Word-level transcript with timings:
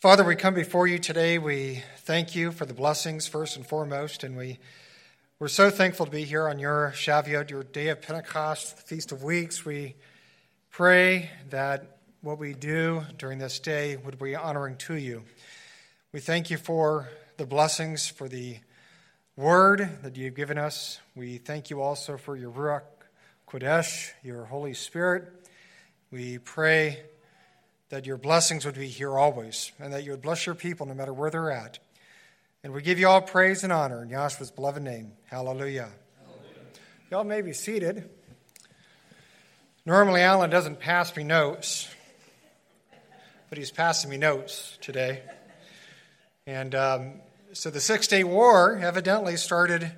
Father, 0.00 0.22
we 0.22 0.36
come 0.36 0.54
before 0.54 0.86
you 0.86 1.00
today. 1.00 1.38
We 1.38 1.82
thank 2.02 2.36
you 2.36 2.52
for 2.52 2.64
the 2.64 2.72
blessings, 2.72 3.26
first 3.26 3.56
and 3.56 3.66
foremost, 3.66 4.22
and 4.22 4.36
we, 4.36 4.60
we're 5.40 5.48
so 5.48 5.70
thankful 5.70 6.06
to 6.06 6.12
be 6.12 6.22
here 6.22 6.48
on 6.48 6.60
your 6.60 6.92
Shavuot, 6.94 7.50
your 7.50 7.64
day 7.64 7.88
of 7.88 8.00
Pentecost, 8.00 8.76
the 8.76 8.82
Feast 8.82 9.10
of 9.10 9.24
Weeks. 9.24 9.64
We 9.64 9.96
pray 10.70 11.30
that 11.50 11.98
what 12.20 12.38
we 12.38 12.54
do 12.54 13.02
during 13.16 13.40
this 13.40 13.58
day 13.58 13.96
would 13.96 14.20
be 14.20 14.36
honoring 14.36 14.76
to 14.76 14.94
you. 14.94 15.24
We 16.12 16.20
thank 16.20 16.48
you 16.48 16.58
for 16.58 17.08
the 17.36 17.46
blessings, 17.46 18.06
for 18.06 18.28
the 18.28 18.58
word 19.34 19.98
that 20.04 20.16
you've 20.16 20.36
given 20.36 20.58
us. 20.58 21.00
We 21.16 21.38
thank 21.38 21.70
you 21.70 21.82
also 21.82 22.16
for 22.16 22.36
your 22.36 22.52
Ruach 22.52 22.82
Kodesh, 23.48 24.12
your 24.22 24.44
Holy 24.44 24.74
Spirit. 24.74 25.24
We 26.12 26.38
pray 26.38 27.00
that 27.90 28.06
your 28.06 28.16
blessings 28.16 28.64
would 28.66 28.74
be 28.74 28.88
here 28.88 29.16
always, 29.16 29.72
and 29.78 29.92
that 29.92 30.04
you 30.04 30.10
would 30.10 30.22
bless 30.22 30.44
your 30.44 30.54
people 30.54 30.86
no 30.86 30.94
matter 30.94 31.12
where 31.12 31.30
they're 31.30 31.50
at. 31.50 31.78
And 32.62 32.72
we 32.72 32.82
give 32.82 32.98
you 32.98 33.08
all 33.08 33.22
praise 33.22 33.64
and 33.64 33.72
honor 33.72 34.02
in 34.02 34.10
Yahshua's 34.10 34.50
beloved 34.50 34.82
name. 34.82 35.12
Hallelujah. 35.26 35.88
Hallelujah. 36.20 36.66
Y'all 37.10 37.24
may 37.24 37.40
be 37.40 37.52
seated. 37.52 38.08
Normally, 39.86 40.20
Alan 40.20 40.50
doesn't 40.50 40.80
pass 40.80 41.16
me 41.16 41.24
notes, 41.24 41.88
but 43.48 43.56
he's 43.56 43.70
passing 43.70 44.10
me 44.10 44.18
notes 44.18 44.76
today. 44.82 45.22
And 46.46 46.74
um, 46.74 47.12
so 47.52 47.70
the 47.70 47.80
Six 47.80 48.06
Day 48.06 48.24
War 48.24 48.78
evidently 48.82 49.36
started 49.36 49.90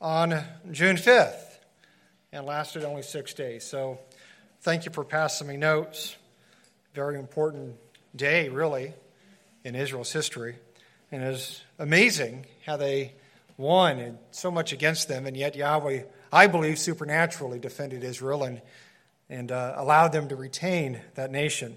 on 0.00 0.42
June 0.70 0.96
5th 0.96 1.58
and 2.32 2.46
lasted 2.46 2.84
only 2.84 3.02
six 3.02 3.34
days. 3.34 3.64
So 3.64 3.98
thank 4.60 4.86
you 4.86 4.92
for 4.92 5.04
passing 5.04 5.48
me 5.48 5.56
notes 5.56 6.16
very 6.98 7.16
important 7.16 7.76
day, 8.16 8.48
really, 8.48 8.92
in 9.62 9.76
Israel's 9.76 10.12
history. 10.12 10.56
And 11.12 11.22
it's 11.22 11.62
amazing 11.78 12.44
how 12.66 12.76
they 12.76 13.14
won 13.56 14.00
and 14.00 14.18
so 14.32 14.50
much 14.50 14.72
against 14.72 15.06
them, 15.06 15.24
and 15.24 15.36
yet 15.36 15.54
Yahweh, 15.54 16.02
I 16.32 16.48
believe, 16.48 16.76
supernaturally 16.76 17.60
defended 17.60 18.02
Israel 18.02 18.42
and, 18.42 18.60
and 19.30 19.52
uh, 19.52 19.74
allowed 19.76 20.08
them 20.08 20.26
to 20.30 20.34
retain 20.34 21.00
that 21.14 21.30
nation. 21.30 21.76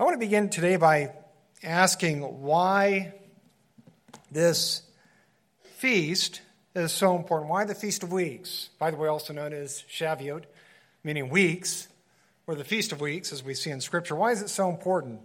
I 0.00 0.02
want 0.02 0.14
to 0.14 0.26
begin 0.26 0.50
today 0.50 0.74
by 0.74 1.12
asking 1.62 2.22
why 2.42 3.14
this 4.32 4.82
feast 5.76 6.40
is 6.74 6.90
so 6.90 7.14
important. 7.14 7.52
Why 7.52 7.66
the 7.66 7.76
Feast 7.76 8.02
of 8.02 8.10
Weeks? 8.10 8.70
By 8.80 8.90
the 8.90 8.96
way, 8.96 9.06
also 9.06 9.32
known 9.32 9.52
as 9.52 9.84
Shavuot, 9.88 10.42
meaning 11.04 11.28
weeks 11.28 11.86
or 12.46 12.54
the 12.54 12.64
Feast 12.64 12.92
of 12.92 13.00
Weeks, 13.00 13.32
as 13.32 13.42
we 13.42 13.54
see 13.54 13.70
in 13.70 13.80
Scripture. 13.80 14.16
Why 14.16 14.32
is 14.32 14.42
it 14.42 14.48
so 14.48 14.68
important? 14.68 15.20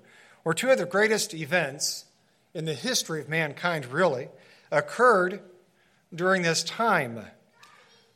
Or 0.45 0.53
two 0.53 0.69
of 0.69 0.77
the 0.77 0.85
greatest 0.85 1.33
events 1.33 2.05
in 2.53 2.65
the 2.65 2.73
history 2.73 3.21
of 3.21 3.29
mankind, 3.29 3.85
really, 3.87 4.29
occurred 4.71 5.41
during 6.13 6.41
this 6.41 6.63
time. 6.63 7.25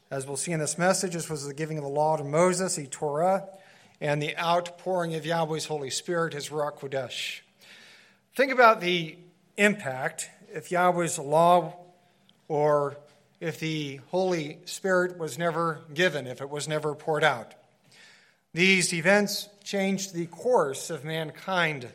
As 0.09 0.27
we'll 0.27 0.37
see 0.37 0.51
in 0.51 0.59
this 0.59 0.77
message, 0.77 1.13
this 1.13 1.29
was 1.29 1.45
the 1.45 1.53
giving 1.53 1.77
of 1.77 1.83
the 1.83 1.89
law 1.89 2.17
to 2.17 2.23
Moses, 2.23 2.75
the 2.75 2.87
Torah, 2.87 3.47
and 3.99 4.21
the 4.21 4.37
outpouring 4.37 5.15
of 5.15 5.25
Yahweh's 5.25 5.65
Holy 5.65 5.89
Spirit, 5.89 6.33
his 6.33 6.49
Ruach 6.49 6.79
Kodesh. 6.79 7.41
Think 8.35 8.51
about 8.51 8.81
the 8.81 9.17
impact 9.57 10.29
if 10.53 10.69
Yahweh's 10.71 11.19
law 11.19 11.73
or 12.47 12.97
if 13.39 13.59
the 13.59 13.99
Holy 14.09 14.59
Spirit 14.65 15.17
was 15.17 15.37
never 15.37 15.81
given, 15.93 16.27
if 16.27 16.41
it 16.41 16.49
was 16.49 16.67
never 16.67 16.93
poured 16.95 17.23
out. 17.23 17.53
These 18.53 18.93
events 18.93 19.47
changed 19.63 20.13
the 20.13 20.25
course 20.25 20.89
of 20.89 21.05
mankind, 21.05 21.87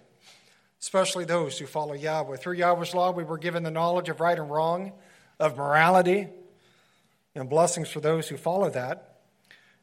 especially 0.81 1.27
those 1.27 1.59
who 1.59 1.67
follow 1.67 1.93
Yahweh. 1.93 2.37
Through 2.37 2.55
Yahweh's 2.55 2.95
law, 2.95 3.11
we 3.11 3.25
were 3.25 3.37
given 3.37 3.63
the 3.63 3.71
knowledge 3.71 4.09
of 4.09 4.21
right 4.21 4.39
and 4.39 4.51
wrong, 4.51 4.93
of 5.39 5.59
morality, 5.59 6.29
and 7.35 7.51
blessings 7.51 7.91
for 7.91 8.01
those 8.01 8.29
who 8.29 8.39
follow 8.39 8.71
that. 8.71 9.19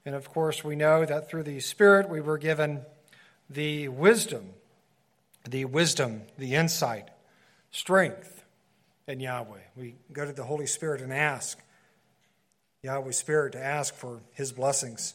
And 0.05 0.15
of 0.15 0.29
course, 0.31 0.63
we 0.63 0.75
know 0.75 1.05
that 1.05 1.29
through 1.29 1.43
the 1.43 1.59
Spirit, 1.59 2.09
we 2.09 2.19
were 2.19 2.39
given 2.39 2.81
the 3.49 3.87
wisdom, 3.89 4.49
the 5.47 5.65
wisdom, 5.65 6.23
the 6.39 6.55
insight, 6.55 7.09
strength 7.71 8.43
in 9.07 9.19
Yahweh. 9.19 9.59
We 9.75 9.95
go 10.11 10.25
to 10.25 10.33
the 10.33 10.43
Holy 10.43 10.65
Spirit 10.65 11.01
and 11.01 11.13
ask 11.13 11.59
Yahweh's 12.81 13.17
Spirit 13.17 13.51
to 13.53 13.63
ask 13.63 13.93
for 13.93 14.21
his 14.33 14.51
blessings. 14.51 15.13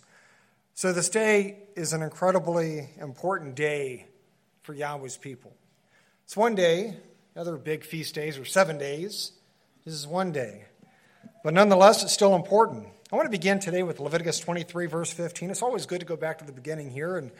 So, 0.78 0.92
this 0.92 1.08
day 1.08 1.56
is 1.74 1.92
an 1.92 2.02
incredibly 2.02 2.88
important 3.00 3.56
day 3.56 4.06
for 4.62 4.74
Yahweh's 4.74 5.16
people. 5.16 5.52
It's 6.22 6.36
one 6.36 6.54
day, 6.54 6.94
other 7.34 7.56
big 7.56 7.82
feast 7.82 8.14
days 8.14 8.38
are 8.38 8.44
seven 8.44 8.78
days. 8.78 9.32
This 9.84 9.92
is 9.92 10.06
one 10.06 10.30
day. 10.30 10.66
But 11.42 11.52
nonetheless, 11.52 12.04
it's 12.04 12.12
still 12.12 12.36
important. 12.36 12.86
I 13.10 13.16
want 13.16 13.26
to 13.26 13.30
begin 13.30 13.58
today 13.58 13.82
with 13.82 13.98
Leviticus 13.98 14.38
23, 14.38 14.86
verse 14.86 15.10
15. 15.10 15.50
It's 15.50 15.62
always 15.62 15.84
good 15.84 15.98
to 15.98 16.06
go 16.06 16.14
back 16.14 16.38
to 16.38 16.44
the 16.44 16.52
beginning 16.52 16.92
here 16.92 17.16
and 17.16 17.32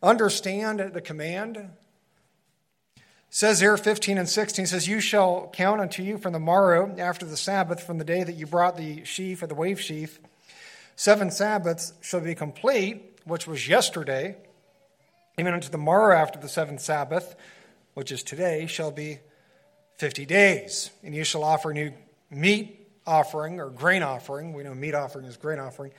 understand 0.00 0.78
the 0.78 1.00
command. 1.00 1.56
It 1.56 1.70
says 3.30 3.58
here 3.58 3.76
15 3.76 4.16
and 4.16 4.28
16 4.28 4.66
says, 4.66 4.86
You 4.86 5.00
shall 5.00 5.50
count 5.52 5.80
unto 5.80 6.04
you 6.04 6.18
from 6.18 6.34
the 6.34 6.38
morrow 6.38 6.94
after 6.98 7.26
the 7.26 7.36
Sabbath, 7.36 7.82
from 7.82 7.98
the 7.98 8.04
day 8.04 8.22
that 8.22 8.36
you 8.36 8.46
brought 8.46 8.76
the 8.76 9.04
sheaf 9.04 9.42
or 9.42 9.48
the 9.48 9.56
wave 9.56 9.80
sheaf 9.80 10.20
Seven 10.96 11.30
Sabbaths 11.30 11.92
shall 12.00 12.20
be 12.20 12.34
complete, 12.34 13.20
which 13.24 13.46
was 13.46 13.68
yesterday, 13.68 14.36
even 15.38 15.52
unto 15.52 15.68
the 15.68 15.78
morrow 15.78 16.16
after 16.16 16.38
the 16.38 16.48
seventh 16.48 16.80
Sabbath, 16.80 17.36
which 17.94 18.10
is 18.10 18.22
today, 18.22 18.66
shall 18.66 18.90
be 18.90 19.18
fifty 19.96 20.24
days. 20.24 20.90
And 21.04 21.14
you 21.14 21.22
shall 21.22 21.44
offer 21.44 21.72
new 21.72 21.92
meat 22.30 22.88
offering 23.06 23.60
or 23.60 23.68
grain 23.70 24.02
offering. 24.02 24.54
We 24.54 24.62
know 24.64 24.74
meat 24.74 24.94
offering 24.94 25.26
is 25.26 25.36
grain 25.36 25.58
offering 25.58 25.92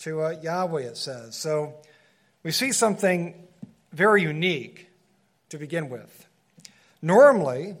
to 0.00 0.22
uh, 0.22 0.36
Yahweh, 0.42 0.82
it 0.82 0.96
says. 0.96 1.34
So 1.34 1.74
we 2.42 2.52
see 2.52 2.70
something 2.70 3.34
very 3.92 4.22
unique 4.22 4.88
to 5.48 5.58
begin 5.58 5.88
with. 5.88 6.26
Normally, 7.02 7.76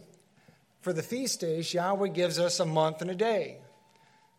for 0.80 0.92
the 0.92 1.02
feast 1.02 1.40
days, 1.40 1.72
Yahweh 1.72 2.08
gives 2.08 2.38
us 2.38 2.58
a 2.58 2.66
month 2.66 3.02
and 3.02 3.10
a 3.10 3.14
day. 3.14 3.58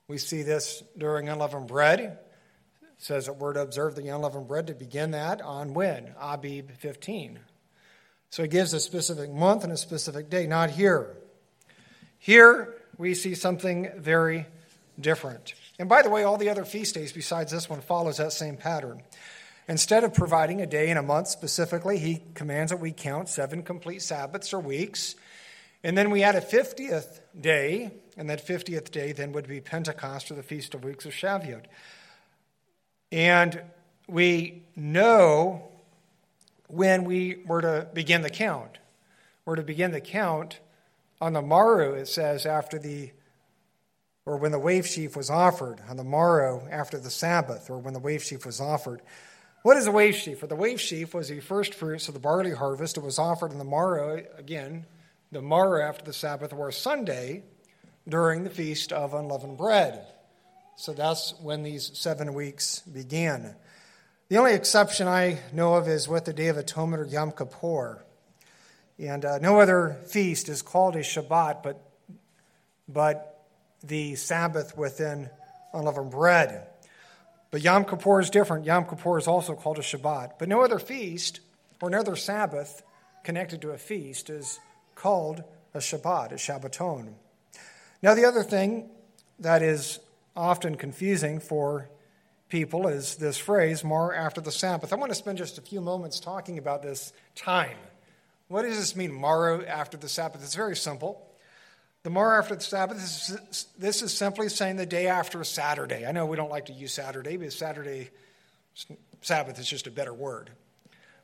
We 0.09 0.18
see 0.18 0.41
this 0.41 0.84
during 0.97 1.28
unleavened 1.28 1.68
bread. 1.68 2.00
It 2.00 2.19
says 2.97 3.25
that 3.25 3.34
we're 3.34 3.51
to 3.51 3.59
observe 3.59 3.94
the 3.95 4.07
unleavened 4.07 4.47
bread 4.47 4.68
to 4.68 4.73
begin 4.73 5.12
that 5.12 5.41
on 5.41 5.73
when? 5.73 6.13
Abib 6.18 6.72
15. 6.78 7.40
So 8.29 8.44
it 8.44 8.51
gives 8.51 8.72
a 8.72 8.79
specific 8.79 9.29
month 9.34 9.66
and 9.66 9.73
a 9.73 9.78
specific 9.78 10.29
day, 10.29 10.47
not 10.47 10.69
here. 10.69 11.17
Here 12.19 12.73
we 12.97 13.16
see 13.16 13.35
something 13.35 13.91
very 13.97 14.46
different. 14.97 15.53
And 15.78 15.90
by 15.90 16.03
the 16.03 16.09
way, 16.09 16.23
all 16.23 16.38
the 16.38 16.50
other 16.50 16.63
feast 16.63 16.96
days 16.96 17.12
besides 17.12 17.51
this 17.51 17.69
one 17.69 17.81
follows 17.81 18.16
that 18.16 18.31
same 18.31 18.56
pattern. 18.56 19.03
Instead 19.67 20.06
of 20.06 20.13
providing 20.13 20.62
a 20.62 20.66
day 20.66 20.90
and 20.90 20.97
a 20.97 21.03
month 21.03 21.28
specifically, 21.28 21.97
he 21.97 22.23
commands 22.34 22.72
that 22.72 22.79
we 22.79 22.94
count 22.94 23.28
seven 23.28 23.62
complete 23.62 24.01
Sabbaths 24.01 24.53
or 24.53 24.62
weeks. 24.62 25.16
And 25.83 25.97
then 25.97 26.09
we 26.09 26.23
add 26.23 26.35
a 26.35 26.41
50th 26.41 27.19
day 27.39 27.91
and 28.17 28.29
that 28.29 28.45
50th 28.45 28.91
day 28.91 29.11
then 29.11 29.31
would 29.33 29.47
be 29.47 29.61
Pentecost 29.61 30.31
or 30.31 30.33
the 30.33 30.43
Feast 30.43 30.73
of 30.73 30.83
Weeks 30.83 31.05
of 31.05 31.13
Shavuot. 31.13 31.65
And 33.11 33.61
we 34.07 34.63
know 34.75 35.69
when 36.67 37.05
we 37.05 37.43
were 37.45 37.61
to 37.61 37.87
begin 37.93 38.23
the 38.23 38.29
count. 38.29 38.79
We're 39.45 39.55
to 39.55 39.63
begin 39.63 39.91
the 39.91 40.01
count 40.01 40.59
on 41.21 41.33
the 41.33 41.41
morrow, 41.41 41.93
it 41.93 42.07
says, 42.07 42.45
after 42.45 42.77
the, 42.77 43.11
or 44.25 44.37
when 44.37 44.51
the 44.51 44.59
wave 44.59 44.85
sheaf 44.85 45.16
was 45.16 45.29
offered, 45.29 45.79
on 45.87 45.97
the 45.97 46.03
morrow 46.03 46.67
after 46.69 46.99
the 46.99 47.09
Sabbath, 47.09 47.69
or 47.69 47.77
when 47.77 47.93
the 47.93 47.99
wave 47.99 48.23
sheaf 48.23 48.45
was 48.45 48.59
offered. 48.59 49.01
What 49.63 49.77
is 49.77 49.87
a 49.87 49.91
wave 49.91 50.16
sheaf? 50.16 50.41
Well, 50.41 50.49
the 50.49 50.55
wave 50.55 50.81
sheaf 50.81 51.13
was 51.13 51.29
the 51.29 51.39
first 51.39 51.73
fruits 51.73 52.07
of 52.07 52.13
the 52.13 52.19
barley 52.19 52.51
harvest. 52.51 52.97
It 52.97 53.03
was 53.03 53.19
offered 53.19 53.51
on 53.51 53.57
the 53.57 53.63
morrow, 53.63 54.23
again, 54.37 54.85
the 55.32 55.41
morrow 55.41 55.82
after 55.82 56.06
the 56.06 56.14
Sabbath, 56.14 56.53
or 56.53 56.72
Sunday, 56.72 57.44
during 58.08 58.44
the 58.44 58.50
Feast 58.50 58.94
of 58.94 59.14
Unleavened 59.14 59.58
Bread. 59.58 60.06
So 60.78 60.94
that's 60.94 61.34
when 61.41 61.64
these 61.64 61.91
seven 61.97 62.34
weeks 62.34 62.79
began. 62.82 63.56
The 64.29 64.38
only 64.38 64.53
exception 64.53 65.08
I 65.08 65.40
know 65.52 65.76
of 65.76 65.88
is 65.88 66.08
with 66.08 66.26
the 66.26 66.34
Day 66.34 66.47
of 66.47 66.58
Atonement 66.58 67.02
or 67.02 67.06
Yom 67.06 67.32
Kippur. 67.32 68.03
And 69.00 69.26
uh, 69.26 69.40
no 69.40 69.59
other 69.59 69.97
feast 70.08 70.50
is 70.50 70.62
called 70.62 70.96
a 70.96 71.00
Shabbat, 71.00 71.64
but, 71.64 71.82
but 72.88 73.46
the 73.84 74.16
Sabbath 74.16 74.78
within 74.78 75.29
unleavened 75.74 76.12
bread. 76.12 76.68
But 77.52 77.62
Yom 77.62 77.85
Kippur 77.85 78.20
is 78.20 78.29
different. 78.29 78.66
Yom 78.66 78.85
Kippur 78.85 79.18
is 79.18 79.28
also 79.28 79.56
called 79.56 79.79
a 79.79 79.82
Shabbat. 79.82 80.34
But 80.40 80.50
no 80.50 80.62
other 80.62 80.79
feast 80.79 81.40
or 81.82 81.90
no 81.90 82.00
other 82.00 82.16
Sabbath 82.16 82.84
connected 83.24 83.62
to 83.62 83.72
a 83.72 83.78
feast 83.78 84.29
is 84.29 84.59
called 84.97 85.44
a 85.73 85.79
Shabbat, 85.79 86.32
a 86.32 86.35
Shabbaton. 86.35 87.14
Now, 88.02 88.14
the 88.14 88.26
other 88.26 88.44
thing 88.44 88.90
that 89.40 89.61
is 89.61 89.99
often 90.35 90.76
confusing 90.76 91.40
for 91.40 91.90
people 92.49 92.88
is 92.88 93.16
this 93.16 93.38
phrase, 93.38 93.84
more 93.84 94.14
after 94.14 94.41
the 94.41 94.52
Sabbath. 94.52 94.94
I 94.94 94.96
want 94.96 95.11
to 95.11 95.16
spend 95.16 95.38
just 95.38 95.58
a 95.58 95.61
few 95.61 95.82
moments 95.82 96.20
talking 96.20 96.58
about 96.58 96.82
this 96.82 97.14
time, 97.35 97.78
What 98.47 98.61
does 98.61 98.78
this 98.78 98.96
mean, 98.96 99.11
morrow 99.11 99.64
after 99.66 99.97
the 99.97 100.08
Sabbath? 100.08 100.41
It's 100.44 100.55
very 100.55 100.76
simple. 100.76 101.28
The 102.03 102.09
morrow 102.09 102.40
after 102.40 102.55
the 102.55 102.61
Sabbath, 102.61 102.97
this 102.97 103.29
is, 103.29 103.67
this 103.78 104.02
is 104.02 104.14
simply 104.14 104.47
saying 104.47 104.78
the 104.78 104.85
day 104.85 105.08
after 105.08 105.43
Saturday. 105.43 106.05
I 106.05 106.14
know 106.14 106.26
we 106.26 106.38
don't 106.38 106.50
like 106.50 106.67
to 106.67 106.73
use 106.73 106.93
Saturday 106.93 107.35
because 107.35 107.58
Saturday, 107.58 108.09
Sabbath 109.22 109.59
is 109.59 109.67
just 109.67 109.88
a 109.88 109.91
better 109.91 110.14
word. 110.14 110.52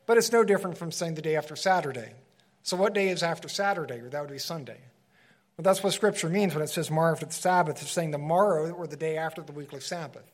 But 0.05 0.17
it's 0.17 0.33
no 0.33 0.43
different 0.43 0.77
from 0.77 0.91
saying 0.91 1.15
the 1.15 1.21
day 1.21 1.37
after 1.37 1.55
Saturday. 1.55 2.11
So, 2.63 2.77
what 2.77 2.93
day 2.93 3.09
is 3.09 3.23
after 3.23 3.49
Saturday? 3.49 3.99
Or 3.99 4.09
that 4.09 4.21
would 4.21 4.31
be 4.31 4.39
Sunday. 4.39 4.79
Well, 5.57 5.63
that's 5.63 5.83
what 5.83 5.93
Scripture 5.93 6.29
means 6.29 6.55
when 6.55 6.63
it 6.63 6.69
says 6.69 6.89
morrow 6.89 7.11
after 7.11 7.27
the 7.27 7.33
Sabbath. 7.33 7.81
It's 7.81 7.91
saying 7.91 8.11
the 8.11 8.17
morrow 8.17 8.71
or 8.71 8.87
the 8.87 8.97
day 8.97 9.17
after 9.17 9.41
the 9.41 9.51
weekly 9.51 9.81
Sabbath. 9.81 10.25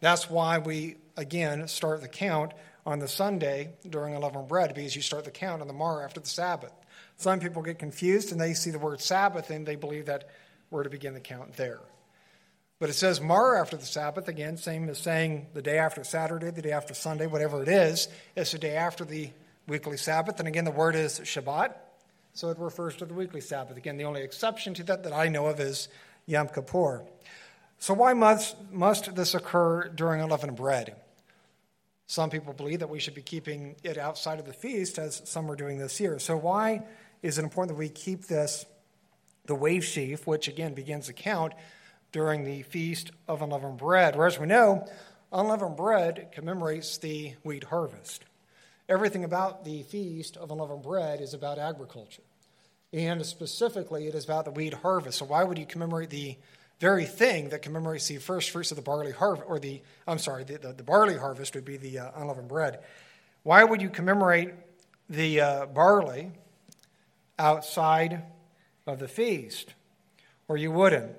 That's 0.00 0.28
why 0.28 0.58
we, 0.58 0.96
again, 1.16 1.66
start 1.68 2.02
the 2.02 2.08
count 2.08 2.52
on 2.84 2.98
the 2.98 3.08
Sunday 3.08 3.70
during 3.88 4.14
unleavened 4.14 4.48
bread, 4.48 4.74
because 4.74 4.96
you 4.96 5.02
start 5.02 5.24
the 5.24 5.30
count 5.30 5.62
on 5.62 5.68
the 5.68 5.74
morrow 5.74 6.04
after 6.04 6.20
the 6.20 6.28
Sabbath. 6.28 6.72
Some 7.16 7.38
people 7.38 7.62
get 7.62 7.78
confused 7.78 8.32
and 8.32 8.40
they 8.40 8.54
see 8.54 8.70
the 8.70 8.78
word 8.78 9.00
Sabbath 9.00 9.50
and 9.50 9.66
they 9.66 9.76
believe 9.76 10.06
that 10.06 10.28
we're 10.70 10.82
to 10.82 10.90
begin 10.90 11.14
the 11.14 11.20
count 11.20 11.56
there. 11.56 11.80
But 12.78 12.88
it 12.88 12.94
says 12.94 13.20
morrow 13.20 13.60
after 13.60 13.76
the 13.76 13.84
Sabbath, 13.84 14.26
again, 14.26 14.56
same 14.56 14.88
as 14.88 14.98
saying 14.98 15.48
the 15.52 15.60
day 15.60 15.78
after 15.78 16.02
Saturday, 16.02 16.50
the 16.50 16.62
day 16.62 16.72
after 16.72 16.94
Sunday, 16.94 17.26
whatever 17.26 17.62
it 17.62 17.68
is, 17.68 18.08
it's 18.34 18.52
the 18.52 18.58
day 18.58 18.74
after 18.74 19.04
the 19.04 19.30
weekly 19.70 19.96
Sabbath. 19.96 20.40
And 20.40 20.48
again, 20.48 20.64
the 20.64 20.72
word 20.72 20.96
is 20.96 21.20
Shabbat, 21.20 21.74
so 22.34 22.50
it 22.50 22.58
refers 22.58 22.96
to 22.96 23.06
the 23.06 23.14
weekly 23.14 23.40
Sabbath. 23.40 23.76
Again, 23.76 23.96
the 23.96 24.04
only 24.04 24.22
exception 24.22 24.74
to 24.74 24.82
that 24.84 25.04
that 25.04 25.12
I 25.12 25.28
know 25.28 25.46
of 25.46 25.60
is 25.60 25.88
Yom 26.26 26.48
Kippur. 26.48 27.04
So, 27.78 27.94
why 27.94 28.12
must, 28.12 28.56
must 28.72 29.14
this 29.14 29.34
occur 29.34 29.88
during 29.88 30.20
unleavened 30.20 30.56
bread? 30.56 30.96
Some 32.08 32.28
people 32.28 32.52
believe 32.52 32.80
that 32.80 32.90
we 32.90 32.98
should 32.98 33.14
be 33.14 33.22
keeping 33.22 33.76
it 33.84 33.96
outside 33.96 34.40
of 34.40 34.44
the 34.44 34.52
feast, 34.52 34.98
as 34.98 35.22
some 35.24 35.48
are 35.48 35.56
doing 35.56 35.78
this 35.78 36.00
year. 36.00 36.18
So, 36.18 36.36
why 36.36 36.82
is 37.22 37.38
it 37.38 37.44
important 37.44 37.76
that 37.76 37.78
we 37.78 37.88
keep 37.88 38.26
this, 38.26 38.66
the 39.46 39.54
wave 39.54 39.84
sheaf, 39.84 40.26
which 40.26 40.48
again 40.48 40.74
begins 40.74 41.06
the 41.06 41.12
count 41.12 41.54
during 42.10 42.42
the 42.42 42.62
feast 42.62 43.12
of 43.28 43.40
unleavened 43.40 43.78
bread? 43.78 44.16
Whereas 44.16 44.36
we 44.36 44.46
know, 44.46 44.88
unleavened 45.32 45.76
bread 45.76 46.32
commemorates 46.32 46.98
the 46.98 47.34
wheat 47.44 47.64
harvest. 47.64 48.24
Everything 48.90 49.22
about 49.22 49.64
the 49.64 49.84
feast 49.84 50.36
of 50.36 50.50
unleavened 50.50 50.82
bread 50.82 51.20
is 51.20 51.32
about 51.32 51.60
agriculture. 51.60 52.24
And 52.92 53.24
specifically, 53.24 54.08
it 54.08 54.16
is 54.16 54.24
about 54.24 54.44
the 54.44 54.50
wheat 54.50 54.74
harvest. 54.74 55.18
So, 55.18 55.26
why 55.26 55.44
would 55.44 55.58
you 55.58 55.64
commemorate 55.64 56.10
the 56.10 56.36
very 56.80 57.04
thing 57.04 57.50
that 57.50 57.62
commemorates 57.62 58.08
the 58.08 58.16
first 58.16 58.50
fruits 58.50 58.72
of 58.72 58.76
the 58.76 58.82
barley 58.82 59.12
harvest, 59.12 59.46
or 59.46 59.60
the, 59.60 59.80
I'm 60.08 60.18
sorry, 60.18 60.42
the, 60.42 60.58
the, 60.58 60.72
the 60.72 60.82
barley 60.82 61.16
harvest 61.16 61.54
would 61.54 61.64
be 61.64 61.76
the 61.76 62.00
uh, 62.00 62.10
unleavened 62.16 62.48
bread. 62.48 62.80
Why 63.44 63.62
would 63.62 63.80
you 63.80 63.90
commemorate 63.90 64.54
the 65.08 65.40
uh, 65.40 65.66
barley 65.66 66.32
outside 67.38 68.24
of 68.88 68.98
the 68.98 69.06
feast? 69.06 69.74
Or 70.48 70.56
you 70.56 70.72
wouldn't. 70.72 71.12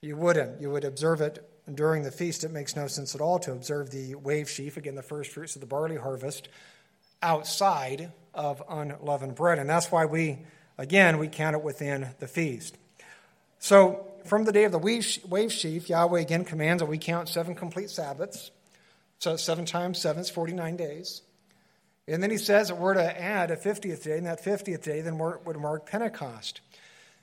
You 0.00 0.16
wouldn't. 0.16 0.58
You 0.58 0.70
would 0.70 0.84
observe 0.84 1.20
it 1.20 1.46
during 1.72 2.02
the 2.02 2.10
feast. 2.10 2.44
It 2.44 2.50
makes 2.50 2.76
no 2.76 2.86
sense 2.86 3.14
at 3.14 3.20
all 3.20 3.38
to 3.40 3.52
observe 3.52 3.90
the 3.90 4.14
wave 4.14 4.48
sheaf, 4.48 4.76
again, 4.76 4.94
the 4.94 5.02
first 5.02 5.30
fruits 5.30 5.54
of 5.54 5.60
the 5.60 5.66
barley 5.66 5.96
harvest, 5.96 6.48
outside 7.22 8.12
of 8.34 8.62
unleavened 8.68 9.34
bread. 9.34 9.58
And 9.58 9.68
that's 9.68 9.90
why 9.90 10.06
we, 10.06 10.38
again, 10.78 11.18
we 11.18 11.28
count 11.28 11.56
it 11.56 11.62
within 11.62 12.08
the 12.18 12.28
feast. 12.28 12.76
So, 13.58 14.08
from 14.24 14.44
the 14.44 14.52
day 14.52 14.64
of 14.64 14.72
the 14.72 14.78
wave 14.78 15.52
sheaf, 15.52 15.88
Yahweh 15.88 16.20
again 16.20 16.44
commands 16.44 16.80
that 16.80 16.86
we 16.86 16.98
count 16.98 17.28
seven 17.28 17.54
complete 17.54 17.90
Sabbaths. 17.90 18.50
So, 19.18 19.36
seven 19.36 19.64
times 19.64 19.98
seven 19.98 20.22
is 20.22 20.30
49 20.30 20.76
days. 20.76 21.22
And 22.08 22.20
then 22.22 22.30
he 22.30 22.38
says 22.38 22.68
that 22.68 22.78
we're 22.78 22.94
to 22.94 23.20
add 23.20 23.52
a 23.52 23.56
50th 23.56 24.02
day, 24.02 24.16
and 24.18 24.26
that 24.26 24.44
50th 24.44 24.82
day 24.82 25.00
then 25.00 25.18
would 25.18 25.56
mark 25.56 25.86
Pentecost. 25.86 26.60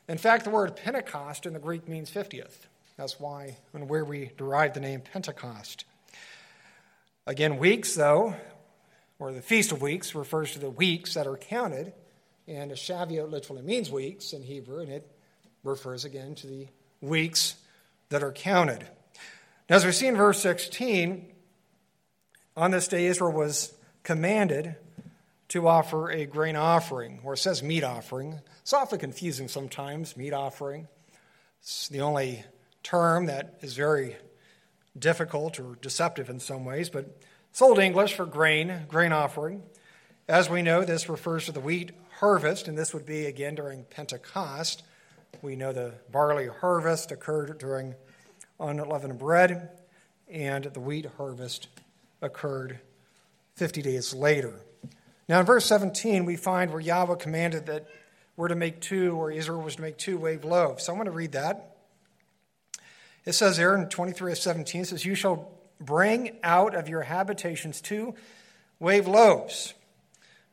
In 0.07 0.18
fact, 0.18 0.45
the 0.45 0.50
word 0.50 0.77
Pentecost 0.77 1.45
in 1.45 1.53
the 1.53 1.59
Greek 1.59 1.88
means 1.88 2.09
50th. 2.09 2.69
That's 2.99 3.17
why 3.17 3.55
and 3.73 3.87
where 3.87 4.03
we 4.03 4.31
derive 4.37 4.73
the 4.73 4.81
name 4.81 4.99
Pentecost. 4.99 5.85
Again, 7.25 7.57
weeks, 7.57 7.95
though, 7.95 8.35
or 9.19 9.31
the 9.31 9.41
Feast 9.41 9.71
of 9.71 9.81
Weeks, 9.81 10.13
refers 10.13 10.51
to 10.51 10.59
the 10.59 10.69
weeks 10.69 11.13
that 11.13 11.25
are 11.25 11.37
counted. 11.37 11.93
And 12.45 12.73
a 12.73 12.75
Shavuot 12.75 13.31
literally 13.31 13.61
means 13.61 13.89
weeks 13.89 14.33
in 14.33 14.43
Hebrew, 14.43 14.79
and 14.79 14.91
it 14.91 15.09
refers 15.63 16.03
again 16.03 16.35
to 16.35 16.47
the 16.47 16.67
weeks 16.99 17.55
that 18.09 18.21
are 18.21 18.33
counted. 18.33 18.85
Now, 19.69 19.77
as 19.77 19.85
we 19.85 19.93
see 19.93 20.07
in 20.07 20.17
verse 20.17 20.41
16, 20.41 21.25
on 22.57 22.71
this 22.71 22.89
day 22.89 23.05
Israel 23.05 23.31
was 23.31 23.73
commanded 24.03 24.75
to 25.47 25.69
offer 25.69 26.11
a 26.11 26.25
grain 26.25 26.57
offering, 26.57 27.21
or 27.23 27.35
it 27.35 27.37
says 27.37 27.63
meat 27.63 27.85
offering. 27.85 28.41
It's 28.59 28.73
awfully 28.73 28.99
confusing 28.99 29.47
sometimes, 29.47 30.17
meat 30.17 30.33
offering. 30.33 30.89
It's 31.61 31.87
the 31.87 32.01
only 32.01 32.43
term 32.83 33.25
that 33.25 33.55
is 33.61 33.75
very 33.75 34.17
difficult 34.97 35.59
or 35.59 35.75
deceptive 35.81 36.29
in 36.29 36.39
some 36.39 36.65
ways, 36.65 36.89
but 36.89 37.17
it's 37.51 37.61
Old 37.61 37.79
English 37.79 38.13
for 38.13 38.25
grain, 38.25 38.85
grain 38.87 39.11
offering. 39.11 39.63
As 40.27 40.49
we 40.49 40.61
know, 40.61 40.83
this 40.83 41.09
refers 41.09 41.45
to 41.45 41.51
the 41.51 41.59
wheat 41.59 41.91
harvest, 42.19 42.67
and 42.67 42.77
this 42.77 42.93
would 42.93 43.05
be 43.05 43.25
again 43.25 43.55
during 43.55 43.83
Pentecost. 43.85 44.83
We 45.41 45.55
know 45.55 45.71
the 45.71 45.93
barley 46.11 46.47
harvest 46.47 47.11
occurred 47.11 47.57
during 47.57 47.95
unleavened 48.59 49.17
bread, 49.17 49.69
and 50.29 50.65
the 50.65 50.79
wheat 50.79 51.07
harvest 51.17 51.67
occurred 52.21 52.79
50 53.55 53.81
days 53.81 54.13
later. 54.13 54.53
Now, 55.27 55.39
in 55.39 55.45
verse 55.45 55.65
17, 55.65 56.25
we 56.25 56.35
find 56.35 56.71
where 56.71 56.81
Yahweh 56.81 57.15
commanded 57.15 57.67
that 57.67 57.87
we're 58.35 58.47
to 58.47 58.55
make 58.55 58.79
two, 58.79 59.15
or 59.15 59.31
Israel 59.31 59.61
was 59.61 59.75
to 59.75 59.81
make 59.81 59.97
two 59.97 60.17
wave 60.17 60.45
loaves. 60.45 60.85
So 60.85 60.91
I'm 60.91 60.97
going 60.97 61.05
to 61.05 61.11
read 61.11 61.33
that. 61.33 61.69
It 63.25 63.33
says 63.33 63.57
there 63.57 63.75
in 63.75 63.88
23 63.89 64.31
of 64.31 64.38
17, 64.38 64.81
it 64.81 64.86
says, 64.86 65.06
You 65.06 65.16
shall 65.16 65.51
bring 65.80 66.38
out 66.44 66.75
of 66.75 66.89
your 66.89 67.01
habitations 67.01 67.81
two 67.81 68.16
wave 68.80 69.07
loaves 69.07 69.74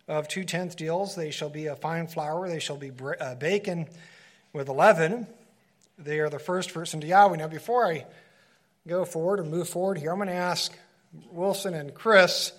of 0.08 0.28
two 0.28 0.44
tenth 0.44 0.76
deals. 0.76 1.16
They 1.16 1.30
shall 1.30 1.50
be 1.50 1.66
a 1.66 1.76
fine 1.76 2.06
flour, 2.06 2.48
they 2.48 2.60
shall 2.60 2.76
be 2.76 2.92
uh, 3.20 3.34
bacon 3.36 3.86
with 4.52 4.68
11. 4.68 5.26
They 5.98 6.20
are 6.20 6.28
the 6.28 6.38
first 6.38 6.70
fruits 6.70 6.94
unto 6.94 7.06
Yahweh. 7.06 7.36
Now, 7.36 7.48
before 7.48 7.86
I 7.86 8.06
go 8.86 9.04
forward 9.04 9.40
and 9.40 9.50
move 9.50 9.68
forward 9.68 9.98
here, 9.98 10.12
I'm 10.12 10.18
going 10.18 10.28
to 10.28 10.34
ask 10.34 10.76
Wilson 11.30 11.74
and 11.74 11.94
Chris. 11.94 12.52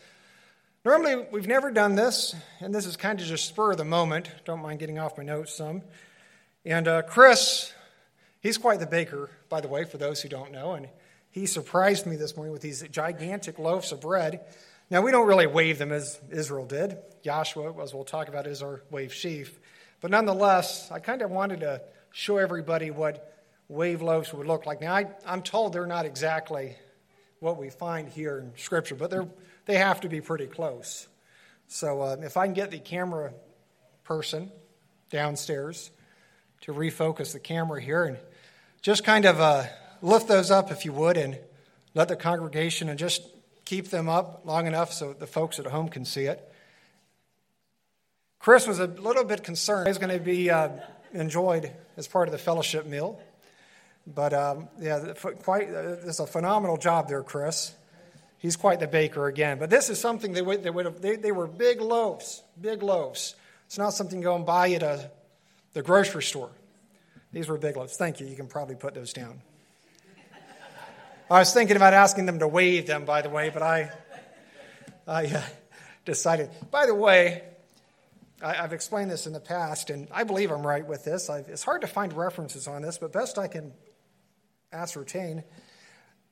Normally, 0.83 1.25
we've 1.31 1.47
never 1.47 1.69
done 1.69 1.95
this, 1.95 2.35
and 2.59 2.73
this 2.73 2.85
is 2.85 2.97
kind 2.97 3.19
of 3.19 3.27
just 3.27 3.45
spur 3.45 3.71
of 3.71 3.77
the 3.77 3.85
moment. 3.85 4.31
Don't 4.45 4.61
mind 4.61 4.79
getting 4.79 4.99
off 4.99 5.17
my 5.17 5.23
notes 5.23 5.53
some. 5.53 5.81
And 6.65 6.87
uh, 6.87 7.03
Chris, 7.03 7.71
he's 8.41 8.57
quite 8.57 8.79
the 8.79 8.87
baker, 8.87 9.29
by 9.49 9.61
the 9.61 9.67
way, 9.67 9.83
for 9.85 9.97
those 9.97 10.21
who 10.21 10.29
don't 10.29 10.51
know. 10.51 10.73
And 10.73 10.89
he 11.29 11.45
surprised 11.45 12.05
me 12.05 12.15
this 12.15 12.35
morning 12.35 12.53
with 12.53 12.61
these 12.61 12.81
gigantic 12.89 13.59
loaves 13.59 13.91
of 13.91 14.01
bread. 14.01 14.41
Now, 14.89 15.01
we 15.01 15.11
don't 15.11 15.27
really 15.27 15.47
wave 15.47 15.77
them 15.77 15.91
as 15.91 16.19
Israel 16.31 16.65
did. 16.65 16.97
Yahshua, 17.23 17.81
as 17.83 17.93
we'll 17.93 18.05
talk 18.05 18.29
about, 18.29 18.47
is 18.47 18.63
our 18.63 18.81
wave 18.89 19.13
sheaf. 19.13 19.59
But 19.99 20.11
nonetheless, 20.11 20.89
I 20.91 20.99
kind 20.99 21.21
of 21.21 21.29
wanted 21.29 21.59
to 21.61 21.81
show 22.11 22.37
everybody 22.37 22.91
what 22.91 23.33
wave 23.67 24.01
loaves 24.01 24.33
would 24.33 24.47
look 24.47 24.65
like. 24.65 24.81
Now, 24.81 24.95
I, 24.95 25.07
am 25.25 25.41
told 25.41 25.73
they're 25.73 25.85
not 25.85 26.05
exactly 26.05 26.75
what 27.39 27.57
we 27.57 27.69
find 27.69 28.07
here 28.07 28.39
in 28.39 28.53
Scripture, 28.57 28.95
but 28.95 29.09
they're, 29.09 29.27
they 29.65 29.77
have 29.77 30.01
to 30.01 30.09
be 30.09 30.21
pretty 30.21 30.47
close. 30.47 31.07
So 31.67 32.01
uh, 32.01 32.17
if 32.21 32.37
I 32.37 32.45
can 32.45 32.53
get 32.53 32.71
the 32.71 32.79
camera 32.79 33.33
person 34.03 34.51
downstairs 35.09 35.91
to 36.61 36.73
refocus 36.73 37.33
the 37.33 37.39
camera 37.39 37.81
here 37.81 38.05
and 38.05 38.17
just 38.81 39.03
kind 39.03 39.25
of 39.25 39.39
uh, 39.39 39.65
lift 40.01 40.27
those 40.27 40.51
up, 40.51 40.71
if 40.71 40.85
you 40.85 40.93
would, 40.93 41.17
and 41.17 41.37
let 41.93 42.07
the 42.07 42.15
congregation 42.15 42.89
and 42.89 42.99
just 42.99 43.21
keep 43.65 43.89
them 43.89 44.07
up 44.07 44.41
long 44.45 44.67
enough 44.67 44.93
so 44.93 45.13
the 45.13 45.27
folks 45.27 45.59
at 45.59 45.65
home 45.65 45.89
can 45.89 46.05
see 46.05 46.25
it. 46.25 46.43
Chris 48.39 48.67
was 48.67 48.79
a 48.79 48.87
little 48.87 49.23
bit 49.23 49.43
concerned. 49.43 49.87
He's 49.87 49.97
going 49.97 50.17
to 50.17 50.23
be 50.23 50.49
uh, 50.49 50.69
enjoyed 51.13 51.71
as 51.97 52.07
part 52.07 52.27
of 52.27 52.31
the 52.31 52.37
fellowship 52.37 52.85
meal. 52.85 53.19
But 54.05 54.33
um, 54.33 54.69
yeah, 54.79 55.13
quite, 55.43 55.69
uh, 55.69 55.97
it's 56.05 56.19
a 56.19 56.27
phenomenal 56.27 56.77
job 56.77 57.09
there, 57.09 57.23
Chris. 57.23 57.75
He's 58.37 58.55
quite 58.55 58.79
the 58.79 58.87
baker 58.87 59.27
again. 59.27 59.57
But 59.59 59.69
this 59.69 59.89
is 59.89 59.99
something 59.99 60.31
they 60.31 60.41
would, 60.41 60.63
they, 60.63 60.69
would 60.69 60.85
have, 60.85 61.01
they, 61.01 61.15
they 61.15 61.31
were 61.31 61.47
big 61.47 61.81
loaves, 61.81 62.43
big 62.59 62.83
loaves. 62.83 63.35
It's 63.65 63.77
not 63.77 63.89
something 63.89 64.19
you 64.19 64.23
go 64.23 64.35
and 64.35 64.45
buy 64.45 64.69
at 64.71 64.83
a, 64.83 65.11
the 65.73 65.81
grocery 65.81 66.23
store. 66.23 66.51
These 67.31 67.47
were 67.47 67.57
big 67.57 67.77
loaves. 67.77 67.97
Thank 67.97 68.19
you. 68.19 68.27
You 68.27 68.35
can 68.35 68.47
probably 68.47 68.75
put 68.75 68.93
those 68.93 69.13
down. 69.13 69.41
I 71.29 71.39
was 71.39 71.53
thinking 71.53 71.75
about 71.75 71.93
asking 71.93 72.25
them 72.25 72.39
to 72.39 72.47
wave 72.47 72.87
them, 72.87 73.03
by 73.03 73.21
the 73.21 73.29
way, 73.29 73.49
but 73.49 73.61
I, 73.61 73.91
I 75.05 75.25
uh, 75.25 75.41
decided. 76.05 76.49
By 76.71 76.85
the 76.85 76.95
way, 76.95 77.43
I, 78.41 78.53
have 78.53 78.71
explained 78.71 79.11
this 79.11 79.27
in 79.27 79.33
the 79.33 79.41
past, 79.41 79.89
and 79.89 80.07
I 80.11 80.23
believe 80.23 80.51
I'm 80.51 80.65
right 80.65 80.85
with 80.85 81.03
this. 81.03 81.29
I've, 81.29 81.49
it's 81.49 81.63
hard 81.63 81.81
to 81.81 81.87
find 81.87 82.13
references 82.13 82.65
on 82.65 82.81
this, 82.81 82.97
but 82.97 83.11
best 83.11 83.37
I 83.37 83.47
can 83.47 83.73
ascertain, 84.71 85.43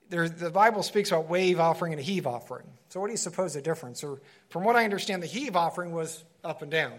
there, 0.08 0.28
the 0.28 0.50
Bible 0.50 0.82
speaks 0.82 1.10
about 1.10 1.28
wave 1.28 1.60
offering 1.60 1.92
and 1.92 2.00
a 2.00 2.04
heave 2.04 2.26
offering. 2.26 2.66
So, 2.88 3.00
what 3.00 3.08
do 3.08 3.12
you 3.12 3.18
suppose 3.18 3.54
the 3.54 3.60
difference? 3.60 4.02
Or, 4.02 4.20
from 4.48 4.64
what 4.64 4.76
I 4.76 4.84
understand, 4.84 5.22
the 5.22 5.26
heave 5.26 5.56
offering 5.56 5.92
was 5.92 6.24
up 6.42 6.62
and 6.62 6.70
down. 6.70 6.94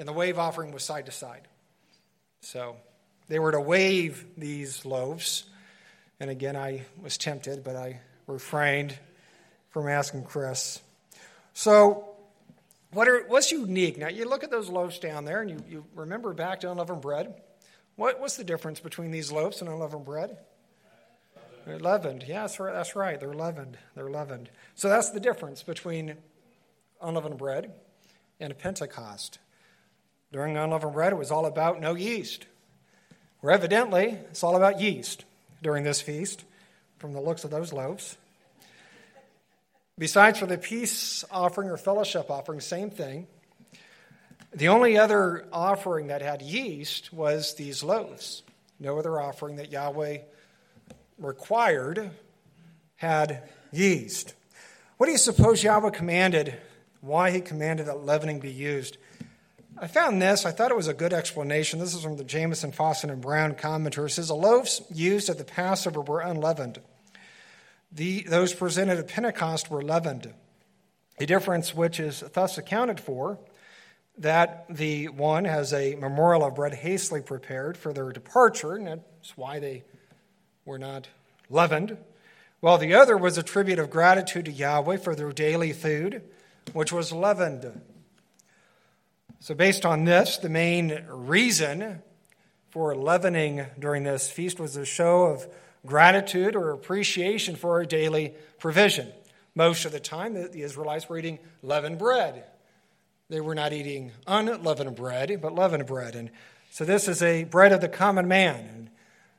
And 0.00 0.08
the 0.08 0.14
wave 0.14 0.38
offering 0.38 0.72
was 0.72 0.82
side 0.82 1.04
to 1.04 1.12
side. 1.12 1.46
So 2.40 2.76
they 3.28 3.38
were 3.38 3.52
to 3.52 3.60
wave 3.60 4.24
these 4.34 4.86
loaves. 4.86 5.44
And 6.18 6.30
again, 6.30 6.56
I 6.56 6.86
was 7.02 7.18
tempted, 7.18 7.62
but 7.62 7.76
I 7.76 8.00
refrained 8.26 8.98
from 9.68 9.88
asking 9.88 10.24
Chris. 10.24 10.80
So, 11.52 12.06
what 12.92 13.08
are, 13.08 13.24
what's 13.28 13.52
unique? 13.52 13.98
Now, 13.98 14.08
you 14.08 14.24
look 14.24 14.42
at 14.42 14.50
those 14.50 14.70
loaves 14.70 14.98
down 14.98 15.26
there 15.26 15.42
and 15.42 15.50
you, 15.50 15.64
you 15.68 15.84
remember 15.94 16.32
back 16.32 16.60
to 16.60 16.70
unleavened 16.70 17.02
bread. 17.02 17.34
What, 17.96 18.20
what's 18.20 18.38
the 18.38 18.44
difference 18.44 18.80
between 18.80 19.10
these 19.10 19.30
loaves 19.30 19.60
and 19.60 19.68
unleavened 19.68 20.06
bread? 20.06 20.38
They're 21.66 21.78
leavened. 21.78 22.24
Yeah, 22.26 22.40
that's 22.40 22.58
right. 22.58 22.72
That's 22.72 22.96
right. 22.96 23.20
They're 23.20 23.34
leavened. 23.34 23.76
They're 23.94 24.10
leavened. 24.10 24.48
So 24.76 24.88
that's 24.88 25.10
the 25.10 25.20
difference 25.20 25.62
between 25.62 26.16
unleavened 27.02 27.36
bread 27.36 27.70
and 28.40 28.50
a 28.50 28.54
Pentecost. 28.54 29.38
During 30.32 30.56
unleavened 30.56 30.92
bread, 30.92 31.12
it 31.12 31.16
was 31.16 31.30
all 31.30 31.46
about 31.46 31.80
no 31.80 31.94
yeast. 31.94 32.46
Where 33.40 33.52
evidently, 33.52 34.18
it's 34.30 34.44
all 34.44 34.56
about 34.56 34.80
yeast 34.80 35.24
during 35.62 35.84
this 35.84 36.00
feast, 36.00 36.44
from 36.98 37.12
the 37.12 37.20
looks 37.20 37.44
of 37.44 37.50
those 37.50 37.72
loaves. 37.72 38.16
Besides, 39.98 40.38
for 40.38 40.46
the 40.46 40.58
peace 40.58 41.24
offering 41.30 41.68
or 41.68 41.76
fellowship 41.76 42.30
offering, 42.30 42.60
same 42.60 42.90
thing. 42.90 43.26
The 44.52 44.68
only 44.68 44.98
other 44.98 45.46
offering 45.52 46.08
that 46.08 46.22
had 46.22 46.42
yeast 46.42 47.12
was 47.12 47.54
these 47.54 47.82
loaves. 47.82 48.42
No 48.78 48.98
other 48.98 49.20
offering 49.20 49.56
that 49.56 49.70
Yahweh 49.70 50.18
required 51.18 52.10
had 52.96 53.48
yeast. 53.72 54.34
What 54.96 55.06
do 55.06 55.12
you 55.12 55.18
suppose 55.18 55.62
Yahweh 55.62 55.90
commanded? 55.90 56.56
Why 57.00 57.30
he 57.30 57.40
commanded 57.40 57.86
that 57.86 58.04
leavening 58.04 58.40
be 58.40 58.50
used? 58.50 58.96
I 59.82 59.86
found 59.86 60.20
this. 60.20 60.44
I 60.44 60.50
thought 60.50 60.70
it 60.70 60.76
was 60.76 60.88
a 60.88 60.94
good 60.94 61.14
explanation. 61.14 61.78
This 61.78 61.94
is 61.94 62.02
from 62.02 62.18
the 62.18 62.24
Jamieson, 62.24 62.72
Fausset, 62.72 63.10
and 63.10 63.22
Brown 63.22 63.54
commentary. 63.54 64.08
It 64.08 64.10
says 64.10 64.28
the 64.28 64.34
loaves 64.34 64.82
used 64.92 65.30
at 65.30 65.38
the 65.38 65.44
Passover 65.44 66.02
were 66.02 66.20
unleavened. 66.20 66.80
The, 67.90 68.22
those 68.24 68.52
presented 68.52 68.98
at 68.98 69.08
Pentecost 69.08 69.70
were 69.70 69.80
leavened. 69.80 70.34
A 71.18 71.24
difference 71.24 71.74
which 71.74 71.98
is 71.98 72.20
thus 72.34 72.58
accounted 72.58 73.00
for 73.00 73.38
that 74.18 74.66
the 74.68 75.08
one 75.08 75.46
has 75.46 75.72
a 75.72 75.94
memorial 75.94 76.44
of 76.44 76.56
bread 76.56 76.74
hastily 76.74 77.22
prepared 77.22 77.78
for 77.78 77.94
their 77.94 78.12
departure, 78.12 78.74
and 78.74 78.86
that's 78.86 79.34
why 79.34 79.58
they 79.60 79.82
were 80.66 80.78
not 80.78 81.08
leavened, 81.48 81.96
while 82.60 82.76
the 82.76 82.92
other 82.92 83.16
was 83.16 83.38
a 83.38 83.42
tribute 83.42 83.78
of 83.78 83.88
gratitude 83.88 84.44
to 84.44 84.52
Yahweh 84.52 84.98
for 84.98 85.14
their 85.14 85.32
daily 85.32 85.72
food, 85.72 86.22
which 86.74 86.92
was 86.92 87.12
leavened. 87.12 87.80
So, 89.42 89.54
based 89.54 89.86
on 89.86 90.04
this, 90.04 90.36
the 90.36 90.50
main 90.50 91.02
reason 91.08 92.02
for 92.68 92.94
leavening 92.94 93.64
during 93.78 94.04
this 94.04 94.30
feast 94.30 94.60
was 94.60 94.76
a 94.76 94.84
show 94.84 95.22
of 95.22 95.48
gratitude 95.86 96.54
or 96.54 96.72
appreciation 96.72 97.56
for 97.56 97.70
our 97.70 97.86
daily 97.86 98.34
provision. 98.58 99.10
Most 99.54 99.86
of 99.86 99.92
the 99.92 99.98
time, 99.98 100.34
the 100.34 100.60
Israelites 100.60 101.08
were 101.08 101.16
eating 101.16 101.38
leavened 101.62 101.98
bread. 101.98 102.44
They 103.30 103.40
were 103.40 103.54
not 103.54 103.72
eating 103.72 104.12
unleavened 104.26 104.94
bread, 104.94 105.40
but 105.40 105.54
leavened 105.54 105.86
bread. 105.86 106.16
And 106.16 106.30
so, 106.70 106.84
this 106.84 107.08
is 107.08 107.22
a 107.22 107.44
bread 107.44 107.72
of 107.72 107.80
the 107.80 107.88
common 107.88 108.28
man, 108.28 108.68
and 108.68 108.90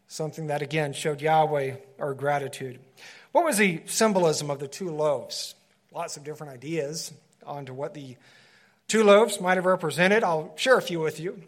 something 0.07 0.47
that 0.47 0.63
again 0.63 0.93
showed 0.93 1.21
Yahweh 1.21 1.75
our 1.99 2.15
gratitude. 2.15 2.79
What 3.33 3.45
was 3.45 3.57
the 3.57 3.83
symbolism 3.85 4.49
of 4.49 4.57
the 4.57 4.67
two 4.67 4.89
loaves? 4.89 5.53
Lots 5.93 6.17
of 6.17 6.23
different 6.23 6.53
ideas 6.53 7.13
on 7.45 7.67
to 7.67 7.73
what 7.75 7.93
the 7.93 8.15
Two 8.91 9.05
loaves 9.05 9.39
might 9.39 9.55
have 9.55 9.65
represented, 9.65 10.21
I'll 10.21 10.51
share 10.57 10.77
a 10.77 10.81
few 10.81 10.99
with 10.99 11.17
you. 11.17 11.41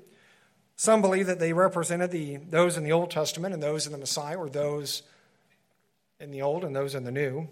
Some 0.78 1.02
believe 1.02 1.28
that 1.28 1.40
they 1.40 1.52
represented 1.52 2.10
the, 2.10 2.38
those 2.38 2.78
in 2.78 2.86
the 2.86 2.94
Old 2.94 3.12
Testament 3.12 3.54
and 3.54 3.62
those 3.62 3.86
in 3.86 3.92
the 3.92 3.98
Messiah, 3.98 4.38
or 4.38 4.48
those 4.48 5.04
in 6.22 6.32
the 6.32 6.42
Old 6.42 6.64
and 6.64 6.74
those 6.74 6.96
in 6.96 7.04
the 7.04 7.12
New. 7.12 7.50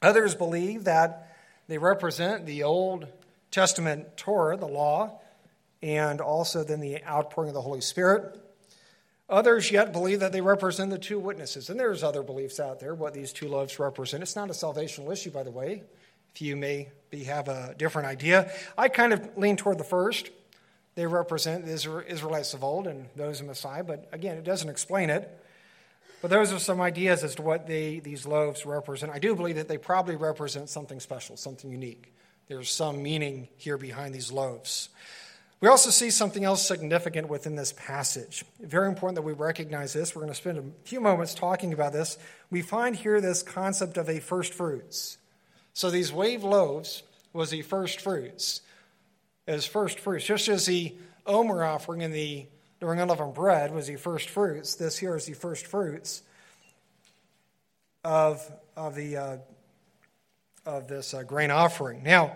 Others 0.00 0.36
believe 0.36 0.84
that 0.84 1.36
they 1.66 1.76
represent 1.76 2.46
the 2.46 2.62
Old 2.62 3.08
Testament 3.50 4.16
Torah, 4.16 4.56
the 4.56 4.68
law, 4.68 5.18
and 5.82 6.20
also 6.20 6.62
then 6.62 6.78
the 6.78 7.04
outpouring 7.04 7.50
of 7.50 7.54
the 7.54 7.62
Holy 7.62 7.80
Spirit. 7.80 8.40
Others 9.28 9.72
yet 9.72 9.92
believe 9.92 10.20
that 10.20 10.30
they 10.30 10.40
represent 10.40 10.88
the 10.90 10.98
two 10.98 11.18
witnesses. 11.18 11.68
And 11.68 11.80
there's 11.80 12.04
other 12.04 12.22
beliefs 12.22 12.60
out 12.60 12.78
there 12.78 12.94
what 12.94 13.12
these 13.12 13.32
two 13.32 13.48
loaves 13.48 13.80
represent. 13.80 14.22
It's 14.22 14.36
not 14.36 14.50
a 14.50 14.52
salvational 14.52 15.12
issue, 15.12 15.32
by 15.32 15.42
the 15.42 15.50
way 15.50 15.82
you 16.38 16.56
may 16.56 16.88
be, 17.10 17.24
have 17.24 17.48
a 17.48 17.74
different 17.76 18.08
idea. 18.08 18.52
I 18.78 18.88
kind 18.88 19.12
of 19.12 19.36
lean 19.36 19.56
toward 19.56 19.78
the 19.78 19.84
first. 19.84 20.30
They 20.94 21.06
represent 21.06 21.66
the 21.66 21.72
Israelites 21.72 22.54
of 22.54 22.64
old 22.64 22.86
and 22.86 23.08
those 23.16 23.40
in 23.40 23.46
Messiah, 23.46 23.84
but 23.84 24.08
again, 24.12 24.36
it 24.36 24.44
doesn't 24.44 24.68
explain 24.68 25.10
it. 25.10 25.36
But 26.20 26.30
those 26.30 26.52
are 26.52 26.58
some 26.58 26.80
ideas 26.80 27.24
as 27.24 27.34
to 27.36 27.42
what 27.42 27.66
they, 27.66 27.98
these 28.00 28.26
loaves 28.26 28.66
represent. 28.66 29.10
I 29.10 29.18
do 29.18 29.34
believe 29.34 29.56
that 29.56 29.68
they 29.68 29.78
probably 29.78 30.16
represent 30.16 30.68
something 30.68 31.00
special, 31.00 31.36
something 31.36 31.70
unique. 31.70 32.12
There's 32.48 32.70
some 32.70 33.02
meaning 33.02 33.48
here 33.56 33.78
behind 33.78 34.14
these 34.14 34.30
loaves. 34.30 34.90
We 35.60 35.68
also 35.68 35.90
see 35.90 36.10
something 36.10 36.44
else 36.44 36.66
significant 36.66 37.28
within 37.28 37.54
this 37.54 37.72
passage. 37.72 38.44
Very 38.60 38.88
important 38.88 39.16
that 39.16 39.22
we 39.22 39.32
recognize 39.32 39.92
this. 39.92 40.14
We're 40.14 40.22
going 40.22 40.32
to 40.32 40.36
spend 40.36 40.58
a 40.58 40.64
few 40.84 41.00
moments 41.00 41.34
talking 41.34 41.72
about 41.72 41.92
this. 41.92 42.18
We 42.50 42.62
find 42.62 42.96
here 42.96 43.20
this 43.20 43.42
concept 43.42 43.96
of 43.96 44.08
a 44.08 44.20
first 44.20 44.52
fruits. 44.52 45.18
So 45.72 45.90
these 45.90 46.12
wave 46.12 46.44
loaves 46.44 47.02
was 47.32 47.50
the 47.50 47.62
first 47.62 48.00
fruits. 48.00 48.62
As 49.46 49.66
first 49.66 49.98
fruits, 49.98 50.24
just 50.24 50.48
as 50.48 50.66
the 50.66 50.94
Omer 51.26 51.64
offering 51.64 52.02
in 52.02 52.12
the 52.12 52.46
during 52.80 52.98
unleavened 52.98 53.34
bread 53.34 53.74
was 53.74 53.86
the 53.86 53.96
first 53.96 54.30
fruits, 54.30 54.74
this 54.74 54.98
here 54.98 55.14
is 55.14 55.26
the 55.26 55.34
first 55.34 55.66
fruits 55.66 56.22
of, 58.02 58.50
of, 58.74 58.94
the, 58.94 59.16
uh, 59.16 59.36
of 60.64 60.88
this 60.88 61.12
uh, 61.12 61.22
grain 61.22 61.50
offering. 61.50 62.02
Now, 62.02 62.34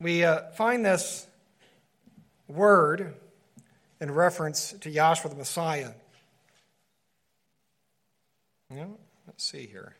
we 0.00 0.24
uh, 0.24 0.50
find 0.50 0.84
this 0.84 1.26
word 2.48 3.14
in 4.00 4.10
reference 4.10 4.72
to 4.80 4.90
Yahshua 4.90 5.30
the 5.30 5.36
Messiah. 5.36 5.92
Yeah, 8.74 8.86
let's 9.26 9.44
see 9.44 9.66
here. 9.66 9.97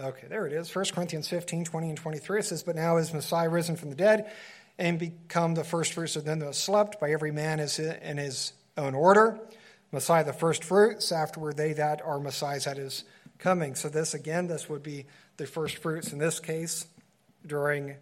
Okay, 0.00 0.26
there 0.28 0.46
it 0.46 0.52
is. 0.54 0.74
1 0.74 0.84
Corinthians 0.94 1.28
15, 1.28 1.64
20, 1.64 1.88
and 1.90 1.98
23. 1.98 2.38
It 2.38 2.44
says, 2.44 2.62
But 2.62 2.74
now 2.74 2.96
is 2.96 3.12
Messiah 3.12 3.50
risen 3.50 3.76
from 3.76 3.90
the 3.90 3.96
dead 3.96 4.32
and 4.78 4.98
become 4.98 5.54
the 5.54 5.64
first 5.64 5.92
fruits 5.92 6.16
of 6.16 6.24
them 6.24 6.38
that 6.38 6.54
slept 6.54 6.98
by 6.98 7.10
every 7.10 7.32
man 7.32 7.60
is 7.60 7.78
in 7.78 8.16
his 8.16 8.54
own 8.78 8.94
order. 8.94 9.38
Messiah 9.92 10.24
the 10.24 10.32
first 10.32 10.64
fruits, 10.64 11.12
afterward 11.12 11.56
they 11.58 11.74
that 11.74 12.00
are 12.00 12.18
Messiahs 12.18 12.66
at 12.66 12.78
his 12.78 13.04
coming. 13.38 13.74
So 13.74 13.90
this 13.90 14.14
again, 14.14 14.46
this 14.46 14.70
would 14.70 14.82
be 14.82 15.04
the 15.36 15.46
first 15.46 15.76
fruits 15.78 16.12
in 16.12 16.18
this 16.18 16.40
case 16.40 16.86
during 17.46 17.96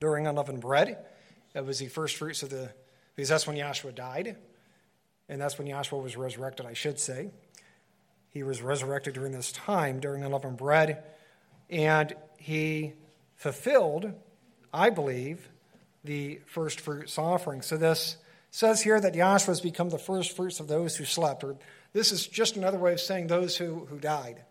during 0.00 0.26
unleavened 0.26 0.60
bread. 0.60 0.98
It 1.54 1.64
was 1.64 1.78
the 1.78 1.88
first 1.88 2.16
fruits 2.16 2.42
of 2.42 2.50
the 2.50 2.70
because 3.14 3.28
that's 3.28 3.46
when 3.46 3.56
Yahshua 3.56 3.94
died. 3.94 4.36
And 5.28 5.40
that's 5.40 5.58
when 5.58 5.66
Yahshua 5.66 6.00
was 6.02 6.16
resurrected, 6.16 6.66
I 6.66 6.74
should 6.74 7.00
say. 7.00 7.32
He 8.36 8.42
was 8.42 8.60
resurrected 8.60 9.14
during 9.14 9.32
this 9.32 9.50
time, 9.50 9.98
during 9.98 10.22
unleavened 10.22 10.58
bread, 10.58 11.02
and 11.70 12.12
he 12.36 12.92
fulfilled, 13.34 14.12
I 14.74 14.90
believe, 14.90 15.48
the 16.04 16.40
first 16.44 16.80
fruits 16.80 17.16
offering. 17.16 17.62
So 17.62 17.78
this 17.78 18.18
says 18.50 18.82
here 18.82 19.00
that 19.00 19.14
Yahshua 19.14 19.46
has 19.46 19.62
become 19.62 19.88
the 19.88 19.96
first 19.96 20.36
fruits 20.36 20.60
of 20.60 20.68
those 20.68 20.96
who 20.96 21.06
slept, 21.06 21.44
or 21.44 21.56
this 21.94 22.12
is 22.12 22.26
just 22.26 22.56
another 22.56 22.76
way 22.76 22.92
of 22.92 23.00
saying 23.00 23.28
those 23.28 23.56
who, 23.56 23.86
who 23.86 23.98
died. 23.98 24.42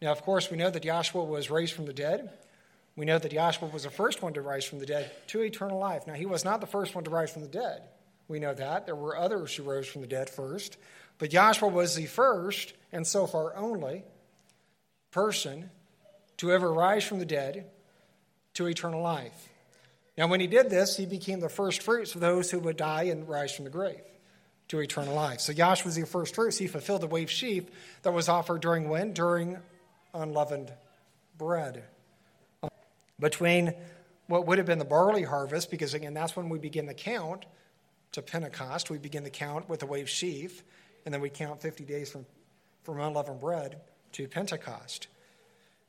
Now, 0.00 0.10
of 0.10 0.22
course, 0.22 0.50
we 0.50 0.56
know 0.56 0.70
that 0.70 0.82
Yahshua 0.82 1.24
was 1.24 1.48
raised 1.48 1.74
from 1.74 1.86
the 1.86 1.92
dead. 1.92 2.28
We 2.96 3.06
know 3.06 3.20
that 3.20 3.30
Yahshua 3.30 3.72
was 3.72 3.84
the 3.84 3.90
first 3.90 4.20
one 4.20 4.32
to 4.32 4.42
rise 4.42 4.64
from 4.64 4.80
the 4.80 4.86
dead 4.86 5.12
to 5.28 5.42
eternal 5.42 5.78
life. 5.78 6.08
Now, 6.08 6.14
he 6.14 6.26
was 6.26 6.44
not 6.44 6.60
the 6.60 6.66
first 6.66 6.96
one 6.96 7.04
to 7.04 7.10
rise 7.10 7.30
from 7.30 7.42
the 7.42 7.48
dead. 7.48 7.82
We 8.26 8.40
know 8.40 8.52
that. 8.52 8.86
There 8.86 8.96
were 8.96 9.16
others 9.16 9.54
who 9.54 9.62
rose 9.62 9.86
from 9.86 10.00
the 10.00 10.08
dead 10.08 10.28
first. 10.28 10.76
But 11.18 11.30
Yahshua 11.30 11.70
was 11.70 11.94
the 11.94 12.06
first, 12.06 12.72
and 12.92 13.06
so 13.06 13.26
far 13.26 13.56
only, 13.56 14.04
person 15.10 15.70
to 16.38 16.52
ever 16.52 16.72
rise 16.72 17.04
from 17.04 17.18
the 17.18 17.26
dead 17.26 17.66
to 18.54 18.66
eternal 18.66 19.02
life. 19.02 19.48
Now, 20.16 20.28
when 20.28 20.40
he 20.40 20.46
did 20.46 20.68
this, 20.68 20.96
he 20.96 21.06
became 21.06 21.40
the 21.40 21.48
first 21.48 21.82
fruits 21.82 22.14
of 22.14 22.20
those 22.20 22.50
who 22.50 22.58
would 22.60 22.76
die 22.76 23.04
and 23.04 23.28
rise 23.28 23.54
from 23.54 23.64
the 23.64 23.70
grave 23.70 24.02
to 24.68 24.80
eternal 24.80 25.14
life. 25.14 25.40
So 25.40 25.52
Yahshua 25.52 25.84
was 25.84 25.94
the 25.96 26.06
first 26.06 26.34
fruits. 26.34 26.58
He 26.58 26.66
fulfilled 26.66 27.00
the 27.00 27.06
wave 27.06 27.30
sheaf 27.30 27.64
that 28.02 28.12
was 28.12 28.28
offered 28.28 28.60
during 28.60 28.88
when? 28.88 29.12
During 29.12 29.58
unleavened 30.12 30.72
bread. 31.38 31.84
Between 33.18 33.74
what 34.26 34.46
would 34.46 34.58
have 34.58 34.66
been 34.66 34.78
the 34.78 34.84
barley 34.84 35.22
harvest, 35.22 35.70
because 35.70 35.94
again, 35.94 36.14
that's 36.14 36.36
when 36.36 36.48
we 36.48 36.58
begin 36.58 36.86
the 36.86 36.94
count 36.94 37.46
to 38.12 38.22
Pentecost. 38.22 38.90
We 38.90 38.98
begin 38.98 39.24
the 39.24 39.30
count 39.30 39.68
with 39.68 39.80
the 39.80 39.86
wave 39.86 40.08
sheaf 40.08 40.62
and 41.04 41.12
then 41.12 41.20
we 41.20 41.30
count 41.30 41.60
50 41.60 41.84
days 41.84 42.10
from, 42.10 42.26
from 42.82 43.00
unleavened 43.00 43.40
bread 43.40 43.80
to 44.12 44.28
Pentecost. 44.28 45.08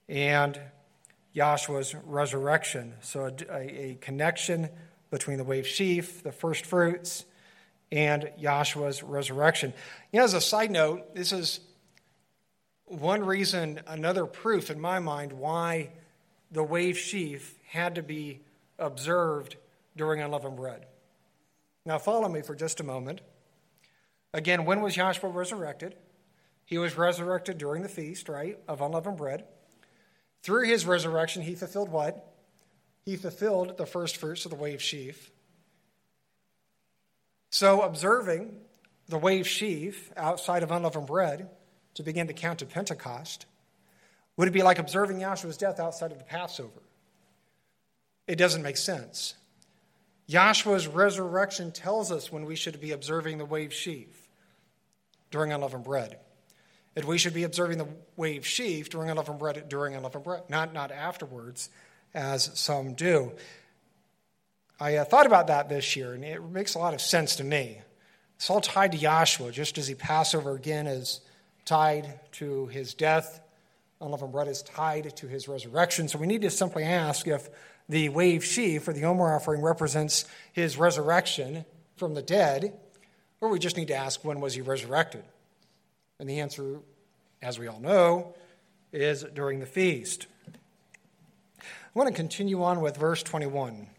And 0.07 0.59
Yahshua's 1.35 1.95
resurrection. 2.05 2.93
So, 3.01 3.35
a, 3.49 3.55
a 3.55 3.97
connection 4.01 4.69
between 5.09 5.37
the 5.37 5.43
wave 5.43 5.67
sheaf, 5.67 6.23
the 6.23 6.31
first 6.31 6.65
fruits, 6.65 7.25
and 7.91 8.31
Yahshua's 8.39 9.03
resurrection. 9.03 9.73
You 10.11 10.19
know, 10.19 10.25
as 10.25 10.33
a 10.33 10.41
side 10.41 10.71
note, 10.71 11.13
this 11.15 11.31
is 11.31 11.59
one 12.85 13.23
reason, 13.25 13.81
another 13.87 14.25
proof 14.25 14.69
in 14.69 14.79
my 14.79 14.99
mind, 14.99 15.33
why 15.33 15.91
the 16.51 16.63
wave 16.63 16.97
sheaf 16.97 17.57
had 17.67 17.95
to 17.95 18.03
be 18.03 18.41
observed 18.77 19.55
during 19.95 20.21
unleavened 20.21 20.57
bread. 20.57 20.85
Now, 21.85 21.97
follow 21.97 22.29
me 22.29 22.41
for 22.41 22.55
just 22.55 22.79
a 22.79 22.83
moment. 22.83 23.21
Again, 24.33 24.65
when 24.65 24.81
was 24.81 24.95
Joshua 24.95 25.29
resurrected? 25.29 25.95
He 26.65 26.77
was 26.77 26.97
resurrected 26.97 27.57
during 27.57 27.83
the 27.83 27.89
feast, 27.89 28.29
right, 28.29 28.57
of 28.67 28.81
unleavened 28.81 29.17
bread. 29.17 29.45
Through 30.41 30.67
his 30.67 30.85
resurrection, 30.85 31.41
he 31.41 31.55
fulfilled 31.55 31.89
what? 31.89 32.33
He 33.05 33.15
fulfilled 33.15 33.77
the 33.77 33.85
first 33.85 34.17
fruits 34.17 34.45
of 34.45 34.51
the 34.51 34.57
wave 34.57 34.81
sheaf. 34.81 35.31
So, 37.49 37.81
observing 37.81 38.57
the 39.07 39.17
wave 39.17 39.47
sheaf 39.47 40.11
outside 40.17 40.63
of 40.63 40.71
unleavened 40.71 41.07
bread 41.07 41.49
to 41.95 42.03
begin 42.03 42.27
to 42.27 42.33
count 42.33 42.59
to 42.59 42.65
Pentecost 42.65 43.45
would 44.35 44.47
it 44.47 44.51
be 44.51 44.63
like 44.63 44.79
observing 44.79 45.19
Yahshua's 45.19 45.57
death 45.57 45.79
outside 45.79 46.11
of 46.11 46.17
the 46.17 46.23
Passover? 46.23 46.81
It 48.27 48.37
doesn't 48.37 48.63
make 48.63 48.77
sense. 48.77 49.35
Yahshua's 50.27 50.87
resurrection 50.87 51.71
tells 51.71 52.11
us 52.11 52.31
when 52.31 52.45
we 52.45 52.55
should 52.55 52.79
be 52.79 52.91
observing 52.91 53.37
the 53.37 53.45
wave 53.45 53.73
sheaf 53.73 54.27
during 55.29 55.51
unleavened 55.51 55.83
bread. 55.83 56.19
That 56.95 57.05
we 57.05 57.17
should 57.17 57.33
be 57.33 57.43
observing 57.43 57.79
the 57.79 57.87
wave 58.15 58.45
sheaf 58.45 58.89
during 58.89 59.09
unleavened 59.09 59.39
bread 59.39 59.67
during 59.67 59.95
unleavened 59.95 60.23
bread, 60.23 60.43
not, 60.47 60.73
not 60.73 60.91
afterwards, 60.91 61.69
as 62.13 62.51
some 62.53 62.93
do. 62.93 63.31
I 64.79 64.97
uh, 64.97 65.05
thought 65.05 65.25
about 65.25 65.47
that 65.47 65.69
this 65.69 65.95
year, 65.95 66.13
and 66.13 66.23
it 66.23 66.43
makes 66.43 66.75
a 66.75 66.79
lot 66.79 66.93
of 66.93 67.01
sense 67.01 67.37
to 67.37 67.43
me. 67.43 67.79
It's 68.35 68.49
all 68.49 68.61
tied 68.61 68.91
to 68.91 68.97
Yahshua, 68.97 69.51
just 69.51 69.77
as 69.77 69.87
he 69.87 69.95
Passover 69.95 70.53
again 70.55 70.87
is 70.87 71.21
tied 71.65 72.19
to 72.33 72.67
his 72.67 72.93
death. 72.93 73.39
Unleavened 74.01 74.31
bread 74.31 74.47
is 74.47 74.61
tied 74.61 75.15
to 75.15 75.27
his 75.27 75.47
resurrection. 75.47 76.07
So 76.07 76.19
we 76.19 76.27
need 76.27 76.41
to 76.41 76.49
simply 76.49 76.83
ask 76.83 77.27
if 77.27 77.49
the 77.87 78.09
wave 78.09 78.43
sheaf 78.43 78.87
or 78.87 78.93
the 78.93 79.05
Omer 79.05 79.33
offering 79.33 79.61
represents 79.61 80.25
his 80.51 80.77
resurrection 80.77 81.65
from 81.95 82.13
the 82.13 82.21
dead, 82.21 82.73
or 83.39 83.49
we 83.49 83.59
just 83.59 83.77
need 83.77 83.87
to 83.89 83.95
ask 83.95 84.23
when 84.25 84.41
was 84.41 84.53
he 84.53 84.61
resurrected? 84.61 85.23
And 86.23 86.29
the 86.29 86.39
answer, 86.39 86.79
as 87.41 87.59
we 87.59 87.67
all 87.67 87.81
know, 87.81 88.33
is 88.93 89.25
during 89.33 89.59
the 89.59 89.65
feast. 89.65 90.27
I 91.59 91.65
want 91.93 92.07
to 92.07 92.15
continue 92.15 92.63
on 92.63 92.79
with 92.79 92.95
verse 92.95 93.21
21. 93.23 93.89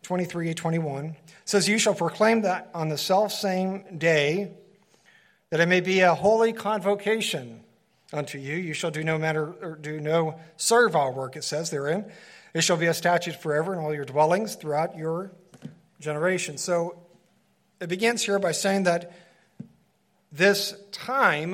23 0.00 0.54
21 0.54 1.14
says, 1.44 1.68
You 1.68 1.76
shall 1.76 1.94
proclaim 1.94 2.40
that 2.40 2.70
on 2.72 2.88
the 2.88 2.96
self 2.96 3.32
same 3.32 3.98
day, 3.98 4.54
that 5.50 5.60
it 5.60 5.68
may 5.68 5.82
be 5.82 6.00
a 6.00 6.14
holy 6.14 6.54
convocation 6.54 7.64
unto 8.10 8.38
you. 8.38 8.56
You 8.56 8.72
shall 8.72 8.90
do 8.90 9.04
no 9.04 9.18
matter 9.18 9.52
or 9.60 9.76
do 9.76 10.00
no 10.00 10.40
servile 10.56 11.12
work, 11.12 11.36
it 11.36 11.44
says 11.44 11.68
therein. 11.68 12.10
It 12.54 12.62
shall 12.62 12.78
be 12.78 12.86
a 12.86 12.94
statute 12.94 13.36
forever 13.36 13.74
in 13.74 13.78
all 13.78 13.92
your 13.92 14.06
dwellings 14.06 14.54
throughout 14.54 14.96
your 14.96 15.32
generation. 16.00 16.56
So 16.56 16.98
it 17.78 17.90
begins 17.90 18.22
here 18.22 18.38
by 18.38 18.52
saying 18.52 18.84
that 18.84 19.12
this 20.32 20.74
time 20.90 21.52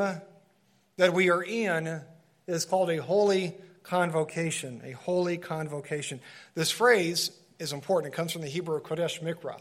that 0.96 1.12
we 1.12 1.30
are 1.30 1.42
in 1.42 2.00
is 2.46 2.64
called 2.64 2.90
a 2.90 3.02
holy 3.02 3.54
convocation, 3.82 4.80
a 4.84 4.92
holy 4.92 5.36
convocation. 5.36 6.20
This 6.54 6.70
phrase 6.70 7.30
is 7.58 7.72
important. 7.72 8.14
It 8.14 8.16
comes 8.16 8.32
from 8.32 8.42
the 8.42 8.48
Hebrew 8.48 8.80
Kodesh 8.80 9.20
Mikra. 9.20 9.60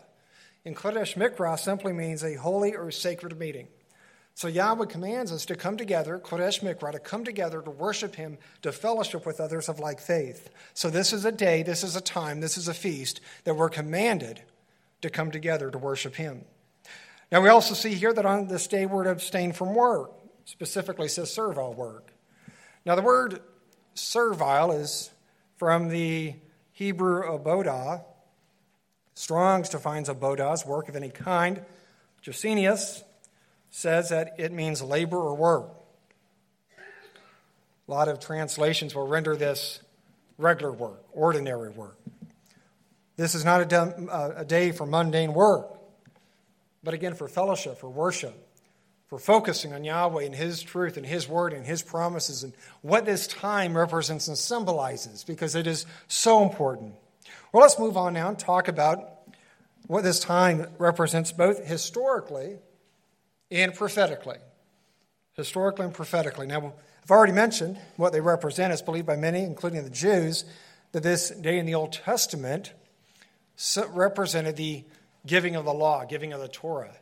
And 0.65 0.75
Kodesh 0.75 1.15
Mikra 1.15 1.57
simply 1.57 1.93
means 1.93 2.23
a 2.23 2.35
holy 2.35 2.75
or 2.75 2.91
sacred 2.91 3.39
meeting. 3.39 3.67
So 4.35 4.47
Yahweh 4.47 4.85
commands 4.85 5.31
us 5.31 5.47
to 5.47 5.55
come 5.55 5.77
together, 5.77 6.19
Kodesh 6.19 6.59
Mikra, 6.59 6.91
to 6.91 6.99
come 6.99 7.25
together 7.25 7.59
to 7.61 7.71
worship 7.71 8.13
Him, 8.15 8.37
to 8.61 8.71
fellowship 8.71 9.25
with 9.25 9.39
others 9.39 9.67
of 9.67 9.79
like 9.79 9.99
faith. 9.99 10.49
So 10.75 10.91
this 10.91 11.11
is 11.11 11.25
a 11.25 11.31
day, 11.31 11.63
this 11.63 11.83
is 11.83 11.95
a 11.95 12.01
time, 12.01 12.39
this 12.39 12.55
is 12.55 12.67
a 12.67 12.73
feast 12.73 13.19
that 13.45 13.55
we're 13.55 13.69
commanded 13.69 14.43
to 15.01 15.09
come 15.09 15.31
together 15.31 15.71
to 15.71 15.77
worship 15.79 16.15
Him. 16.15 16.45
Now 17.31 17.41
we 17.41 17.49
also 17.49 17.73
see 17.73 17.93
here 17.93 18.13
that 18.13 18.25
on 18.25 18.47
this 18.47 18.67
day 18.67 18.85
we're 18.85 19.03
to 19.03 19.11
abstain 19.11 19.51
from 19.51 19.75
work, 19.75 20.11
specifically 20.45 21.07
says 21.07 21.31
servile 21.31 21.73
work. 21.73 22.13
Now 22.85 22.95
the 22.95 23.01
word 23.01 23.41
servile 23.93 24.71
is 24.71 25.11
from 25.57 25.89
the 25.89 26.35
Hebrew 26.71 27.23
abodah. 27.23 28.03
Strong's 29.15 29.69
defines 29.69 30.09
abodah 30.09 30.53
as 30.53 30.65
work 30.65 30.87
of 30.87 30.95
any 30.95 31.09
kind. 31.09 31.61
Gesenius 32.23 33.03
says 33.69 34.09
that 34.09 34.35
it 34.37 34.51
means 34.51 34.81
labor 34.81 35.17
or 35.17 35.35
work. 35.35 35.69
A 37.87 37.91
lot 37.91 38.07
of 38.07 38.19
translations 38.19 38.93
will 38.93 39.07
render 39.07 39.35
this 39.35 39.81
regular 40.37 40.71
work, 40.71 41.03
ordinary 41.13 41.69
work. 41.69 41.97
This 43.15 43.33
is 43.33 43.43
not 43.43 43.71
a, 43.71 44.45
day 44.45 44.71
for 44.71 44.85
mundane 44.85 45.33
work, 45.33 45.76
but 46.87 46.93
again 46.93 47.15
for 47.15 47.27
fellowship, 47.27 47.77
for 47.77 47.89
worship, 47.89 48.33
for 49.07 49.19
focusing 49.19 49.73
on 49.73 49.83
Yahweh 49.83 50.23
and 50.23 50.33
His 50.33 50.63
truth 50.63 50.95
and 50.95 51.05
His 51.05 51.27
word 51.27 51.51
and 51.51 51.65
His 51.65 51.81
promises 51.81 52.43
and 52.45 52.53
what 52.81 53.03
this 53.03 53.27
time 53.27 53.75
represents 53.75 54.29
and 54.29 54.37
symbolizes 54.37 55.25
because 55.25 55.53
it 55.53 55.67
is 55.67 55.85
so 56.07 56.43
important. 56.43 56.93
Well, 57.51 57.61
let's 57.61 57.77
move 57.77 57.97
on 57.97 58.13
now 58.13 58.29
and 58.29 58.39
talk 58.39 58.69
about 58.69 59.03
what 59.87 60.05
this 60.05 60.21
time 60.21 60.65
represents 60.77 61.33
both 61.33 61.65
historically 61.65 62.55
and 63.51 63.73
prophetically. 63.73 64.37
Historically 65.33 65.83
and 65.83 65.93
prophetically. 65.93 66.47
Now, 66.47 66.73
I've 67.03 67.11
already 67.11 67.33
mentioned 67.33 67.77
what 67.97 68.13
they 68.13 68.21
represent. 68.21 68.71
It's 68.71 68.81
believed 68.81 69.07
by 69.07 69.17
many, 69.17 69.43
including 69.43 69.83
the 69.83 69.89
Jews, 69.89 70.45
that 70.93 71.03
this 71.03 71.31
day 71.31 71.59
in 71.59 71.65
the 71.65 71.75
Old 71.75 71.91
Testament 71.91 72.71
represented 73.89 74.55
the 74.55 74.85
giving 75.27 75.55
of 75.55 75.65
the 75.65 75.73
law, 75.73 76.05
giving 76.05 76.33
of 76.33 76.41
the 76.41 76.47
Torah. 76.47 76.95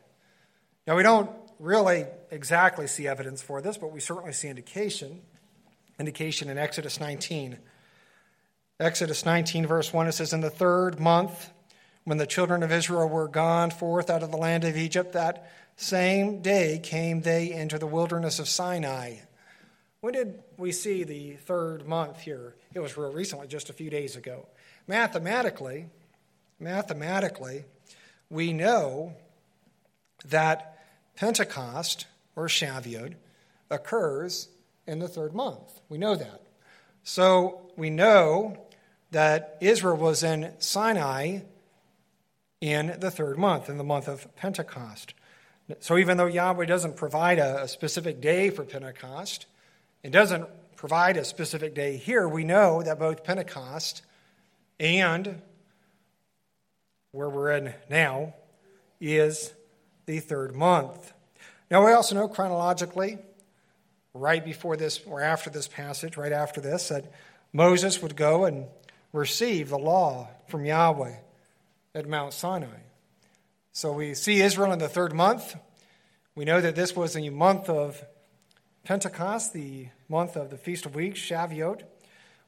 Now, 0.88 0.96
we 0.96 1.04
don't 1.04 1.30
really 1.60 2.06
exactly 2.32 2.88
see 2.88 3.08
evidence 3.08 3.42
for 3.42 3.62
this, 3.62 3.78
but 3.78 3.92
we 3.92 4.00
certainly 4.00 4.34
see 4.34 4.50
indication. 4.50 5.22
Indication 6.00 6.50
in 6.50 6.58
Exodus 6.58 7.00
19. 7.00 7.58
Exodus 8.80 9.26
19, 9.26 9.66
verse 9.66 9.94
1, 9.94 10.08
it 10.08 10.12
says, 10.12 10.34
In 10.34 10.42
the 10.42 10.50
third 10.50 11.00
month, 11.00 11.52
when 12.04 12.18
the 12.18 12.28
children 12.28 12.62
of 12.62 12.72
Israel 12.72 13.08
were 13.08 13.30
gone 13.30 13.72
forth 13.72 14.10
out 14.10 14.22
of 14.22 14.32
the 14.32 14.38
land 14.38 14.66
of 14.66 14.76
Egypt, 14.76 15.14
that 15.14 15.50
same 15.78 16.42
day 16.42 16.80
came 16.84 17.22
they 17.22 17.52
into 17.52 17.80
the 17.80 17.88
wilderness 17.88 18.38
of 18.40 18.50
Sinai. 18.50 19.18
When 20.02 20.14
did 20.14 20.44
we 20.58 20.72
see 20.72 21.04
the 21.04 21.34
third 21.34 21.88
month 21.88 22.22
here? 22.22 22.56
It 22.74 22.80
was 22.80 22.98
real 22.98 23.12
recently, 23.12 23.48
just 23.48 23.70
a 23.70 23.74
few 23.74 23.90
days 23.90 24.16
ago. 24.16 24.46
Mathematically, 24.88 25.88
mathematically, 26.60 27.64
we 28.36 28.52
know 28.52 29.14
that 30.26 30.78
Pentecost 31.16 32.06
or 32.36 32.48
Shavuot 32.48 33.16
occurs 33.72 34.50
in 34.86 35.00
the 35.00 35.08
third 35.08 35.34
month. 35.34 35.80
We 35.90 35.98
know 35.98 36.16
that. 36.16 36.42
So 37.04 37.72
we 37.78 37.90
know 37.90 38.58
that 39.12 39.58
Israel 39.62 39.96
was 39.96 40.22
in 40.22 40.52
Sinai 40.60 41.40
in 42.60 42.98
the 43.00 43.10
third 43.10 43.38
month, 43.38 43.70
in 43.70 43.78
the 43.78 43.84
month 43.84 44.08
of 44.08 44.36
Pentecost. 44.36 45.14
So 45.80 45.98
even 45.98 46.18
though 46.18 46.26
Yahweh 46.26 46.66
doesn't 46.66 46.98
provide 46.98 47.40
a, 47.40 47.64
a 47.64 47.68
specific 47.68 48.20
day 48.20 48.50
for 48.50 48.66
Pentecost, 48.66 49.46
it 50.04 50.12
doesn't 50.12 50.48
provide 50.76 51.16
a 51.16 51.24
specific 51.24 51.74
day 51.74 51.96
here, 51.98 52.28
we 52.28 52.44
know 52.44 52.84
that 52.84 53.00
both 53.00 53.24
Pentecost 53.24 54.02
and 54.80 55.42
where 57.16 57.30
we're 57.30 57.52
in 57.52 57.74
now 57.90 58.34
is 59.00 59.54
the 60.06 60.20
third 60.20 60.54
month. 60.54 61.14
Now, 61.72 61.86
we 61.86 61.94
also 61.94 62.14
know 62.14 62.28
chronologically, 62.28 63.18
right 64.14 64.44
before 64.44 64.76
this 64.76 65.00
or 65.06 65.22
after 65.22 65.50
this 65.50 65.68
passage, 65.68 66.18
right 66.18 66.34
after 66.34 66.60
this, 66.60 66.90
that 66.90 67.12
Moses 67.54 68.02
would 68.02 68.18
go 68.18 68.44
and 68.44 68.66
receive 69.14 69.70
the 69.70 69.78
law 69.78 70.28
from 70.50 70.66
Yahweh 70.66 71.16
at 71.96 72.06
Mount 72.06 72.34
Sinai. 72.34 72.82
So 73.72 73.94
we 73.94 74.14
see 74.14 74.42
Israel 74.42 74.74
in 74.74 74.80
the 74.80 74.90
third 74.90 75.14
month. 75.14 75.56
We 76.36 76.44
know 76.44 76.60
that 76.60 76.76
this 76.76 76.98
was 76.98 77.14
the 77.14 77.30
month 77.30 77.70
of 77.70 78.04
Pentecost, 78.84 79.54
the 79.54 79.88
month 80.10 80.36
of 80.36 80.50
the 80.50 80.58
Feast 80.58 80.86
of 80.86 80.96
Weeks, 80.96 81.20
Shavuot. 81.20 81.84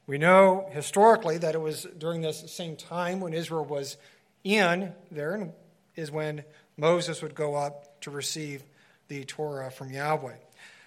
We 0.06 0.18
know 0.18 0.68
historically 0.72 1.38
that 1.38 1.54
it 1.54 1.60
was 1.60 1.86
during 1.96 2.20
this 2.20 2.52
same 2.52 2.76
time 2.76 3.20
when 3.20 3.32
Israel 3.32 3.64
was 3.64 3.96
in 4.44 4.92
there, 5.10 5.52
is 5.96 6.10
when 6.10 6.44
Moses 6.76 7.22
would 7.22 7.34
go 7.34 7.54
up 7.54 8.00
to 8.02 8.10
receive 8.10 8.62
the 9.08 9.24
Torah 9.24 9.70
from 9.70 9.90
Yahweh. 9.90 10.36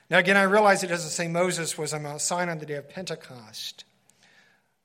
Now, 0.09 0.17
again, 0.17 0.37
I 0.37 0.43
realize 0.43 0.83
it 0.83 0.87
doesn't 0.87 1.09
say 1.09 1.27
Moses 1.27 1.77
was 1.77 1.93
on 1.93 2.03
Mount 2.03 2.21
Sinai 2.21 2.51
on 2.51 2.59
the 2.59 2.65
day 2.65 2.75
of 2.75 2.89
Pentecost. 2.89 3.85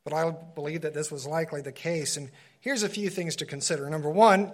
but 0.05 0.13
I 0.13 0.31
believe 0.31 0.83
that 0.83 0.95
this 0.95 1.11
was 1.11 1.27
likely 1.27 1.63
the 1.63 1.73
case. 1.73 2.17
And 2.17 2.31
here's 2.61 2.85
a 2.85 2.89
few 2.89 3.11
things 3.11 3.35
to 3.37 3.45
consider. 3.45 3.91
Number 3.91 4.09
one, 4.09 4.53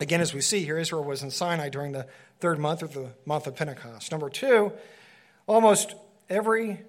again, 0.00 0.20
as 0.20 0.34
we 0.34 0.40
see 0.40 0.64
here, 0.64 0.76
Israel 0.76 1.04
was 1.04 1.22
in 1.22 1.30
Sinai 1.30 1.68
during 1.68 1.92
the 1.92 2.08
third 2.40 2.58
month 2.58 2.82
of 2.82 2.92
the 2.92 3.10
month 3.24 3.46
of 3.46 3.54
Pentecost. 3.54 4.10
Number 4.10 4.28
two, 4.28 4.72
almost 5.46 5.94
every 6.28 6.82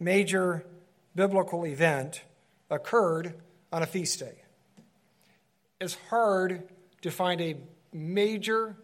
major 0.00 0.66
biblical 1.14 1.64
event 1.64 2.22
occurred 2.68 3.34
on 3.72 3.84
a 3.84 3.86
feast 3.86 4.18
day. 4.18 4.41
It's 5.82 5.98
hard 6.10 6.62
to 7.00 7.10
find 7.10 7.40
a 7.40 7.56
major 7.92 8.76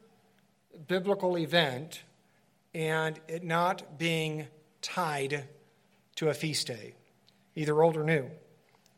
biblical 0.89 1.39
event 1.39 2.03
and 2.75 3.21
it 3.29 3.45
not 3.45 4.01
being 4.01 4.49
tied 4.83 5.45
to 6.17 6.29
a 6.29 6.35
feast 6.35 6.67
day, 6.67 6.95
either 7.55 7.81
old 7.81 7.97
or 7.97 8.03
new. 8.03 8.29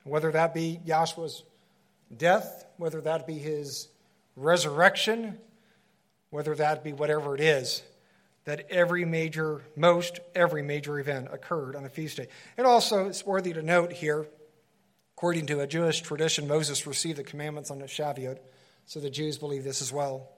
Whether 0.04 0.32
that 0.32 0.54
be 0.54 0.80
Yahshua's 0.86 1.44
death, 2.16 2.64
whether 2.78 3.02
that 3.02 3.26
be 3.26 3.34
his 3.34 3.88
resurrection, 4.34 5.36
whether 6.30 6.54
that 6.54 6.82
be 6.82 6.94
whatever 6.94 7.34
it 7.34 7.42
is, 7.42 7.82
that 8.46 8.66
every 8.70 9.04
major, 9.04 9.60
most 9.76 10.20
every 10.34 10.62
major 10.62 10.98
event 10.98 11.28
occurred 11.30 11.76
on 11.76 11.84
a 11.84 11.90
feast 11.90 12.16
day. 12.16 12.28
And 12.56 12.66
also, 12.66 13.08
it's 13.08 13.26
worthy 13.26 13.52
to 13.52 13.62
note 13.62 13.92
here, 13.92 14.26
according 15.20 15.44
to 15.44 15.60
a 15.60 15.66
Jewish 15.66 16.00
tradition, 16.00 16.48
Moses 16.48 16.86
received 16.86 17.18
the 17.18 17.22
commandments 17.22 17.70
on 17.70 17.78
the 17.78 17.84
Shavuot, 17.84 18.38
so 18.86 19.00
the 19.00 19.10
Jews 19.10 19.36
believe 19.36 19.64
this 19.64 19.82
as 19.82 19.92
well. 19.92 20.30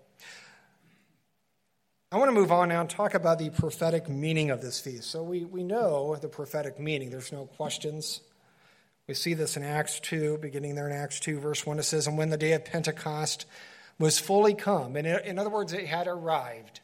I 2.10 2.18
want 2.18 2.30
to 2.30 2.34
move 2.34 2.50
on 2.50 2.70
now 2.70 2.80
and 2.80 2.90
talk 2.90 3.14
about 3.14 3.38
the 3.38 3.50
prophetic 3.50 4.08
meaning 4.08 4.50
of 4.50 4.60
this 4.60 4.80
feast. 4.80 5.08
So 5.08 5.22
we, 5.22 5.44
we 5.44 5.62
know 5.62 6.16
the 6.16 6.26
prophetic 6.26 6.80
meaning, 6.80 7.10
there's 7.10 7.30
no 7.30 7.46
questions. 7.46 8.22
We 9.06 9.14
see 9.14 9.34
this 9.34 9.56
in 9.56 9.62
Acts 9.62 10.00
2, 10.00 10.38
beginning 10.38 10.74
there 10.74 10.88
in 10.88 10.96
Acts 10.96 11.20
2, 11.20 11.38
verse 11.38 11.64
1. 11.64 11.78
It 11.78 11.84
says, 11.84 12.08
And 12.08 12.18
when 12.18 12.30
the 12.30 12.36
day 12.36 12.54
of 12.54 12.64
Pentecost 12.64 13.46
was 14.00 14.18
fully 14.18 14.54
come, 14.54 14.96
and 14.96 15.06
in 15.06 15.38
other 15.38 15.48
words, 15.48 15.72
it 15.72 15.86
had 15.86 16.08
arrived, 16.08 16.80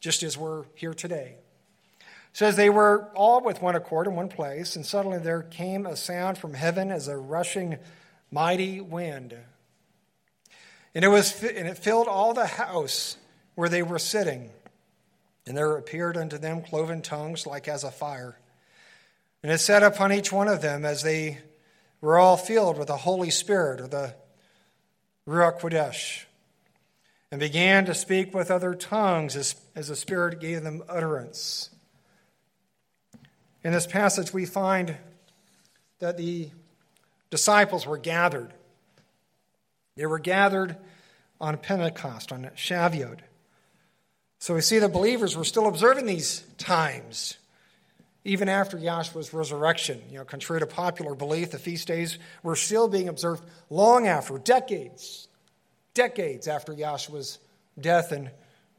just 0.00 0.22
as 0.22 0.36
we're 0.36 0.64
here 0.74 0.92
today. 0.92 1.36
Says, 2.38 2.54
They 2.54 2.70
were 2.70 3.10
all 3.16 3.40
with 3.42 3.60
one 3.60 3.74
accord 3.74 4.06
in 4.06 4.14
one 4.14 4.28
place, 4.28 4.76
and 4.76 4.86
suddenly 4.86 5.18
there 5.18 5.42
came 5.42 5.86
a 5.86 5.96
sound 5.96 6.38
from 6.38 6.54
heaven 6.54 6.92
as 6.92 7.08
a 7.08 7.16
rushing 7.16 7.78
mighty 8.30 8.80
wind. 8.80 9.36
And 10.94 11.04
it, 11.04 11.08
was, 11.08 11.42
and 11.42 11.66
it 11.66 11.78
filled 11.78 12.06
all 12.06 12.34
the 12.34 12.46
house 12.46 13.16
where 13.56 13.68
they 13.68 13.82
were 13.82 13.98
sitting. 13.98 14.50
And 15.48 15.56
there 15.56 15.76
appeared 15.76 16.16
unto 16.16 16.38
them 16.38 16.62
cloven 16.62 17.02
tongues 17.02 17.44
like 17.44 17.66
as 17.66 17.82
a 17.82 17.90
fire. 17.90 18.38
And 19.42 19.50
it 19.50 19.58
sat 19.58 19.82
upon 19.82 20.12
each 20.12 20.30
one 20.30 20.46
of 20.46 20.62
them 20.62 20.84
as 20.84 21.02
they 21.02 21.38
were 22.00 22.18
all 22.18 22.36
filled 22.36 22.78
with 22.78 22.86
the 22.86 22.98
Holy 22.98 23.30
Spirit, 23.30 23.80
or 23.80 23.88
the 23.88 24.14
Ruach 25.26 25.58
Kodesh, 25.58 26.26
and 27.32 27.40
began 27.40 27.84
to 27.86 27.96
speak 27.96 28.32
with 28.32 28.48
other 28.48 28.76
tongues 28.76 29.34
as, 29.34 29.56
as 29.74 29.88
the 29.88 29.96
Spirit 29.96 30.38
gave 30.38 30.62
them 30.62 30.84
utterance. 30.88 31.70
In 33.68 33.74
this 33.74 33.86
passage, 33.86 34.32
we 34.32 34.46
find 34.46 34.96
that 35.98 36.16
the 36.16 36.48
disciples 37.28 37.86
were 37.86 37.98
gathered. 37.98 38.54
They 39.94 40.06
were 40.06 40.18
gathered 40.18 40.78
on 41.38 41.58
Pentecost, 41.58 42.32
on 42.32 42.48
Shavuot. 42.56 43.18
So 44.38 44.54
we 44.54 44.62
see 44.62 44.78
the 44.78 44.88
believers 44.88 45.36
were 45.36 45.44
still 45.44 45.68
observing 45.68 46.06
these 46.06 46.44
times, 46.56 47.36
even 48.24 48.48
after 48.48 48.78
Yahshua's 48.78 49.34
resurrection. 49.34 50.00
You 50.10 50.20
know, 50.20 50.24
contrary 50.24 50.60
to 50.60 50.66
popular 50.66 51.14
belief, 51.14 51.50
the 51.50 51.58
feast 51.58 51.88
days 51.88 52.18
were 52.42 52.56
still 52.56 52.88
being 52.88 53.08
observed 53.08 53.42
long 53.68 54.06
after, 54.06 54.38
decades, 54.38 55.28
decades 55.92 56.48
after 56.48 56.72
Yahshua's 56.72 57.38
death 57.78 58.12
and 58.12 58.30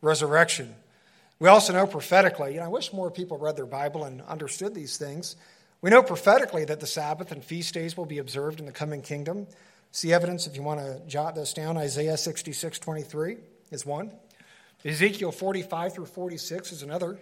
resurrection. 0.02 0.74
We 1.40 1.48
also 1.48 1.72
know 1.72 1.88
prophetically, 1.88 2.60
I 2.60 2.68
wish 2.68 2.92
more 2.92 3.10
people 3.10 3.38
read 3.38 3.56
their 3.56 3.66
Bible 3.66 4.04
and 4.04 4.22
understood 4.24 4.76
these 4.76 4.98
things. 4.98 5.38
We 5.82 5.90
know 5.90 6.04
prophetically 6.04 6.66
that 6.66 6.82
the 6.82 6.88
Sabbath 6.88 7.32
and 7.32 7.42
feast 7.42 7.74
days 7.74 7.96
will 7.96 8.06
be 8.06 8.18
observed 8.18 8.60
in 8.60 8.66
the 8.66 8.74
coming 8.74 9.02
kingdom. 9.02 9.48
See 9.92 10.12
evidence 10.12 10.48
if 10.48 10.58
you 10.58 10.64
want 10.64 10.82
to 10.82 11.02
jot 11.08 11.36
this 11.36 11.54
down. 11.54 11.78
Isaiah 11.78 12.18
66 12.18 12.80
23 12.80 13.38
is 13.72 13.86
one. 13.86 14.12
Ezekiel 14.84 15.32
45 15.32 15.94
through 15.94 16.06
46 16.08 16.74
is 16.74 16.84
another. 16.84 17.18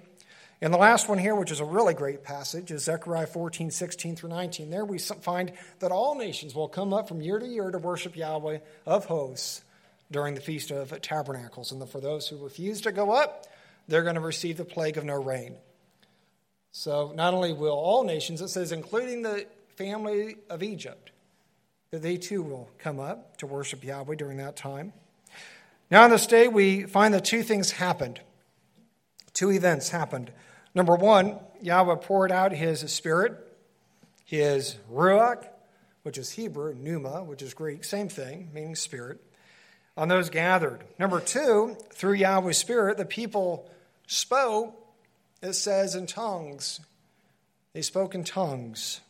And 0.62 0.74
the 0.74 0.80
last 0.80 1.08
one 1.08 1.20
here, 1.20 1.36
which 1.36 1.52
is 1.52 1.60
a 1.60 1.66
really 1.66 1.94
great 1.94 2.24
passage, 2.24 2.72
is 2.72 2.86
Zechariah 2.86 3.28
14, 3.28 3.70
16 3.70 4.16
through 4.16 4.30
19. 4.32 4.72
There 4.72 4.86
we 4.86 4.98
find 4.98 5.52
that 5.78 5.92
all 5.92 6.16
nations 6.16 6.56
will 6.56 6.68
come 6.68 6.92
up 6.92 7.08
from 7.08 7.22
year 7.22 7.38
to 7.38 7.46
year 7.46 7.70
to 7.70 7.78
worship 7.78 8.16
Yahweh 8.16 8.60
of 8.88 9.06
hosts 9.06 9.62
during 10.10 10.34
the 10.34 10.42
Feast 10.42 10.72
of 10.72 11.00
Tabernacles. 11.02 11.72
And 11.72 11.88
for 11.88 12.02
those 12.02 12.28
who 12.28 12.44
refuse 12.44 12.82
to 12.82 12.92
go 12.92 13.12
up, 13.12 13.46
they're 13.88 14.04
going 14.04 14.16
to 14.16 14.22
receive 14.22 14.58
the 14.58 14.66
plague 14.66 14.98
of 14.98 15.04
no 15.04 15.16
rain. 15.16 15.56
So 16.72 17.12
not 17.16 17.34
only 17.34 17.54
will 17.54 17.74
all 17.74 18.04
nations, 18.04 18.42
it 18.42 18.50
says, 18.50 18.72
including 18.72 19.22
the 19.22 19.46
family 19.76 20.36
of 20.50 20.62
Egypt, 20.62 21.12
that 21.92 22.02
they 22.02 22.18
too 22.18 22.42
will 22.42 22.70
come 22.78 23.00
up 23.00 23.38
to 23.38 23.48
worship 23.48 23.84
Yahweh 23.84 24.16
during 24.16 24.38
that 24.38 24.56
time. 24.56 24.94
Now, 25.90 26.04
on 26.04 26.10
this 26.10 26.28
day, 26.28 26.48
we 26.48 26.84
find 26.84 27.14
that 27.14 27.24
two 27.24 27.44
things 27.44 27.72
happened. 27.72 28.20
Two 29.34 29.52
events 29.52 29.90
happened. 29.90 30.32
Number 30.76 30.96
one, 30.96 31.40
Yahweh 31.62 31.96
poured 32.02 32.32
out 32.32 32.52
his 32.52 32.82
spirit, 32.92 33.34
his 34.26 34.76
ruach, 34.92 35.48
which 36.04 36.18
is 36.18 36.32
Hebrew, 36.32 36.74
pneuma, 36.74 37.24
which 37.24 37.42
is 37.42 37.54
Greek, 37.54 37.84
same 37.84 38.10
thing, 38.10 38.50
meaning 38.54 38.76
spirit, 38.76 39.20
on 39.96 40.10
those 40.10 40.30
gathered. 40.30 40.84
Number 41.00 41.20
two, 41.20 41.78
through 41.92 42.14
Yahweh's 42.14 42.58
spirit, 42.58 42.98
the 42.98 43.06
people 43.06 43.70
spoke, 44.08 44.76
it 45.42 45.54
says, 45.54 45.94
in 45.94 46.08
tongues. 46.08 46.80
They 47.74 47.84
spoke 47.84 48.16
in 48.16 48.24
tongues. 48.24 49.02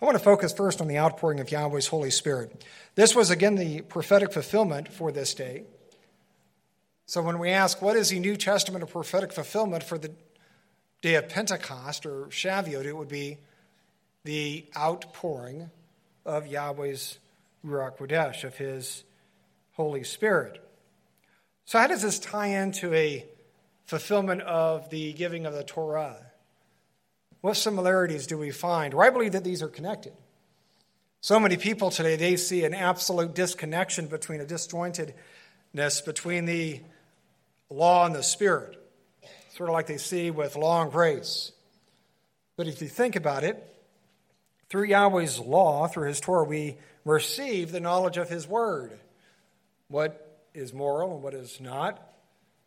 I 0.00 0.04
want 0.06 0.16
to 0.16 0.24
focus 0.24 0.52
first 0.52 0.80
on 0.80 0.88
the 0.88 0.98
outpouring 0.98 1.40
of 1.40 1.50
Yahweh's 1.50 1.88
Holy 1.88 2.10
Spirit. 2.10 2.64
This 2.94 3.14
was, 3.14 3.30
again, 3.30 3.56
the 3.56 3.82
prophetic 3.82 4.32
fulfillment 4.32 4.92
for 4.92 5.12
this 5.12 5.34
day. 5.34 5.64
So 7.06 7.20
when 7.20 7.38
we 7.38 7.50
ask, 7.50 7.82
what 7.82 7.96
is 7.96 8.08
the 8.08 8.18
New 8.18 8.36
Testament 8.36 8.82
or 8.82 8.86
prophetic 8.86 9.32
fulfillment 9.32 9.82
for 9.82 9.98
the 9.98 10.10
day 11.02 11.16
of 11.16 11.28
Pentecost 11.28 12.06
or 12.06 12.26
Shavuot, 12.26 12.86
it 12.86 12.96
would 12.96 13.08
be 13.08 13.38
the 14.24 14.64
outpouring 14.76 15.70
of 16.24 16.46
Yahweh's 16.46 17.18
Ruach 17.64 17.98
Kodesh, 17.98 18.44
of 18.44 18.56
his 18.56 19.04
Holy 19.72 20.04
Spirit. 20.04 20.62
So, 21.66 21.78
how 21.78 21.86
does 21.86 22.02
this 22.02 22.18
tie 22.18 22.48
into 22.48 22.92
a 22.94 23.26
fulfillment 23.98 24.42
of 24.42 24.90
the 24.90 25.12
giving 25.12 25.46
of 25.46 25.54
the 25.54 25.62
Torah? 25.62 26.16
What 27.42 27.56
similarities 27.56 28.26
do 28.26 28.36
we 28.36 28.50
find? 28.50 28.92
Well, 28.92 29.06
I 29.06 29.10
believe 29.10 29.32
that 29.32 29.44
these 29.44 29.62
are 29.62 29.68
connected. 29.68 30.12
So 31.20 31.38
many 31.38 31.56
people 31.56 31.90
today, 31.90 32.16
they 32.16 32.36
see 32.36 32.64
an 32.64 32.74
absolute 32.74 33.34
disconnection 33.34 34.08
between 34.08 34.40
a 34.40 34.44
disjointedness 34.44 36.04
between 36.04 36.44
the 36.44 36.80
law 37.70 38.04
and 38.04 38.14
the 38.14 38.22
Spirit, 38.24 38.76
sort 39.56 39.70
of 39.70 39.74
like 39.74 39.86
they 39.86 39.96
see 39.96 40.32
with 40.32 40.56
law 40.56 40.82
and 40.82 40.90
grace. 40.90 41.52
But 42.56 42.66
if 42.66 42.82
you 42.82 42.88
think 42.88 43.14
about 43.14 43.44
it, 43.44 43.62
through 44.70 44.86
Yahweh's 44.86 45.38
law, 45.38 45.86
through 45.86 46.08
His 46.08 46.18
Torah, 46.18 46.44
we 46.44 46.78
receive 47.04 47.70
the 47.70 47.80
knowledge 47.80 48.16
of 48.16 48.28
His 48.28 48.48
Word. 48.48 48.98
What 49.86 50.40
is 50.52 50.72
moral 50.72 51.14
and 51.14 51.22
what 51.22 51.34
is 51.34 51.60
not, 51.60 52.13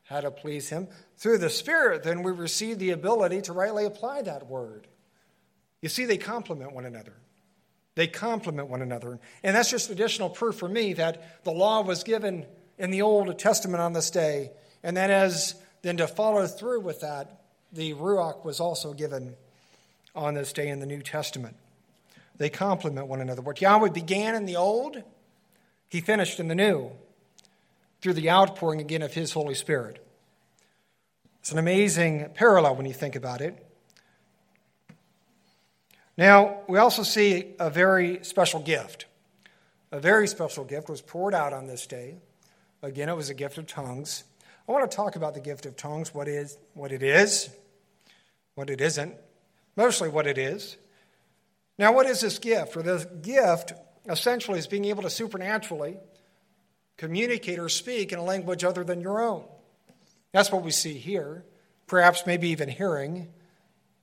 how 0.07 0.21
to 0.21 0.31
please 0.31 0.69
Him. 0.69 0.87
Through 1.17 1.39
the 1.39 1.49
Spirit, 1.49 2.03
then, 2.03 2.23
we 2.23 2.31
receive 2.31 2.79
the 2.79 2.91
ability 2.91 3.41
to 3.43 3.53
rightly 3.53 3.85
apply 3.85 4.23
that 4.23 4.47
Word. 4.47 4.87
You 5.81 5.89
see, 5.89 6.05
they 6.05 6.17
complement 6.17 6.73
one 6.73 6.85
another. 6.85 7.13
They 7.95 8.07
complement 8.07 8.69
one 8.69 8.81
another. 8.81 9.19
And 9.43 9.55
that's 9.55 9.71
just 9.71 9.89
additional 9.89 10.29
proof 10.29 10.55
for 10.55 10.69
me 10.69 10.93
that 10.93 11.43
the 11.43 11.51
law 11.51 11.81
was 11.81 12.03
given 12.03 12.45
in 12.77 12.91
the 12.91 13.01
Old 13.01 13.37
Testament 13.39 13.81
on 13.81 13.93
this 13.93 14.11
day 14.11 14.51
and 14.83 14.95
then, 14.95 15.11
as 15.11 15.55
then 15.81 15.97
to 15.97 16.07
follow 16.07 16.45
through 16.47 16.81
with 16.81 17.01
that, 17.01 17.41
the 17.71 17.93
Ruach 17.93 18.45
was 18.45 18.59
also 18.59 18.93
given 18.93 19.35
on 20.15 20.33
this 20.33 20.53
day 20.53 20.69
in 20.69 20.79
the 20.79 20.85
New 20.85 21.01
Testament. 21.01 21.55
They 22.37 22.49
complement 22.49 23.07
one 23.07 23.19
another. 23.19 23.41
What 23.41 23.61
Yahweh 23.61 23.89
began 23.89 24.35
in 24.35 24.45
the 24.45 24.55
Old, 24.55 25.03
he 25.89 26.01
finished 26.01 26.39
in 26.39 26.47
the 26.47 26.55
New 26.55 26.91
through 28.01 28.13
the 28.13 28.29
outpouring 28.29 28.79
again 28.79 29.01
of 29.01 29.13
his 29.13 29.33
Holy 29.33 29.55
Spirit. 29.55 30.03
It's 31.39 31.51
an 31.51 31.57
amazing 31.57 32.31
parallel 32.33 32.75
when 32.75 32.85
you 32.85 32.93
think 32.93 33.15
about 33.15 33.41
it. 33.41 33.63
Now, 36.17 36.61
we 36.67 36.79
also 36.79 37.03
see 37.03 37.53
a 37.59 37.69
very 37.69 38.23
special 38.23 38.59
gift. 38.59 39.05
A 39.91 39.99
very 39.99 40.27
special 40.27 40.65
gift 40.65 40.89
was 40.89 41.01
poured 41.01 41.33
out 41.33 41.53
on 41.53 41.67
this 41.67 41.87
day. 41.87 42.17
Again, 42.81 43.07
it 43.07 43.15
was 43.15 43.29
a 43.29 43.33
gift 43.33 43.57
of 43.57 43.67
tongues. 43.67 44.23
I 44.67 44.71
want 44.71 44.89
to 44.89 44.95
talk 44.95 45.15
about 45.15 45.33
the 45.33 45.39
gift 45.39 45.65
of 45.65 45.77
tongues, 45.77 46.13
what 46.13 46.27
is 46.27 46.57
what 46.73 46.91
it 46.91 47.01
is, 47.01 47.49
what 48.55 48.69
it 48.69 48.81
isn't, 48.81 49.15
mostly 49.75 50.09
what 50.09 50.27
it 50.27 50.37
is. 50.37 50.75
Now, 51.77 51.93
what 51.93 52.07
is 52.07 52.19
this 52.19 52.39
gift? 52.39 52.75
Or 52.75 52.81
this 52.81 53.05
gift 53.21 53.73
essentially 54.09 54.59
is 54.59 54.67
being 54.67 54.85
able 54.85 55.03
to 55.03 55.09
supernaturally 55.09 55.97
communicate 56.97 57.59
or 57.59 57.69
speak 57.69 58.11
in 58.11 58.19
a 58.19 58.23
language 58.23 58.63
other 58.63 58.83
than 58.83 59.01
your 59.01 59.21
own. 59.21 59.45
That's 60.31 60.51
what 60.51 60.63
we 60.63 60.71
see 60.71 60.97
here. 60.97 61.45
Perhaps 61.87 62.25
maybe 62.25 62.49
even 62.49 62.69
hearing. 62.69 63.29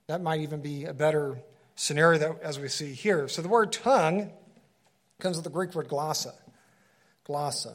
That 0.07 0.23
might 0.23 0.41
even 0.41 0.61
be 0.61 0.85
a 0.85 0.95
better 0.95 1.39
scenario 1.77 2.19
that, 2.19 2.41
as 2.43 2.59
we 2.59 2.69
see 2.69 2.93
here. 2.93 3.29
So 3.29 3.43
the 3.43 3.49
word 3.49 3.73
tongue 3.73 4.33
comes 5.21 5.37
with 5.37 5.45
the 5.45 5.51
Greek 5.51 5.75
word 5.75 5.89
glossa. 5.89 6.35
Glossa. 7.27 7.75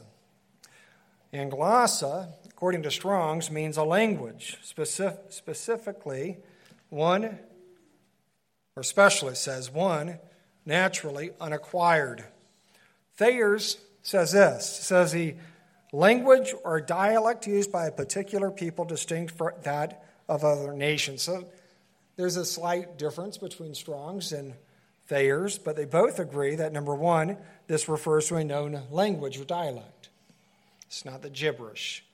And 1.32 1.52
glossa, 1.52 2.28
according 2.48 2.82
to 2.82 2.90
Strong's, 2.90 3.50
means 3.50 3.76
a 3.76 3.84
language, 3.84 4.58
specific, 4.62 5.20
specifically 5.28 6.38
one, 6.88 7.24
or 7.24 8.80
especially 8.80 9.34
says 9.36 9.70
one, 9.70 10.18
naturally 10.66 11.30
unacquired. 11.40 12.24
Thayer's 13.16 13.78
says 14.02 14.32
this 14.32 14.66
says 14.66 15.12
the 15.12 15.34
language 15.92 16.54
or 16.64 16.80
dialect 16.80 17.46
used 17.46 17.72
by 17.72 17.86
a 17.86 17.92
particular 17.92 18.50
people 18.50 18.84
distinct 18.84 19.32
from 19.32 19.52
that 19.62 20.04
of 20.28 20.44
other 20.44 20.72
nations. 20.72 21.22
So 21.22 21.44
there's 22.16 22.36
a 22.36 22.44
slight 22.44 22.98
difference 22.98 23.38
between 23.38 23.74
Strong's 23.74 24.32
and 24.32 24.54
Thayer's, 25.08 25.58
but 25.58 25.74
they 25.74 25.86
both 25.86 26.20
agree 26.20 26.54
that 26.54 26.72
number 26.72 26.94
one, 26.94 27.36
this 27.66 27.88
refers 27.88 28.28
to 28.28 28.36
a 28.36 28.44
known 28.44 28.82
language 28.90 29.38
or 29.40 29.44
dialect. 29.44 30.08
It's 30.86 31.04
not 31.04 31.22
the 31.22 31.30
gibberish 31.30 32.04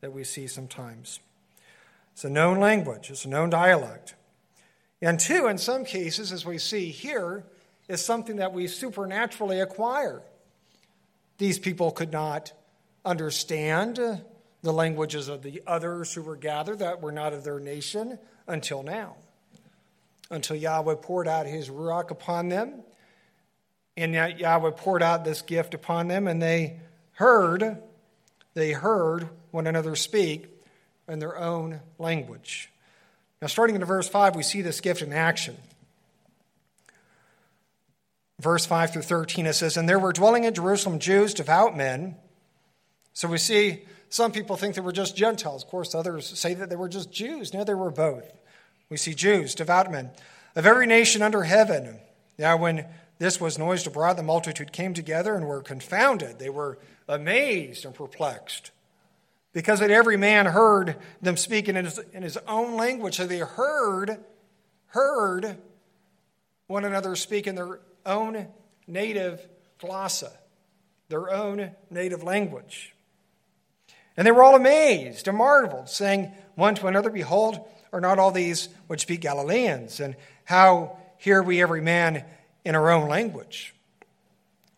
that 0.00 0.12
we 0.12 0.24
see 0.24 0.46
sometimes. 0.46 1.20
It's 2.12 2.24
a 2.24 2.30
known 2.30 2.58
language, 2.58 3.10
it's 3.10 3.24
a 3.24 3.28
known 3.28 3.50
dialect. 3.50 4.14
And 5.00 5.20
two, 5.20 5.46
in 5.46 5.58
some 5.58 5.84
cases, 5.84 6.32
as 6.32 6.46
we 6.46 6.58
see 6.58 6.90
here, 6.90 7.44
is 7.88 8.04
something 8.04 8.36
that 8.36 8.52
we 8.52 8.66
supernaturally 8.66 9.60
acquire. 9.60 10.22
These 11.38 11.58
people 11.58 11.90
could 11.90 12.12
not 12.12 12.52
understand 13.04 13.96
the 14.62 14.72
languages 14.72 15.28
of 15.28 15.42
the 15.42 15.62
others 15.66 16.14
who 16.14 16.22
were 16.22 16.36
gathered 16.36 16.78
that 16.78 17.02
were 17.02 17.12
not 17.12 17.32
of 17.32 17.44
their 17.44 17.60
nation 17.60 18.18
until 18.46 18.82
now, 18.82 19.16
until 20.30 20.56
Yahweh 20.56 20.96
poured 21.02 21.28
out 21.28 21.46
his 21.46 21.68
Ruach 21.68 22.10
upon 22.10 22.48
them. 22.48 22.82
And 23.96 24.14
Yahweh 24.14 24.72
poured 24.76 25.02
out 25.02 25.24
this 25.24 25.42
gift 25.42 25.74
upon 25.74 26.08
them, 26.08 26.26
and 26.26 26.42
they 26.42 26.80
heard, 27.12 27.78
they 28.54 28.72
heard 28.72 29.28
one 29.50 29.66
another 29.66 29.94
speak 29.94 30.48
in 31.06 31.18
their 31.18 31.38
own 31.38 31.80
language. 31.98 32.70
Now, 33.40 33.48
starting 33.48 33.76
in 33.76 33.84
verse 33.84 34.08
5, 34.08 34.34
we 34.34 34.42
see 34.42 34.62
this 34.62 34.80
gift 34.80 35.02
in 35.02 35.12
action. 35.12 35.56
Verse 38.44 38.66
5 38.66 38.92
through 38.92 39.02
13, 39.02 39.46
it 39.46 39.54
says, 39.54 39.78
And 39.78 39.88
there 39.88 39.98
were 39.98 40.12
dwelling 40.12 40.44
in 40.44 40.52
Jerusalem 40.52 40.98
Jews, 40.98 41.32
devout 41.32 41.74
men. 41.74 42.14
So 43.14 43.26
we 43.26 43.38
see 43.38 43.84
some 44.10 44.32
people 44.32 44.56
think 44.56 44.74
they 44.74 44.82
were 44.82 44.92
just 44.92 45.16
Gentiles. 45.16 45.64
Of 45.64 45.70
course, 45.70 45.94
others 45.94 46.38
say 46.38 46.52
that 46.52 46.68
they 46.68 46.76
were 46.76 46.90
just 46.90 47.10
Jews. 47.10 47.54
No, 47.54 47.64
they 47.64 47.72
were 47.72 47.90
both. 47.90 48.30
We 48.90 48.98
see 48.98 49.14
Jews, 49.14 49.54
devout 49.54 49.90
men, 49.90 50.10
of 50.54 50.66
every 50.66 50.86
nation 50.86 51.22
under 51.22 51.44
heaven. 51.44 52.00
Now, 52.38 52.58
when 52.58 52.84
this 53.18 53.40
was 53.40 53.58
noised 53.58 53.86
abroad, 53.86 54.18
the 54.18 54.22
multitude 54.22 54.72
came 54.72 54.92
together 54.92 55.34
and 55.34 55.46
were 55.46 55.62
confounded. 55.62 56.38
They 56.38 56.50
were 56.50 56.78
amazed 57.08 57.86
and 57.86 57.94
perplexed 57.94 58.72
because 59.54 59.80
that 59.80 59.90
every 59.90 60.18
man 60.18 60.44
heard 60.44 60.96
them 61.22 61.38
speaking 61.38 61.76
in 61.76 61.86
his, 61.86 61.98
in 62.12 62.22
his 62.22 62.36
own 62.46 62.76
language. 62.76 63.16
So 63.16 63.26
they 63.26 63.38
heard, 63.38 64.22
heard 64.88 65.56
one 66.66 66.84
another 66.84 67.16
speak 67.16 67.46
in 67.46 67.54
their 67.54 67.80
own 68.06 68.48
native 68.86 69.46
glossa, 69.80 70.30
their 71.08 71.30
own 71.30 71.70
native 71.90 72.22
language. 72.22 72.94
And 74.16 74.26
they 74.26 74.32
were 74.32 74.44
all 74.44 74.54
amazed 74.54 75.26
and 75.26 75.36
marveled, 75.36 75.88
saying 75.88 76.32
one 76.54 76.74
to 76.76 76.86
another, 76.86 77.10
Behold, 77.10 77.58
are 77.92 78.00
not 78.00 78.18
all 78.18 78.30
these 78.30 78.68
which 78.86 79.02
speak 79.02 79.20
Galileans? 79.20 80.00
And 80.00 80.16
how 80.44 80.98
hear 81.18 81.42
we 81.42 81.62
every 81.62 81.80
man 81.80 82.24
in 82.64 82.74
our 82.74 82.90
own 82.90 83.08
language? 83.08 83.74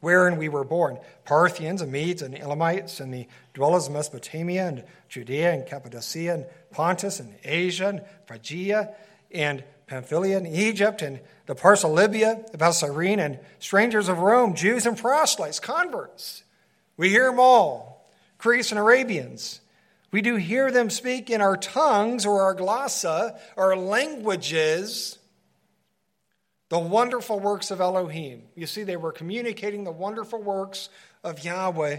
wherein 0.01 0.37
we 0.37 0.49
were 0.49 0.63
born 0.63 0.99
Parthians 1.25 1.83
and 1.83 1.91
Medes 1.91 2.23
and 2.23 2.39
Elamites 2.39 3.01
and 3.01 3.13
the 3.13 3.27
dwellers 3.55 3.89
of 3.89 3.93
Mesopotamia 3.93 4.69
and 4.69 4.85
Judea 5.09 5.53
and 5.53 5.67
Cappadocia 5.67 6.33
and 6.33 6.47
Pontus 6.71 7.19
and 7.19 7.35
Asia 7.43 7.89
and 7.89 8.05
Phrygia 8.27 8.95
and 9.33 9.65
Pamphylia 9.87 10.37
and 10.37 10.47
Egypt 10.47 11.01
and 11.01 11.21
the 11.47 11.55
parts 11.55 11.85
of 11.85 11.93
Libya, 11.93 12.45
about 12.53 12.75
Cyrene, 12.75 13.21
and 13.21 13.39
strangers 13.61 14.09
of 14.09 14.19
Rome, 14.19 14.55
Jews 14.55 14.85
and 14.85 14.99
proselytes, 14.99 15.61
converts. 15.61 16.43
We 16.97 17.11
hear 17.11 17.31
them 17.31 17.39
all, 17.39 18.11
Greeks 18.39 18.73
and 18.73 18.81
Arabians. 18.81 19.61
We 20.11 20.23
do 20.23 20.37
hear 20.37 20.71
them 20.71 20.91
speak 20.91 21.31
in 21.31 21.41
our 21.41 21.57
tongues 21.57 22.27
or 22.27 22.43
our 22.43 22.55
glossa, 22.55 23.39
our 23.57 23.77
languages, 23.77 25.19
the 26.69 26.79
wonderful 26.79 27.39
works 27.39 27.71
of 27.71 27.81
Elohim. 27.81 28.43
You 28.57 28.67
see, 28.67 28.83
they 28.83 28.97
were 28.97 29.13
communicating 29.13 29.85
the 29.85 29.93
wonderful 29.93 30.43
works 30.43 30.89
of 31.23 31.45
Yahweh, 31.45 31.99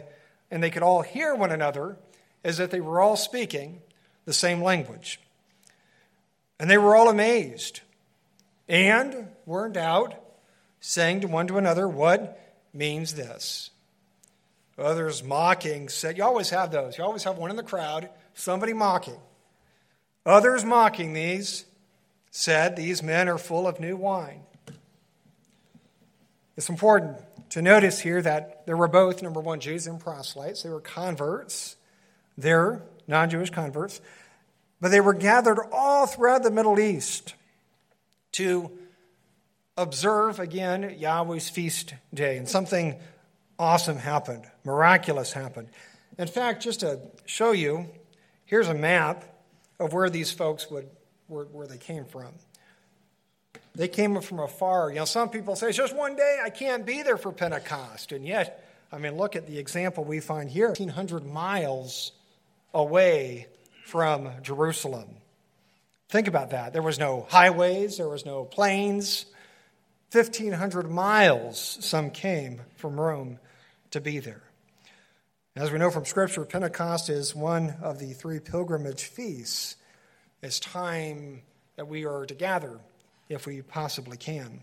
and 0.52 0.62
they 0.62 0.70
could 0.70 0.84
all 0.84 1.04
hear 1.04 1.34
one 1.36 1.52
another 1.52 1.98
as 2.44 2.60
if 2.60 2.70
they 2.70 2.82
were 2.82 3.00
all 3.00 3.16
speaking 3.16 3.82
the 4.26 4.34
same 4.34 4.62
language. 4.62 5.22
And 6.60 6.70
they 6.70 6.78
were 6.78 6.96
all 6.96 7.10
amazed 7.10 7.82
and 8.68 9.28
were 9.46 9.66
in 9.66 9.74
doubt, 9.74 10.16
saying 10.80 11.22
to 11.22 11.28
one 11.28 11.48
to 11.48 11.58
another, 11.58 11.88
What 11.88 12.40
means 12.74 13.14
this? 13.14 13.70
Others 14.78 15.24
mocking 15.24 15.90
said, 15.90 16.18
You 16.18 16.24
always 16.24 16.50
have 16.52 16.72
those. 16.72 16.98
You 16.98 17.04
always 17.04 17.24
have 17.24 17.38
one 17.38 17.50
in 17.50 17.56
the 17.56 17.64
crowd, 17.64 18.10
somebody 18.34 18.74
mocking. 18.74 19.20
Others 20.26 20.66
mocking 20.66 21.14
these 21.14 21.66
said, 22.32 22.76
These 22.76 23.02
men 23.02 23.30
are 23.30 23.38
full 23.38 23.68
of 23.68 23.80
new 23.80 23.96
wine. 23.96 24.42
It's 26.56 26.70
important 26.70 27.18
to 27.52 27.62
notice 27.62 28.00
here 28.00 28.22
that 28.22 28.66
there 28.66 28.76
were 28.76 28.88
both, 28.88 29.22
number 29.22 29.40
one, 29.40 29.60
Jews 29.60 29.88
and 29.88 30.00
proselytes. 30.00 30.64
They 30.64 30.70
were 30.70 30.82
converts. 30.82 31.76
They're 32.38 32.82
non 33.08 33.30
Jewish 33.30 33.52
converts. 33.52 34.02
But 34.80 34.90
they 34.92 35.02
were 35.02 35.14
gathered 35.14 35.60
all 35.72 36.06
throughout 36.06 36.44
the 36.44 36.52
Middle 36.52 36.80
East 36.80 37.34
to 38.34 38.72
observe 39.76 40.40
again 40.40 40.96
Yahweh's 40.98 41.50
feast 41.50 41.94
day. 42.14 42.38
And 42.38 42.48
something 42.48 43.00
awesome 43.58 43.98
happened, 43.98 44.46
miraculous 44.64 45.34
happened. 45.34 45.70
In 46.18 46.28
fact, 46.28 46.64
just 46.64 46.82
to 46.82 47.00
show 47.26 47.52
you, 47.52 47.88
here's 48.46 48.68
a 48.68 48.74
map 48.74 49.24
of 49.80 49.94
where 49.94 50.10
these 50.10 50.32
folks 50.32 50.70
would, 50.72 50.88
where, 51.28 51.46
where 51.46 51.68
they 51.68 51.78
came 51.78 52.06
from. 52.06 52.34
They 53.76 53.88
came 53.88 54.20
from 54.22 54.40
afar. 54.40 54.90
You 54.90 54.98
know, 54.98 55.06
some 55.06 55.30
people 55.30 55.56
say, 55.56 55.68
it's 55.68 55.78
just 55.78 55.96
one 55.96 56.16
day, 56.16 56.40
I 56.44 56.50
can't 56.50 56.86
be 56.86 57.04
there 57.04 57.18
for 57.18 57.32
Pentecost. 57.32 58.12
And 58.12 58.26
yet, 58.26 58.68
I 58.92 58.98
mean, 58.98 59.16
look 59.18 59.36
at 59.36 59.46
the 59.46 59.60
example 59.60 60.04
we 60.04 60.20
find 60.20 60.50
here 60.50 60.70
1,500 60.70 61.26
miles 61.26 62.14
away 62.74 63.48
from 63.88 64.30
Jerusalem. 64.42 65.08
Think 66.10 66.28
about 66.28 66.50
that. 66.50 66.74
There 66.74 66.82
was 66.82 67.00
no 67.00 67.26
highways, 67.30 67.98
there 67.98 68.10
was 68.10 68.26
no 68.26 68.44
planes. 68.44 69.26
1,500 70.12 70.90
miles 70.90 71.78
some 71.82 72.12
came 72.12 72.62
from 72.76 73.00
Rome 73.00 73.40
to 73.92 74.02
be 74.02 74.20
there. 74.20 74.42
As 75.56 75.72
we 75.72 75.80
know 75.80 75.90
from 75.90 76.06
Scripture, 76.06 76.44
Pentecost 76.44 77.10
is 77.10 77.34
one 77.34 77.76
of 77.82 77.98
the 78.00 78.12
three 78.12 78.40
pilgrimage 78.40 79.06
feasts. 79.06 79.78
It's 80.42 80.60
time 80.60 81.44
that 81.78 81.88
we 81.88 82.06
are 82.06 82.26
to 82.26 82.36
gather 82.36 82.80
if 83.30 83.48
we 83.48 83.62
possibly 83.62 84.18
can. 84.18 84.62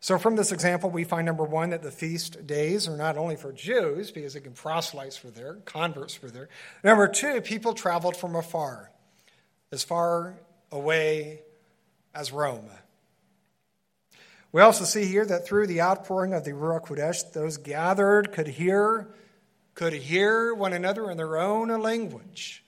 So, 0.00 0.16
from 0.16 0.36
this 0.36 0.52
example, 0.52 0.90
we 0.90 1.02
find 1.02 1.26
number 1.26 1.42
one 1.42 1.70
that 1.70 1.82
the 1.82 1.90
feast 1.90 2.46
days 2.46 2.86
are 2.86 2.96
not 2.96 3.16
only 3.16 3.34
for 3.34 3.52
Jews, 3.52 4.12
because 4.12 4.36
again, 4.36 4.52
proselytes 4.52 5.24
were 5.24 5.30
there, 5.30 5.54
converts 5.64 6.22
were 6.22 6.30
there. 6.30 6.48
Number 6.84 7.08
two, 7.08 7.40
people 7.40 7.74
traveled 7.74 8.16
from 8.16 8.36
afar, 8.36 8.92
as 9.72 9.82
far 9.82 10.38
away 10.70 11.42
as 12.14 12.32
Rome. 12.32 12.70
We 14.52 14.62
also 14.62 14.84
see 14.84 15.04
here 15.04 15.26
that 15.26 15.46
through 15.46 15.66
the 15.66 15.82
outpouring 15.82 16.32
of 16.32 16.44
the 16.44 16.52
Ruach 16.52 16.86
Kodesh, 16.86 17.32
those 17.32 17.56
gathered 17.56 18.32
could 18.32 18.48
hear, 18.48 19.08
could 19.74 19.92
hear 19.92 20.54
one 20.54 20.72
another 20.72 21.10
in 21.10 21.16
their 21.16 21.36
own 21.36 21.68
language. 21.80 22.64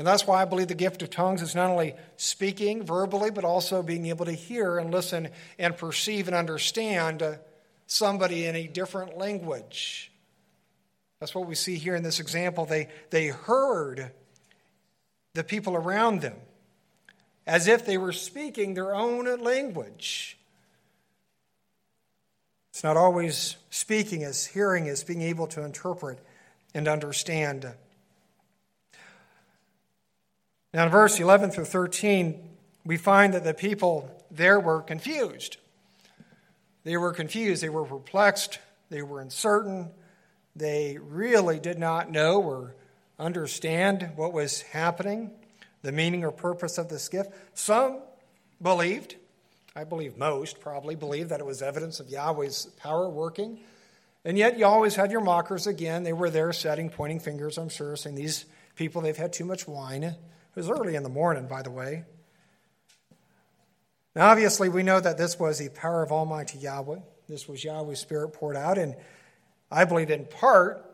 And 0.00 0.06
that's 0.06 0.26
why 0.26 0.40
I 0.40 0.46
believe 0.46 0.68
the 0.68 0.74
gift 0.74 1.02
of 1.02 1.10
tongues 1.10 1.42
is 1.42 1.54
not 1.54 1.68
only 1.68 1.94
speaking 2.16 2.84
verbally, 2.84 3.30
but 3.30 3.44
also 3.44 3.82
being 3.82 4.06
able 4.06 4.24
to 4.24 4.32
hear 4.32 4.78
and 4.78 4.90
listen 4.90 5.28
and 5.58 5.76
perceive 5.76 6.26
and 6.26 6.34
understand 6.34 7.22
uh, 7.22 7.34
somebody 7.86 8.46
in 8.46 8.56
a 8.56 8.66
different 8.66 9.18
language. 9.18 10.10
That's 11.18 11.34
what 11.34 11.46
we 11.46 11.54
see 11.54 11.76
here 11.76 11.94
in 11.94 12.02
this 12.02 12.18
example. 12.18 12.64
They, 12.64 12.88
they 13.10 13.26
heard 13.26 14.10
the 15.34 15.44
people 15.44 15.76
around 15.76 16.22
them 16.22 16.36
as 17.46 17.68
if 17.68 17.84
they 17.84 17.98
were 17.98 18.12
speaking 18.12 18.72
their 18.72 18.94
own 18.94 19.26
language. 19.42 20.38
It's 22.72 22.82
not 22.82 22.96
always 22.96 23.56
speaking 23.68 24.24
as 24.24 24.46
hearing 24.46 24.88
as 24.88 25.04
being 25.04 25.20
able 25.20 25.46
to 25.48 25.62
interpret 25.62 26.20
and 26.72 26.88
understand. 26.88 27.70
Now, 30.72 30.84
in 30.84 30.90
verse 30.90 31.18
11 31.18 31.50
through 31.50 31.64
13, 31.64 32.48
we 32.84 32.96
find 32.96 33.34
that 33.34 33.44
the 33.44 33.54
people 33.54 34.08
there 34.30 34.60
were 34.60 34.82
confused. 34.82 35.56
They 36.84 36.96
were 36.96 37.12
confused, 37.12 37.62
they 37.62 37.68
were 37.68 37.84
perplexed, 37.84 38.58
they 38.88 39.02
were 39.02 39.20
uncertain, 39.20 39.90
they 40.54 40.98
really 40.98 41.58
did 41.58 41.78
not 41.78 42.10
know 42.10 42.40
or 42.40 42.74
understand 43.18 44.12
what 44.16 44.32
was 44.32 44.62
happening, 44.62 45.30
the 45.82 45.92
meaning 45.92 46.24
or 46.24 46.30
purpose 46.30 46.78
of 46.78 46.88
this 46.88 47.08
gift. 47.08 47.32
Some 47.54 48.00
believed, 48.62 49.16
I 49.74 49.84
believe 49.84 50.16
most 50.16 50.60
probably 50.60 50.94
believed 50.94 51.30
that 51.30 51.40
it 51.40 51.46
was 51.46 51.62
evidence 51.62 52.00
of 52.00 52.08
Yahweh's 52.08 52.66
power 52.78 53.08
working. 53.08 53.58
And 54.24 54.38
yet 54.38 54.58
you 54.58 54.66
always 54.66 54.96
had 54.96 55.10
your 55.10 55.20
mockers 55.20 55.66
again. 55.66 56.02
They 56.02 56.12
were 56.12 56.30
there 56.30 56.52
setting, 56.52 56.90
pointing 56.90 57.20
fingers, 57.20 57.58
I'm 57.58 57.68
sure, 57.68 57.96
saying 57.96 58.16
these 58.16 58.44
people, 58.76 59.02
they've 59.02 59.16
had 59.16 59.32
too 59.32 59.44
much 59.44 59.66
wine. 59.66 60.14
It 60.54 60.56
was 60.56 60.68
early 60.68 60.96
in 60.96 61.02
the 61.02 61.08
morning, 61.08 61.46
by 61.46 61.62
the 61.62 61.70
way. 61.70 62.04
Now, 64.16 64.30
obviously, 64.30 64.68
we 64.68 64.82
know 64.82 64.98
that 64.98 65.16
this 65.16 65.38
was 65.38 65.58
the 65.58 65.68
power 65.68 66.02
of 66.02 66.10
Almighty 66.10 66.58
Yahweh. 66.58 66.98
This 67.28 67.48
was 67.48 67.62
Yahweh's 67.62 68.00
Spirit 68.00 68.30
poured 68.30 68.56
out. 68.56 68.76
And 68.76 68.96
I 69.70 69.84
believe 69.84 70.10
in 70.10 70.24
part, 70.26 70.84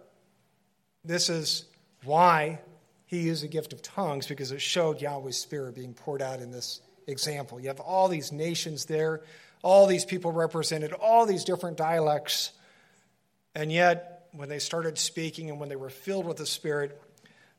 this 1.03 1.31
is 1.31 1.65
why 2.05 2.61
he 3.07 3.21
used 3.21 3.43
the 3.43 3.49
gift 3.49 3.73
of 3.73 3.81
tongues, 3.81 4.27
because 4.27 4.53
it 4.53 4.61
showed 4.61 5.01
Yahweh's 5.01 5.39
Spirit 5.39 5.75
being 5.75 5.95
poured 5.95 6.21
out 6.21 6.41
in 6.41 6.51
this 6.51 6.83
example. 7.07 7.59
You 7.59 7.69
have 7.69 7.81
all 7.81 8.09
these 8.09 8.33
nations 8.33 8.85
there, 8.85 9.23
all 9.63 9.87
these 9.87 10.05
people 10.05 10.33
represented, 10.33 10.93
all 10.93 11.25
these 11.25 11.45
different 11.45 11.79
dialects. 11.79 12.53
And 13.55 13.73
yet, 13.73 14.29
when 14.33 14.51
they 14.51 14.59
started 14.59 14.99
speaking 14.99 15.49
and 15.49 15.59
when 15.59 15.71
they 15.71 15.77
were 15.77 15.89
filled 15.89 16.27
with 16.27 16.37
the 16.37 16.45
Spirit, 16.45 17.01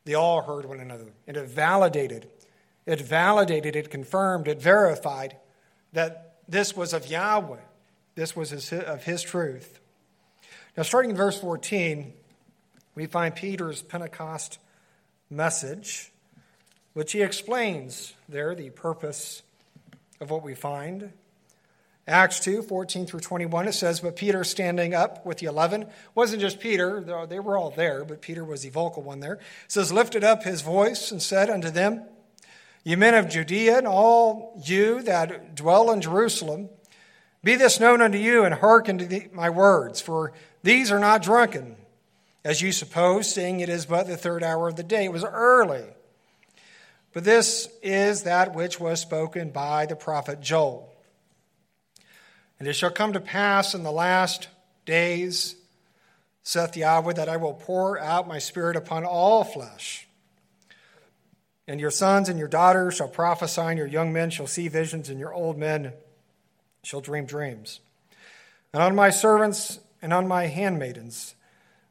they 0.08 0.14
all 0.14 0.40
heard 0.40 0.64
one 0.64 0.80
another. 0.80 1.04
And 1.26 1.36
it 1.36 1.46
validated, 1.46 2.30
it 2.86 2.98
validated, 2.98 3.76
it 3.76 3.90
confirmed, 3.90 4.48
it 4.48 4.58
verified 4.58 5.36
that 5.92 6.38
this 6.48 6.74
was 6.74 6.94
of 6.94 7.08
Yahweh. 7.08 7.60
This 8.14 8.34
was 8.34 8.48
his, 8.48 8.72
of 8.72 9.04
his 9.04 9.22
truth. 9.22 9.80
Now, 10.78 10.82
starting 10.82 11.10
in 11.10 11.16
verse 11.16 11.38
14, 11.38 12.14
we 12.94 13.04
find 13.04 13.36
Peter's 13.36 13.82
Pentecost 13.82 14.58
message, 15.28 16.10
which 16.94 17.12
he 17.12 17.20
explains 17.20 18.14
there 18.30 18.54
the 18.54 18.70
purpose 18.70 19.42
of 20.22 20.30
what 20.30 20.42
we 20.42 20.54
find. 20.54 21.12
Acts 22.08 22.40
2, 22.40 22.62
14 22.62 23.06
through 23.06 23.20
21, 23.20 23.68
it 23.68 23.72
says, 23.72 24.00
But 24.00 24.16
Peter 24.16 24.42
standing 24.42 24.94
up 24.94 25.26
with 25.26 25.38
the 25.38 25.46
eleven, 25.46 25.86
wasn't 26.14 26.40
just 26.40 26.58
Peter, 26.58 27.02
though 27.02 27.26
they 27.26 27.38
were 27.38 27.58
all 27.58 27.70
there, 27.70 28.04
but 28.04 28.22
Peter 28.22 28.42
was 28.42 28.62
the 28.62 28.70
vocal 28.70 29.02
one 29.02 29.20
there. 29.20 29.38
Says, 29.68 29.92
Lifted 29.92 30.24
up 30.24 30.42
his 30.42 30.62
voice 30.62 31.12
and 31.12 31.20
said 31.20 31.50
unto 31.50 31.70
them, 31.70 32.04
Ye 32.82 32.96
men 32.96 33.14
of 33.14 33.28
Judea, 33.28 33.78
and 33.78 33.86
all 33.86 34.60
you 34.64 35.02
that 35.02 35.54
dwell 35.54 35.90
in 35.90 36.00
Jerusalem, 36.00 36.70
be 37.44 37.56
this 37.56 37.78
known 37.78 38.00
unto 38.00 38.18
you, 38.18 38.44
and 38.44 38.54
hearken 38.54 38.98
to 38.98 39.04
the, 39.04 39.28
my 39.32 39.50
words, 39.50 40.00
for 40.00 40.32
these 40.62 40.90
are 40.90 40.98
not 40.98 41.22
drunken, 41.22 41.76
as 42.42 42.62
you 42.62 42.72
suppose, 42.72 43.32
seeing 43.32 43.60
it 43.60 43.68
is 43.68 43.84
but 43.84 44.06
the 44.06 44.16
third 44.16 44.42
hour 44.42 44.66
of 44.66 44.76
the 44.76 44.82
day. 44.82 45.04
It 45.04 45.12
was 45.12 45.24
early. 45.24 45.84
But 47.12 47.24
this 47.24 47.68
is 47.82 48.22
that 48.22 48.54
which 48.54 48.80
was 48.80 49.00
spoken 49.00 49.50
by 49.50 49.86
the 49.86 49.96
prophet 49.96 50.40
Joel. 50.40 50.90
And 52.58 52.66
it 52.66 52.72
shall 52.72 52.90
come 52.90 53.12
to 53.12 53.20
pass 53.20 53.74
in 53.74 53.82
the 53.82 53.92
last 53.92 54.48
days, 54.84 55.54
saith 56.42 56.76
Yahweh, 56.76 57.12
that 57.14 57.28
I 57.28 57.36
will 57.36 57.54
pour 57.54 57.98
out 57.98 58.26
my 58.26 58.38
spirit 58.38 58.76
upon 58.76 59.04
all 59.04 59.44
flesh. 59.44 60.08
And 61.68 61.80
your 61.80 61.90
sons 61.90 62.28
and 62.28 62.38
your 62.38 62.48
daughters 62.48 62.94
shall 62.94 63.08
prophesy, 63.08 63.60
and 63.60 63.78
your 63.78 63.86
young 63.86 64.12
men 64.12 64.30
shall 64.30 64.46
see 64.46 64.68
visions, 64.68 65.08
and 65.08 65.20
your 65.20 65.34
old 65.34 65.58
men 65.58 65.92
shall 66.82 67.00
dream 67.00 67.26
dreams. 67.26 67.80
And 68.72 68.82
on 68.82 68.94
my 68.94 69.10
servants 69.10 69.78
and 70.00 70.12
on 70.12 70.26
my 70.26 70.46
handmaidens 70.46 71.34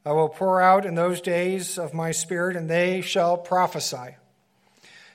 I 0.04 0.12
will 0.12 0.28
pour 0.28 0.60
out 0.60 0.86
in 0.86 0.94
those 0.94 1.20
days 1.20 1.78
of 1.78 1.92
my 1.94 2.12
spirit, 2.12 2.56
and 2.56 2.68
they 2.68 3.00
shall 3.00 3.36
prophesy. 3.36 4.16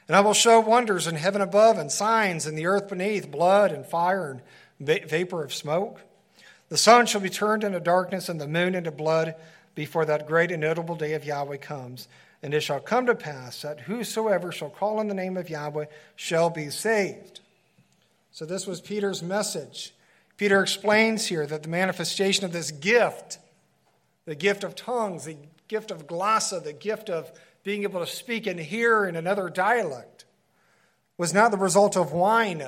And 0.07 0.15
I 0.15 0.21
will 0.21 0.33
show 0.33 0.59
wonders 0.59 1.07
in 1.07 1.15
heaven 1.15 1.41
above, 1.41 1.77
and 1.77 1.91
signs 1.91 2.45
in 2.45 2.55
the 2.55 2.67
earth 2.67 2.89
beneath 2.89 3.31
blood 3.31 3.71
and 3.71 3.85
fire 3.85 4.29
and 4.29 4.41
vapor 4.85 5.43
of 5.43 5.53
smoke. 5.53 5.99
The 6.69 6.77
sun 6.77 7.05
shall 7.05 7.21
be 7.21 7.29
turned 7.29 7.63
into 7.63 7.79
darkness, 7.79 8.29
and 8.29 8.39
the 8.39 8.47
moon 8.47 8.75
into 8.75 8.91
blood 8.91 9.35
before 9.75 10.05
that 10.05 10.27
great 10.27 10.51
and 10.51 10.61
notable 10.61 10.95
day 10.95 11.13
of 11.13 11.25
Yahweh 11.25 11.57
comes. 11.57 12.07
And 12.41 12.53
it 12.53 12.61
shall 12.61 12.79
come 12.79 13.05
to 13.05 13.15
pass 13.15 13.61
that 13.61 13.81
whosoever 13.81 14.51
shall 14.51 14.69
call 14.69 14.99
on 14.99 15.07
the 15.07 15.13
name 15.13 15.37
of 15.37 15.49
Yahweh 15.49 15.85
shall 16.15 16.49
be 16.49 16.69
saved. 16.69 17.39
So, 18.31 18.45
this 18.45 18.65
was 18.65 18.81
Peter's 18.81 19.21
message. 19.21 19.93
Peter 20.37 20.61
explains 20.61 21.27
here 21.27 21.45
that 21.45 21.63
the 21.63 21.69
manifestation 21.69 22.43
of 22.43 22.51
this 22.51 22.71
gift, 22.71 23.37
the 24.25 24.35
gift 24.35 24.63
of 24.63 24.75
tongues, 24.75 25.25
the 25.25 25.37
gift 25.67 25.91
of 25.91 26.07
glossa, 26.07 26.63
the 26.63 26.73
gift 26.73 27.09
of 27.09 27.31
being 27.63 27.83
able 27.83 27.99
to 27.99 28.11
speak 28.11 28.47
and 28.47 28.59
hear 28.59 29.05
in 29.05 29.15
another 29.15 29.49
dialect, 29.49 30.25
was 31.17 31.33
not 31.33 31.51
the 31.51 31.57
result 31.57 31.95
of 31.95 32.11
wine, 32.11 32.63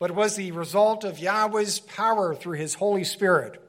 but 0.00 0.10
was 0.10 0.34
the 0.34 0.50
result 0.50 1.04
of 1.04 1.20
Yahweh's 1.20 1.78
power 1.78 2.34
through 2.34 2.56
his 2.56 2.74
Holy 2.74 3.04
Spirit. 3.04 3.62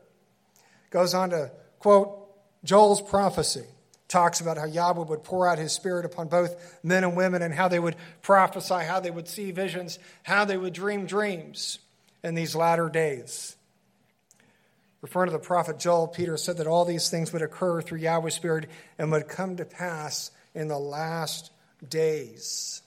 Goes 0.89 1.13
on 1.13 1.29
to 1.29 1.51
quote 1.77 2.27
Joel's 2.63 3.01
prophecy 3.01 3.65
talks 4.07 4.41
about 4.41 4.57
how 4.57 4.65
Yahweh 4.65 5.05
would 5.05 5.23
pour 5.23 5.47
out 5.47 5.57
his 5.57 5.71
spirit 5.71 6.05
upon 6.05 6.27
both 6.27 6.79
men 6.83 7.03
and 7.05 7.15
women 7.15 7.41
and 7.41 7.53
how 7.53 7.69
they 7.69 7.79
would 7.79 7.95
prophesy, 8.21 8.83
how 8.83 8.99
they 8.99 9.09
would 9.09 9.27
see 9.27 9.51
visions, 9.51 9.99
how 10.23 10.43
they 10.43 10.57
would 10.57 10.73
dream 10.73 11.05
dreams 11.05 11.79
in 12.23 12.35
these 12.35 12.53
latter 12.53 12.89
days. 12.89 13.55
Referring 15.01 15.27
to 15.27 15.31
the 15.31 15.39
prophet 15.39 15.79
Joel, 15.79 16.07
Peter 16.07 16.37
said 16.37 16.57
that 16.57 16.67
all 16.67 16.85
these 16.85 17.09
things 17.09 17.31
would 17.31 17.41
occur 17.41 17.81
through 17.81 17.99
Yahweh's 17.99 18.35
Spirit 18.35 18.69
and 18.99 19.11
would 19.11 19.27
come 19.27 19.55
to 19.55 19.65
pass 19.65 20.29
in 20.53 20.67
the 20.67 20.77
last 20.77 21.51
days. 21.87 22.83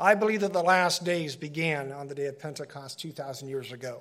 I 0.00 0.14
believe 0.14 0.40
that 0.40 0.54
the 0.54 0.62
last 0.62 1.04
days 1.04 1.36
began 1.36 1.92
on 1.92 2.08
the 2.08 2.14
day 2.14 2.26
of 2.26 2.38
Pentecost 2.38 2.98
2,000 3.00 3.48
years 3.48 3.70
ago. 3.70 4.00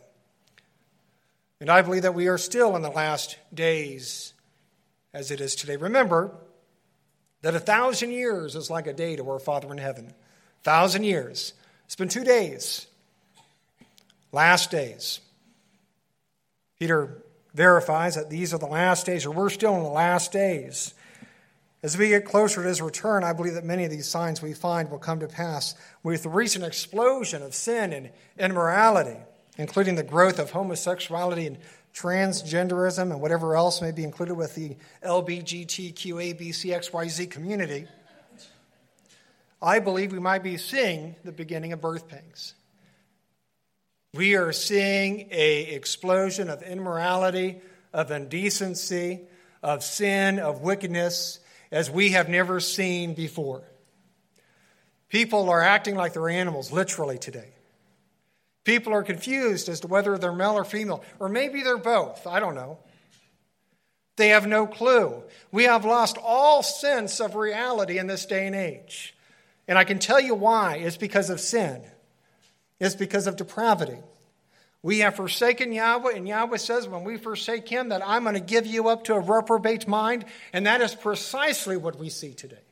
And 1.59 1.69
I 1.69 1.81
believe 1.81 2.03
that 2.03 2.15
we 2.15 2.29
are 2.29 2.37
still 2.37 2.77
in 2.77 2.81
the 2.81 2.89
last 2.89 3.37
days 3.53 4.33
as 5.13 5.29
it 5.29 5.41
is 5.41 5.55
today. 5.55 5.75
Remember 5.75 6.33
that 7.41 7.53
a 7.53 7.59
thousand 7.59 8.11
years 8.11 8.55
is 8.55 8.69
like 8.69 8.87
a 8.87 8.93
day 8.93 9.17
to 9.17 9.29
our 9.29 9.39
Father 9.39 9.69
in 9.71 9.77
heaven. 9.77 10.05
A 10.07 10.63
thousand 10.63 11.03
years. 11.03 11.53
It's 11.85 11.97
been 11.97 12.07
two 12.07 12.23
days. 12.23 12.87
Last 14.31 14.71
days. 14.71 15.19
Peter 16.79 17.23
verifies 17.53 18.15
that 18.15 18.29
these 18.29 18.53
are 18.53 18.57
the 18.57 18.67
last 18.67 19.05
days, 19.05 19.25
or 19.25 19.31
we're 19.31 19.49
still 19.49 19.75
in 19.75 19.83
the 19.83 19.89
last 19.89 20.31
days. 20.31 20.93
As 21.81 21.97
we 21.97 22.09
get 22.09 22.25
closer 22.25 22.61
to 22.61 22.67
his 22.67 22.81
return, 22.81 23.23
I 23.23 23.31
believe 23.31 23.53
that 23.53 23.63
many 23.63 23.85
of 23.85 23.91
these 23.91 24.07
signs 24.07 24.41
we 24.41 24.51
find 24.53 24.91
will 24.91 24.99
come 24.99 25.21
to 25.21 25.27
pass 25.27 25.75
with 26.03 26.23
the 26.23 26.29
recent 26.29 26.65
explosion 26.65 27.41
of 27.41 27.55
sin 27.55 27.93
and 27.93 28.09
immorality, 28.37 29.15
including 29.57 29.95
the 29.95 30.03
growth 30.03 30.39
of 30.39 30.51
homosexuality 30.51 31.47
and 31.47 31.57
transgenderism, 31.93 33.11
and 33.11 33.21
whatever 33.21 33.55
else 33.55 33.81
may 33.81 33.91
be 33.91 34.03
included 34.03 34.35
with 34.35 34.55
the 34.55 34.75
LBGTQABCXYZ 35.03 37.31
community, 37.31 37.87
I 39.61 39.79
believe 39.79 40.11
we 40.11 40.19
might 40.19 40.43
be 40.43 40.57
seeing 40.57 41.15
the 41.23 41.31
beginning 41.31 41.71
of 41.73 41.81
birth 41.81 42.09
pangs. 42.09 42.55
We 44.13 44.35
are 44.35 44.51
seeing 44.51 45.29
a 45.31 45.61
explosion 45.73 46.49
of 46.49 46.61
immorality, 46.61 47.61
of 47.93 48.11
indecency, 48.11 49.21
of 49.61 49.83
sin, 49.83 50.39
of 50.39 50.61
wickedness 50.61 51.39
as 51.71 51.89
we 51.89 52.11
have 52.11 52.29
never 52.29 52.59
seen 52.59 53.13
before. 53.13 53.63
People 55.09 55.49
are 55.49 55.61
acting 55.61 55.95
like 55.95 56.13
they're 56.13 56.29
animals, 56.29 56.71
literally, 56.71 57.17
today. 57.17 57.49
People 58.63 58.93
are 58.93 59.03
confused 59.03 59.69
as 59.69 59.79
to 59.79 59.87
whether 59.87 60.17
they're 60.17 60.31
male 60.31 60.53
or 60.53 60.63
female, 60.63 61.03
or 61.19 61.29
maybe 61.29 61.63
they're 61.63 61.77
both. 61.77 62.27
I 62.27 62.39
don't 62.39 62.55
know. 62.55 62.77
They 64.17 64.29
have 64.29 64.45
no 64.45 64.67
clue. 64.67 65.23
We 65.51 65.63
have 65.63 65.85
lost 65.85 66.17
all 66.21 66.61
sense 66.61 67.19
of 67.21 67.35
reality 67.35 67.97
in 67.97 68.07
this 68.07 68.25
day 68.25 68.45
and 68.45 68.55
age. 68.55 69.15
And 69.67 69.77
I 69.77 69.85
can 69.85 69.97
tell 69.97 70.19
you 70.19 70.35
why. 70.35 70.75
It's 70.77 70.97
because 70.97 71.29
of 71.29 71.39
sin, 71.39 71.81
it's 72.79 72.95
because 72.95 73.27
of 73.27 73.37
depravity. 73.37 73.99
We 74.81 74.99
have 74.99 75.15
forsaken 75.15 75.73
Yahweh, 75.73 76.13
and 76.15 76.27
Yahweh 76.27 76.57
says, 76.57 76.87
when 76.87 77.03
we 77.03 77.17
forsake 77.17 77.67
Him, 77.67 77.89
that 77.89 78.01
I'm 78.05 78.23
going 78.23 78.35
to 78.35 78.39
give 78.39 78.65
you 78.65 78.87
up 78.87 79.05
to 79.05 79.13
a 79.13 79.19
reprobate 79.19 79.87
mind. 79.87 80.25
And 80.53 80.65
that 80.65 80.79
is 80.81 80.95
precisely 80.95 81.75
what 81.75 81.99
we 81.99 82.09
see 82.09 82.33
today. 82.33 82.63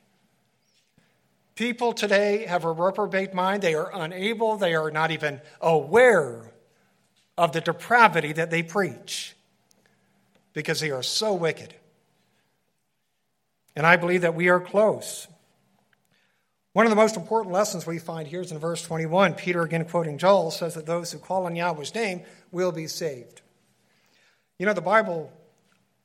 People 1.54 1.92
today 1.92 2.46
have 2.46 2.64
a 2.64 2.72
reprobate 2.72 3.34
mind. 3.34 3.62
They 3.62 3.74
are 3.74 3.90
unable, 3.92 4.56
they 4.56 4.74
are 4.74 4.90
not 4.90 5.10
even 5.10 5.40
aware 5.60 6.52
of 7.36 7.52
the 7.52 7.60
depravity 7.60 8.32
that 8.32 8.50
they 8.50 8.62
preach 8.62 9.34
because 10.54 10.80
they 10.80 10.90
are 10.90 11.02
so 11.02 11.34
wicked. 11.34 11.74
And 13.76 13.86
I 13.86 13.96
believe 13.96 14.22
that 14.22 14.34
we 14.34 14.48
are 14.48 14.60
close. 14.60 15.28
One 16.78 16.86
of 16.86 16.90
the 16.90 16.96
most 16.96 17.16
important 17.16 17.52
lessons 17.52 17.88
we 17.88 17.98
find 17.98 18.28
here 18.28 18.40
is 18.40 18.52
in 18.52 18.58
verse 18.60 18.82
21. 18.82 19.34
Peter, 19.34 19.62
again 19.62 19.84
quoting 19.84 20.16
Joel, 20.16 20.52
says 20.52 20.74
that 20.74 20.86
those 20.86 21.10
who 21.10 21.18
call 21.18 21.44
on 21.46 21.56
Yahweh's 21.56 21.92
name 21.92 22.22
will 22.52 22.70
be 22.70 22.86
saved. 22.86 23.40
You 24.60 24.66
know, 24.66 24.74
the 24.74 24.80
Bible 24.80 25.32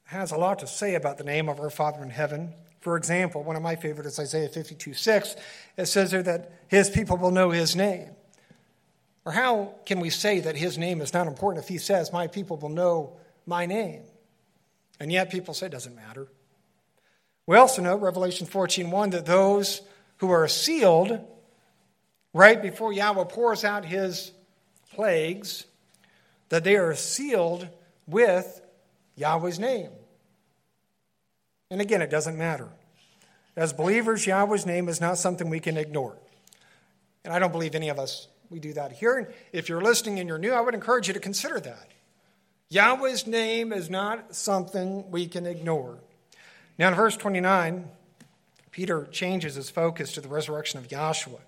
has 0.05 0.32
a 0.32 0.36
lot 0.36 0.57
to 0.57 0.65
say 0.65 0.95
about 0.95 1.19
the 1.19 1.24
name 1.24 1.47
of 1.47 1.59
our 1.59 1.69
Father 1.69 2.01
in 2.01 2.09
heaven. 2.09 2.53
For 2.80 2.97
example, 2.97 3.43
one 3.43 3.55
of 3.55 3.61
my 3.61 3.76
favorites 3.76 4.13
is 4.13 4.19
Isaiah 4.19 4.49
52 4.49 4.95
6. 4.95 5.36
It 5.78 5.86
says 5.86 6.09
there 6.09 6.24
that 6.24 6.51
his 6.69 6.89
people 6.89 7.17
will 7.17 7.30
know 7.30 7.51
his 7.51 7.76
name. 7.76 8.09
Or 9.26 9.32
how 9.34 9.76
can 9.86 9.99
we 9.99 10.09
say 10.09 10.39
that 10.39 10.55
his 10.55 10.80
name 10.80 11.01
is 11.01 11.13
not 11.13 11.28
important 11.28 11.63
if 11.63 11.69
he 11.69 11.78
says, 11.78 12.11
My 12.11 12.26
people 12.26 12.57
will 12.57 12.69
know 12.69 13.17
my 13.45 13.67
name? 13.67 14.01
And 14.99 15.11
yet 15.11 15.30
people 15.30 15.53
say 15.53 15.67
it 15.67 15.71
doesn't 15.71 15.95
matter. 15.95 16.30
We 17.45 17.57
also 17.57 17.84
know, 17.84 17.95
Revelation 17.95 18.47
14 18.47 18.89
1, 18.89 19.11
that 19.11 19.28
those 19.28 19.84
who 20.24 20.32
are 20.32 20.47
sealed 20.47 21.19
right 22.34 22.61
before 22.61 22.93
Yahweh 22.93 23.26
pours 23.26 23.65
out 23.65 23.84
his 23.84 24.32
plagues, 24.93 25.65
that 26.47 26.63
they 26.63 26.78
are 26.78 26.95
sealed 26.95 27.67
with 28.07 28.61
Yahweh's 29.17 29.59
name. 29.59 29.89
And 31.69 31.82
again, 31.82 32.01
it 32.01 32.09
doesn't 32.09 32.38
matter. 32.38 32.69
As 33.57 33.74
believers, 33.74 34.26
Yahweh's 34.26 34.65
name 34.65 34.88
is 34.88 35.01
not 35.01 35.17
something 35.17 35.49
we 35.49 35.59
can 35.59 35.76
ignore. 35.76 36.15
And 37.26 37.34
I 37.34 37.39
don't 37.39 37.51
believe 37.51 37.76
any 37.76 37.89
of 37.89 37.99
us 37.99 38.30
we 38.49 38.61
do 38.61 38.71
that 38.76 38.93
here. 38.93 39.17
And 39.17 39.28
if 39.51 39.67
you're 39.67 39.82
listening 39.82 40.19
and 40.19 40.30
you're 40.30 40.38
new, 40.38 40.53
I 40.53 40.61
would 40.61 40.74
encourage 40.74 41.09
you 41.09 41.13
to 41.15 41.19
consider 41.19 41.59
that. 41.59 41.91
Yahweh's 42.69 43.28
name 43.28 43.74
is 43.74 43.89
not 43.89 44.38
something 44.38 45.11
we 45.11 45.28
can 45.28 45.45
ignore. 45.45 45.97
Now, 46.80 46.88
in 46.88 46.95
verse 46.95 47.17
29, 47.17 47.89
Peter 48.74 49.07
changes 49.11 49.53
his 49.53 49.69
focus 49.69 50.13
to 50.13 50.19
the 50.19 50.28
resurrection 50.28 50.80
of 50.80 50.88
Yahshua. 50.88 51.36
It 51.36 51.41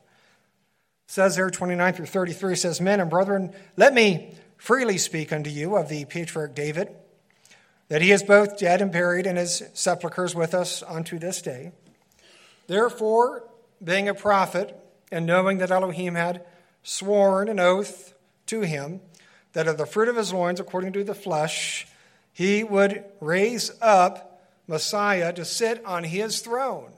says 1.07 1.35
there, 1.35 1.49
29 1.49 1.93
through 1.93 2.05
33, 2.05 2.55
says, 2.55 2.79
Men 2.79 2.99
and 2.99 3.09
brethren, 3.09 3.51
let 3.75 3.95
me 3.95 4.35
freely 4.57 4.99
speak 4.99 5.33
unto 5.33 5.49
you 5.49 5.75
of 5.75 5.89
the 5.89 6.05
patriarch 6.05 6.53
David, 6.53 6.95
that 7.89 8.03
he 8.03 8.11
is 8.11 8.21
both 8.21 8.59
dead 8.59 8.79
and 8.79 8.91
buried, 8.91 9.25
and 9.25 9.39
his 9.39 9.63
sepulchres 9.73 10.35
with 10.35 10.53
us 10.53 10.83
unto 10.83 11.17
this 11.17 11.41
day. 11.41 11.71
Therefore, 12.67 13.43
being 13.83 14.07
a 14.07 14.13
prophet, 14.13 14.79
and 15.11 15.25
knowing 15.25 15.57
that 15.57 15.71
Elohim 15.71 16.13
had 16.13 16.45
sworn 16.83 17.49
an 17.49 17.59
oath 17.59 18.13
to 18.45 18.61
him 18.61 19.01
that 19.53 19.67
of 19.67 19.79
the 19.79 19.87
fruit 19.87 20.09
of 20.09 20.15
his 20.15 20.31
loins, 20.31 20.59
according 20.59 20.93
to 20.93 21.03
the 21.03 21.15
flesh, 21.15 21.87
he 22.31 22.63
would 22.63 23.03
raise 23.19 23.71
up 23.81 24.43
Messiah 24.67 25.33
to 25.33 25.43
sit 25.43 25.83
on 25.85 26.03
his 26.03 26.41
throne. 26.41 26.94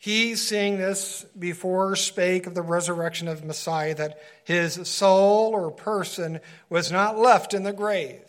He, 0.00 0.34
seeing 0.34 0.78
this 0.78 1.24
before, 1.38 1.94
spake 1.94 2.48
of 2.48 2.54
the 2.54 2.62
resurrection 2.62 3.28
of 3.28 3.44
Messiah, 3.44 3.94
that 3.94 4.18
his 4.42 4.88
soul 4.88 5.52
or 5.52 5.70
person 5.70 6.40
was 6.68 6.90
not 6.90 7.18
left 7.18 7.54
in 7.54 7.62
the 7.62 7.72
grave, 7.72 8.24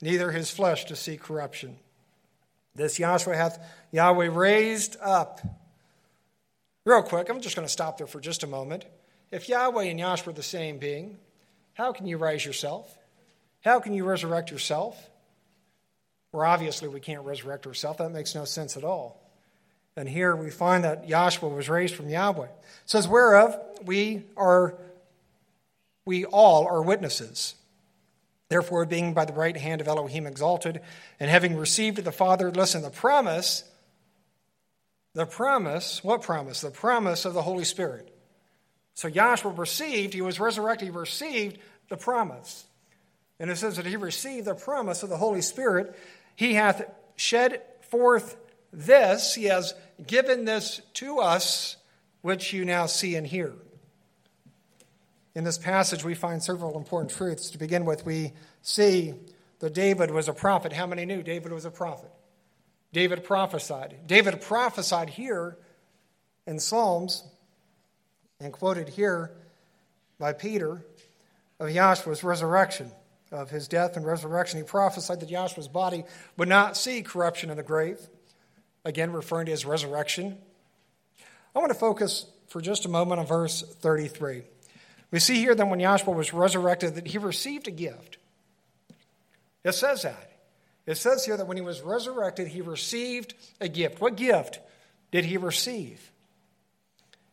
neither 0.00 0.32
his 0.32 0.50
flesh 0.50 0.86
to 0.86 0.96
see 0.96 1.16
corruption. 1.16 1.76
This 2.74 2.98
Yahshua 2.98 3.36
hath 3.36 3.64
Yahweh 3.92 4.30
raised 4.32 4.96
up 5.00 5.40
Real 6.88 7.02
quick, 7.02 7.28
I'm 7.28 7.42
just 7.42 7.54
going 7.54 7.66
to 7.68 7.72
stop 7.72 7.98
there 7.98 8.06
for 8.06 8.18
just 8.18 8.44
a 8.44 8.46
moment. 8.46 8.86
If 9.30 9.46
Yahweh 9.46 9.84
and 9.84 10.00
Yahshua 10.00 10.28
are 10.28 10.32
the 10.32 10.42
same 10.42 10.78
being, 10.78 11.18
how 11.74 11.92
can 11.92 12.06
you 12.06 12.16
raise 12.16 12.46
yourself? 12.46 12.96
How 13.60 13.78
can 13.78 13.92
you 13.92 14.06
resurrect 14.06 14.50
yourself? 14.50 15.10
Well, 16.32 16.48
obviously, 16.48 16.88
we 16.88 17.00
can't 17.00 17.26
resurrect 17.26 17.66
ourselves. 17.66 17.98
That 17.98 18.08
makes 18.08 18.34
no 18.34 18.46
sense 18.46 18.78
at 18.78 18.84
all. 18.84 19.27
And 19.98 20.08
here 20.08 20.36
we 20.36 20.50
find 20.50 20.84
that 20.84 21.08
Yahshua 21.08 21.52
was 21.52 21.68
raised 21.68 21.96
from 21.96 22.08
Yahweh. 22.08 22.44
It 22.44 22.50
says, 22.86 23.08
whereof 23.08 23.58
we 23.84 24.22
are, 24.36 24.76
we 26.04 26.24
all 26.24 26.66
are 26.68 26.80
witnesses. 26.80 27.56
Therefore, 28.48 28.86
being 28.86 29.12
by 29.12 29.24
the 29.24 29.32
right 29.32 29.56
hand 29.56 29.80
of 29.80 29.88
Elohim 29.88 30.24
exalted, 30.26 30.80
and 31.18 31.28
having 31.28 31.56
received 31.56 31.98
the 32.04 32.12
Father, 32.12 32.50
listen, 32.50 32.82
the 32.82 32.90
promise 32.90 33.64
the 35.14 35.26
promise, 35.26 36.04
what 36.04 36.22
promise? 36.22 36.60
The 36.60 36.70
promise 36.70 37.24
of 37.24 37.34
the 37.34 37.42
Holy 37.42 37.64
Spirit. 37.64 38.14
So 38.94 39.10
Yahshua 39.10 39.58
received, 39.58 40.14
he 40.14 40.20
was 40.20 40.38
resurrected, 40.38 40.86
he 40.86 40.96
received 40.96 41.58
the 41.88 41.96
promise. 41.96 42.66
And 43.40 43.50
it 43.50 43.56
says 43.56 43.76
that 43.76 43.86
he 43.86 43.96
received 43.96 44.46
the 44.46 44.54
promise 44.54 45.02
of 45.02 45.08
the 45.08 45.16
Holy 45.16 45.42
Spirit. 45.42 45.98
He 46.36 46.54
hath 46.54 46.88
shed 47.16 47.62
forth 47.80 48.36
this, 48.72 49.34
he 49.34 49.46
has 49.46 49.74
given 50.06 50.44
this 50.44 50.80
to 50.94 51.18
us, 51.18 51.76
which 52.22 52.52
you 52.52 52.64
now 52.64 52.86
see 52.86 53.16
and 53.16 53.26
hear. 53.26 53.52
In 55.34 55.44
this 55.44 55.58
passage, 55.58 56.04
we 56.04 56.14
find 56.14 56.42
several 56.42 56.76
important 56.76 57.12
truths. 57.12 57.50
To 57.50 57.58
begin 57.58 57.84
with, 57.84 58.04
we 58.04 58.32
see 58.62 59.14
that 59.60 59.74
David 59.74 60.10
was 60.10 60.28
a 60.28 60.32
prophet. 60.32 60.72
How 60.72 60.86
many 60.86 61.04
knew 61.04 61.22
David 61.22 61.52
was 61.52 61.64
a 61.64 61.70
prophet? 61.70 62.10
David 62.92 63.22
prophesied. 63.24 63.96
David 64.06 64.40
prophesied 64.40 65.10
here 65.10 65.56
in 66.46 66.58
Psalms 66.58 67.24
and 68.40 68.52
quoted 68.52 68.88
here 68.88 69.30
by 70.18 70.32
Peter 70.32 70.84
of 71.60 71.68
Yahshua's 71.68 72.24
resurrection, 72.24 72.90
of 73.30 73.50
his 73.50 73.68
death 73.68 73.96
and 73.96 74.06
resurrection. 74.06 74.58
He 74.58 74.64
prophesied 74.64 75.20
that 75.20 75.28
Yahshua's 75.28 75.68
body 75.68 76.04
would 76.36 76.48
not 76.48 76.76
see 76.76 77.02
corruption 77.02 77.50
in 77.50 77.56
the 77.56 77.62
grave, 77.62 77.98
again 78.88 79.12
referring 79.12 79.46
to 79.46 79.52
his 79.52 79.66
resurrection. 79.66 80.38
I 81.54 81.58
want 81.58 81.70
to 81.70 81.78
focus 81.78 82.26
for 82.48 82.60
just 82.60 82.86
a 82.86 82.88
moment 82.88 83.20
on 83.20 83.26
verse 83.26 83.62
33. 83.62 84.42
We 85.10 85.18
see 85.18 85.36
here 85.36 85.54
that 85.54 85.68
when 85.68 85.78
Yahshua 85.78 86.14
was 86.14 86.32
resurrected, 86.32 86.94
that 86.94 87.06
he 87.06 87.18
received 87.18 87.68
a 87.68 87.70
gift. 87.70 88.16
It 89.62 89.72
says 89.72 90.02
that. 90.02 90.32
It 90.86 90.96
says 90.96 91.24
here 91.24 91.36
that 91.36 91.46
when 91.46 91.58
he 91.58 91.62
was 91.62 91.82
resurrected, 91.82 92.48
he 92.48 92.62
received 92.62 93.34
a 93.60 93.68
gift. 93.68 94.00
What 94.00 94.16
gift 94.16 94.60
did 95.12 95.26
he 95.26 95.36
receive? 95.36 96.10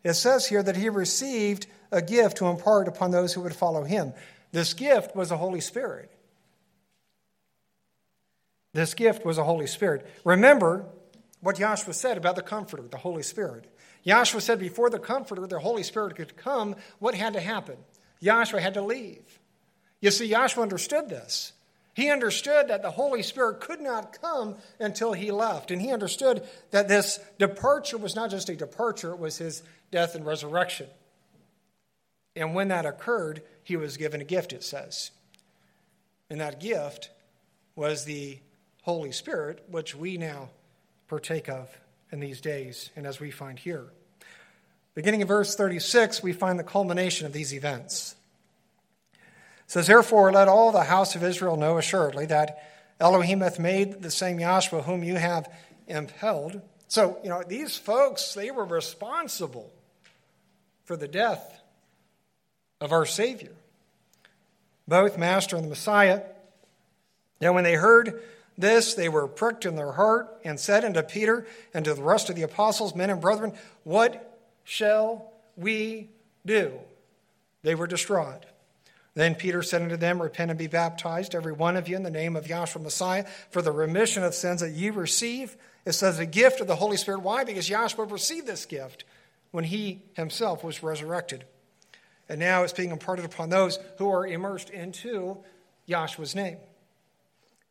It 0.03 0.16
says 0.16 0.45
here 0.45 0.62
that 0.62 0.76
he 0.76 0.89
received 0.89 1.68
a 1.91 2.01
gift 2.01 2.38
to 2.38 2.47
impart 2.47 2.89
upon 2.89 3.12
those 3.12 3.34
who 3.34 3.41
would 3.41 3.56
follow 3.56 3.84
him. 3.84 4.14
This 4.51 4.74
gift 4.74 5.16
was 5.16 5.30
the 5.30 5.38
Holy 5.38 5.62
Spirit. 5.62 6.12
This 8.74 8.93
gift 8.93 9.26
was 9.26 9.38
the 9.38 9.45
Holy 9.45 9.68
Spirit. 9.68 10.06
Remember 10.26 10.86
what 11.42 11.58
Yahshua 11.58 11.94
said 11.94 12.18
about 12.18 12.36
the 12.36 12.42
Comforter, 12.42 12.84
the 12.84 12.98
Holy 12.98 13.24
Spirit. 13.24 13.72
Yahshua 14.06 14.42
said 14.42 14.60
before 14.60 14.90
the 14.90 15.00
Comforter, 15.00 15.48
the 15.48 15.60
Holy 15.60 15.84
Spirit 15.84 16.16
could 16.16 16.38
come, 16.38 16.76
what 17.00 17.16
had 17.16 17.34
to 17.34 17.40
happen? 17.40 17.78
Yahshua 18.22 18.60
had 18.60 18.74
to 18.76 18.82
leave. 18.82 19.40
You 20.02 20.12
see, 20.12 20.30
Yahshua 20.30 20.62
understood 20.62 21.10
this. 21.10 21.54
He 21.96 22.10
understood 22.10 22.68
that 22.68 22.82
the 22.82 22.92
Holy 22.92 23.24
Spirit 23.24 23.62
could 23.62 23.80
not 23.80 24.22
come 24.22 24.58
until 24.80 25.14
he 25.14 25.32
left. 25.32 25.72
And 25.72 25.82
he 25.82 25.94
understood 25.94 26.46
that 26.72 26.90
this 26.90 27.20
departure 27.40 27.98
was 27.98 28.16
not 28.16 28.30
just 28.30 28.50
a 28.50 28.56
departure, 28.56 29.12
it 29.12 29.20
was 29.20 29.38
his 29.38 29.64
death 29.92 30.14
and 30.14 30.26
resurrection. 30.26 30.88
And 32.36 32.54
when 32.54 32.68
that 32.68 32.86
occurred, 32.86 33.44
he 33.64 33.78
was 33.78 33.96
given 33.96 34.20
a 34.20 34.26
gift, 34.26 34.52
it 34.52 34.64
says. 34.64 35.12
And 36.30 36.42
that 36.42 36.60
gift 36.60 37.12
was 37.76 38.04
the 38.04 38.40
Holy 38.82 39.14
Spirit, 39.14 39.64
which 39.70 39.96
we 39.96 40.18
now 40.18 40.50
partake 41.08 41.49
of 41.49 41.70
in 42.12 42.20
these 42.20 42.41
days, 42.41 42.89
and 42.95 43.06
as 43.06 43.20
we 43.20 43.32
find 43.32 43.60
here. 43.60 43.86
Beginning 44.93 45.22
in 45.22 45.28
verse 45.28 45.56
36, 45.56 46.24
we 46.24 46.32
find 46.32 46.58
the 46.58 46.64
culmination 46.64 47.26
of 47.26 47.34
these 47.34 47.53
events 47.53 48.16
It 49.66 49.72
says, 49.72 49.88
Therefore, 49.88 50.32
let 50.32 50.47
all 50.47 50.72
the 50.72 50.84
house 50.84 51.16
of 51.16 51.24
Israel 51.24 51.58
know 51.58 51.78
assuredly 51.78 52.26
that 52.28 52.64
Elohim 52.99 53.41
hath 53.41 53.60
made 53.60 54.01
the 54.01 54.12
same 54.12 54.38
Yahshua 54.38 54.84
whom 54.86 55.03
you 55.03 55.16
have 55.16 55.51
impelled. 55.88 56.62
So, 56.88 57.20
you 57.24 57.30
know, 57.30 57.43
these 57.45 57.76
folks, 57.76 58.34
they 58.34 58.51
were 58.51 58.66
responsible 58.66 59.72
for 60.86 60.95
the 60.95 61.08
death 61.08 61.62
of 62.80 62.91
our 62.91 63.06
Savior, 63.06 63.51
both 64.88 65.18
Master 65.18 65.56
and 65.56 65.66
the 65.66 65.70
Messiah. 65.70 66.22
Now, 67.41 67.51
when 67.53 67.64
they 67.64 67.74
heard 67.74 68.22
this, 68.58 68.93
they 68.93 69.10
were 69.10 69.28
pricked 69.28 69.66
in 69.66 69.76
their 69.76 69.91
heart 69.91 70.39
and 70.43 70.60
said 70.60 70.86
unto 70.86 71.01
Peter 71.01 71.45
and 71.74 71.84
to 71.86 71.93
the 71.93 72.01
rest 72.01 72.30
of 72.30 72.36
the 72.36 72.43
apostles, 72.43 72.95
men 72.95 73.10
and 73.10 73.20
brethren, 73.20 73.53
What 73.84 74.39
shall 74.64 75.32
we 75.58 76.10
do? 76.45 76.74
They 77.64 77.76
were 77.76 77.88
distraught. 77.88 78.45
Then 79.14 79.36
Peter 79.36 79.64
said 79.64 79.82
unto 79.82 79.97
them, 79.97 80.22
Repent 80.22 80.51
and 80.51 80.58
be 80.58 80.68
baptized, 80.68 81.36
every 81.36 81.53
one 81.53 81.76
of 81.78 81.88
you, 81.88 81.95
in 81.95 82.03
the 82.03 82.12
name 82.12 82.36
of 82.36 82.45
Yahshua 82.45 82.82
Messiah, 82.82 83.26
for 83.49 83.62
the 83.62 83.72
remission 83.72 84.24
of 84.24 84.36
sins 84.36 84.62
that 84.62 84.72
ye 84.72 84.89
receive. 84.89 85.58
It 85.86 85.93
says 85.93 86.20
a 86.20 86.26
gift 86.26 86.62
of 86.62 86.68
the 86.68 86.76
Holy 86.76 86.97
Spirit. 86.97 87.22
Why? 87.22 87.43
Because 87.43 87.70
Yahshua 87.70 88.12
received 88.12 88.47
this 88.47 88.66
gift 88.66 89.06
when 89.51 89.64
he 89.64 90.01
himself 90.14 90.64
was 90.64 90.84
resurrected. 90.84 91.45
And 92.28 92.39
now 92.39 92.64
it's 92.64 92.74
being 92.74 92.91
imparted 92.91 93.26
upon 93.26 93.49
those 93.49 93.80
who 93.97 94.10
are 94.10 94.26
immersed 94.26 94.70
into 94.70 95.38
Yahshua's 95.88 96.36
name. 96.36 96.58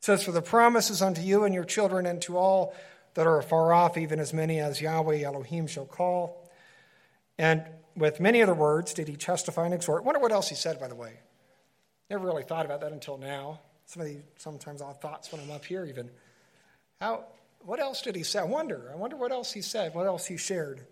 Says, 0.04 0.22
For 0.22 0.32
the 0.32 0.42
promises 0.42 1.00
unto 1.00 1.22
you 1.22 1.44
and 1.44 1.54
your 1.54 1.64
children 1.64 2.04
and 2.04 2.20
to 2.22 2.36
all 2.36 2.74
that 3.14 3.26
are 3.26 3.38
afar 3.38 3.72
off, 3.72 3.96
even 3.96 4.20
as 4.20 4.34
many 4.34 4.60
as 4.60 4.78
Yahweh 4.78 5.22
Elohim 5.22 5.66
shall 5.66 5.86
call. 5.86 6.46
And 7.38 7.64
with 7.96 8.20
many 8.20 8.42
other 8.42 8.52
words 8.52 8.92
did 8.92 9.08
he 9.08 9.16
testify 9.16 9.64
and 9.64 9.72
exhort. 9.72 10.04
Wonder 10.04 10.20
what 10.20 10.30
else 10.30 10.50
he 10.50 10.56
said, 10.56 10.78
by 10.78 10.88
the 10.88 10.94
way. 10.94 11.14
Never 12.10 12.26
really 12.26 12.42
thought 12.42 12.66
about 12.66 12.82
that 12.82 12.92
until 12.92 13.16
now. 13.16 13.60
Some 13.86 14.02
of 14.02 14.08
the 14.08 14.18
sometimes 14.36 14.82
odd 14.82 15.00
thoughts 15.00 15.32
when 15.32 15.40
I'm 15.40 15.50
up 15.50 15.64
here, 15.64 15.86
even. 15.86 16.10
How, 17.00 17.24
what 17.60 17.80
else 17.80 18.02
did 18.02 18.14
he 18.14 18.24
say? 18.24 18.40
I 18.40 18.44
wonder. 18.44 18.90
I 18.92 18.96
wonder 18.96 19.16
what 19.16 19.32
else 19.32 19.54
he 19.54 19.62
said, 19.62 19.94
what 19.94 20.06
else 20.06 20.26
he 20.26 20.36
shared. 20.36 20.82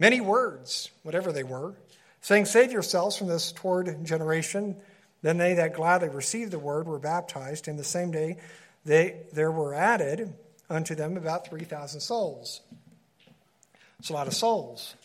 Many 0.00 0.22
words, 0.22 0.90
whatever 1.02 1.30
they 1.30 1.44
were, 1.44 1.74
saying, 2.22 2.46
Save 2.46 2.72
yourselves 2.72 3.18
from 3.18 3.26
this 3.26 3.52
toward 3.52 4.02
generation. 4.02 4.76
Then 5.22 5.38
they 5.38 5.54
that 5.54 5.74
gladly 5.74 6.08
received 6.08 6.50
the 6.50 6.58
word 6.58 6.86
were 6.86 6.98
baptized. 6.98 7.68
In 7.68 7.76
the 7.76 7.84
same 7.84 8.10
day, 8.10 8.38
they, 8.84 9.16
there 9.32 9.52
were 9.52 9.72
added 9.72 10.34
unto 10.68 10.94
them 10.94 11.16
about 11.16 11.48
3,000 11.48 12.00
souls. 12.00 12.60
It's 13.98 14.10
a 14.10 14.12
lot 14.12 14.26
of 14.26 14.34
souls. 14.34 14.96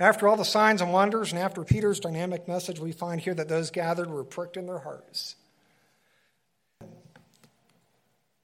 After 0.00 0.28
all 0.28 0.36
the 0.36 0.44
signs 0.44 0.82
and 0.82 0.92
wonders, 0.92 1.32
and 1.32 1.40
after 1.40 1.62
Peter's 1.62 2.00
dynamic 2.00 2.48
message, 2.48 2.78
we 2.78 2.92
find 2.92 3.20
here 3.20 3.34
that 3.34 3.48
those 3.48 3.70
gathered 3.70 4.10
were 4.10 4.24
pricked 4.24 4.56
in 4.56 4.66
their 4.66 4.78
hearts. 4.78 5.36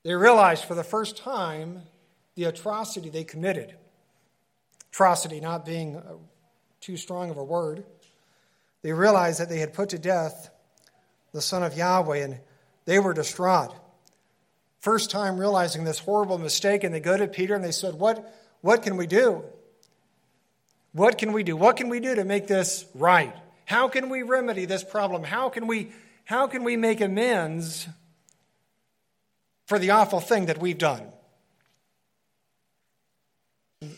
They 0.05 0.14
realized 0.14 0.64
for 0.64 0.74
the 0.74 0.84
first 0.84 1.16
time 1.16 1.82
the 2.34 2.44
atrocity 2.44 3.09
they 3.09 3.24
committed. 3.24 3.74
Atrocity 4.92 5.40
not 5.40 5.64
being 5.64 5.96
uh, 5.96 6.14
too 6.80 6.96
strong 6.96 7.30
of 7.30 7.36
a 7.36 7.44
word. 7.44 7.84
They 8.83 8.93
realized 8.93 9.41
that 9.41 9.49
they 9.49 9.59
had 9.59 9.72
put 9.72 9.91
to 9.91 9.99
death 9.99 10.51
the 11.33 11.41
Son 11.41 11.62
of 11.62 11.76
Yahweh, 11.76 12.18
and 12.18 12.41
they 12.85 12.99
were 12.99 13.14
distraught. 13.14 13.74
First 14.80 15.11
time 15.11 15.39
realizing 15.39 15.85
this 15.85 16.01
horrible 16.01 16.39
mistake, 16.39 16.85
and 16.85 16.95
they 16.95 17.01
go 17.01 17.16
to 17.16 17.28
Peter 17.28 17.55
and 17.55 17.64
they 17.64 17.72
said, 17.72 17.95
What, 17.95 18.35
what 18.61 18.83
can 18.83 18.97
we 18.97 19.07
do? 19.07 19.45
What 20.93 21.16
can 21.16 21.33
we 21.33 21.43
do? 21.43 21.57
What 21.57 21.76
can 21.76 21.89
we 21.89 22.01
do 22.01 22.14
to 22.14 22.24
make 22.24 22.47
this 22.47 22.85
right? 22.95 23.35
How 23.64 23.89
can 23.89 24.11
we 24.11 24.22
remedy 24.22 24.66
this 24.66 24.85
problem? 24.85 25.24
How 25.24 25.49
can 25.49 25.66
we, 25.66 25.93
how 26.24 26.47
can 26.47 26.64
we 26.64 26.76
make 26.76 27.01
amends 27.01 27.89
for 29.66 29.78
the 29.78 29.91
awful 29.91 30.20
thing 30.20 30.47
that 30.47 30.59
we've 30.59 30.78
done? 30.78 31.03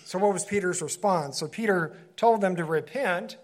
So, 0.04 0.18
what 0.18 0.32
was 0.32 0.44
Peter's 0.44 0.80
response? 0.80 1.38
So, 1.38 1.48
Peter 1.48 1.96
told 2.16 2.40
them 2.40 2.56
to 2.56 2.64
repent. 2.64 3.36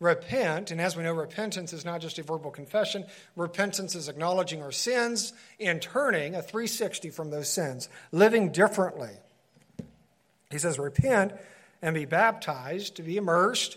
Repent, 0.00 0.70
and 0.70 0.80
as 0.80 0.96
we 0.96 1.02
know, 1.04 1.12
repentance 1.12 1.72
is 1.72 1.84
not 1.84 2.00
just 2.00 2.18
a 2.18 2.22
verbal 2.22 2.50
confession. 2.50 3.04
Repentance 3.36 3.94
is 3.94 4.08
acknowledging 4.08 4.60
our 4.60 4.72
sins 4.72 5.32
and 5.60 5.80
turning 5.80 6.34
a 6.34 6.42
360 6.42 7.10
from 7.10 7.30
those 7.30 7.48
sins, 7.48 7.88
living 8.10 8.50
differently. 8.50 9.12
He 10.50 10.58
says, 10.58 10.78
Repent 10.78 11.32
and 11.80 11.94
be 11.94 12.06
baptized, 12.06 12.96
to 12.96 13.02
be 13.02 13.16
immersed 13.16 13.76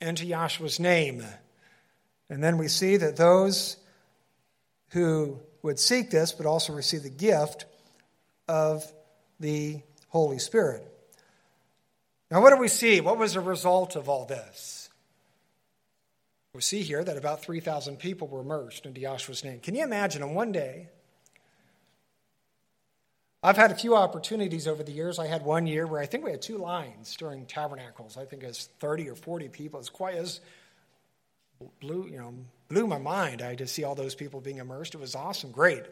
into 0.00 0.24
Yahshua's 0.24 0.80
name. 0.80 1.24
And 2.30 2.42
then 2.42 2.58
we 2.58 2.68
see 2.68 2.96
that 2.96 3.16
those 3.16 3.76
who 4.90 5.40
would 5.62 5.78
seek 5.78 6.10
this 6.10 6.32
but 6.32 6.46
also 6.46 6.72
receive 6.72 7.02
the 7.02 7.10
gift 7.10 7.66
of 8.48 8.90
the 9.40 9.80
Holy 10.08 10.38
Spirit. 10.38 10.86
Now, 12.30 12.40
what 12.40 12.50
do 12.50 12.56
we 12.56 12.68
see? 12.68 13.00
What 13.00 13.18
was 13.18 13.34
the 13.34 13.40
result 13.40 13.96
of 13.96 14.08
all 14.08 14.26
this? 14.26 14.83
We 16.54 16.60
see 16.60 16.82
here 16.82 17.02
that 17.02 17.16
about 17.16 17.42
3,000 17.42 17.98
people 17.98 18.28
were 18.28 18.40
immersed 18.40 18.86
into 18.86 19.00
Yahshua's 19.00 19.44
name. 19.44 19.58
Can 19.58 19.74
you 19.74 19.82
imagine 19.82 20.22
in 20.22 20.34
one 20.34 20.52
day 20.52 20.88
I've 23.42 23.58
had 23.58 23.70
a 23.70 23.74
few 23.74 23.94
opportunities 23.94 24.66
over 24.66 24.82
the 24.82 24.90
years. 24.90 25.18
I 25.18 25.26
had 25.26 25.44
one 25.44 25.66
year 25.66 25.86
where 25.86 26.00
I 26.00 26.06
think 26.06 26.24
we 26.24 26.30
had 26.30 26.40
two 26.40 26.56
lines 26.56 27.14
during 27.16 27.44
tabernacles. 27.44 28.16
I 28.16 28.24
think 28.24 28.42
it 28.42 28.46
was 28.46 28.70
30 28.78 29.10
or 29.10 29.16
40 29.16 29.48
people. 29.48 29.80
It's 29.80 29.90
quite 29.90 30.14
as 30.14 30.40
blew, 31.78 32.06
you 32.06 32.16
know, 32.16 32.32
blew 32.68 32.86
my 32.86 32.96
mind. 32.96 33.42
I 33.42 33.54
to 33.56 33.66
see 33.66 33.84
all 33.84 33.94
those 33.94 34.14
people 34.14 34.40
being 34.40 34.58
immersed. 34.58 34.94
It 34.94 35.00
was 35.00 35.14
awesome, 35.14 35.50
great. 35.50 35.82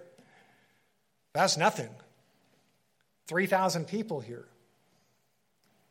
That's 1.35 1.59
nothing. 1.59 1.91
3,000 3.27 3.87
people 3.87 4.21
here. 4.21 4.47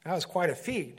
That 0.03 0.15
was 0.15 0.25
quite 0.25 0.49
a 0.49 0.55
feat. 0.55 0.97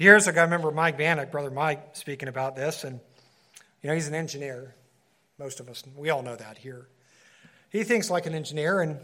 Years 0.00 0.26
ago, 0.28 0.40
I 0.40 0.44
remember 0.44 0.70
Mike 0.70 0.96
Bannock, 0.96 1.30
brother 1.30 1.50
Mike, 1.50 1.88
speaking 1.92 2.30
about 2.30 2.56
this, 2.56 2.84
and 2.84 3.00
you 3.82 3.88
know 3.88 3.94
he's 3.94 4.08
an 4.08 4.14
engineer. 4.14 4.74
Most 5.38 5.60
of 5.60 5.68
us, 5.68 5.84
we 5.94 6.08
all 6.08 6.22
know 6.22 6.36
that 6.36 6.56
here. 6.56 6.88
He 7.68 7.84
thinks 7.84 8.08
like 8.08 8.24
an 8.24 8.34
engineer, 8.34 8.80
and 8.80 8.98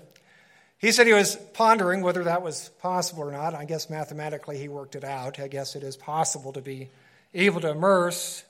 he 0.79 0.91
said 0.93 1.07
he 1.07 1.13
was 1.13 1.37
pondering 1.53 2.01
whether 2.01 2.25
that 2.25 2.41
was 2.41 2.71
possible 2.81 3.25
or 3.25 3.31
not. 3.31 3.53
I 3.53 3.67
guess 3.67 3.91
mathematically 3.91 4.57
he 4.57 4.69
worked 4.69 4.95
it 4.95 5.05
out. 5.05 5.39
I 5.39 5.49
guess 5.49 5.77
it 5.77 5.83
is 5.83 5.99
possible 5.99 6.55
to 6.55 6.63
be 6.63 6.89
able 7.35 7.61
to 7.61 7.73
immerse 7.73 8.43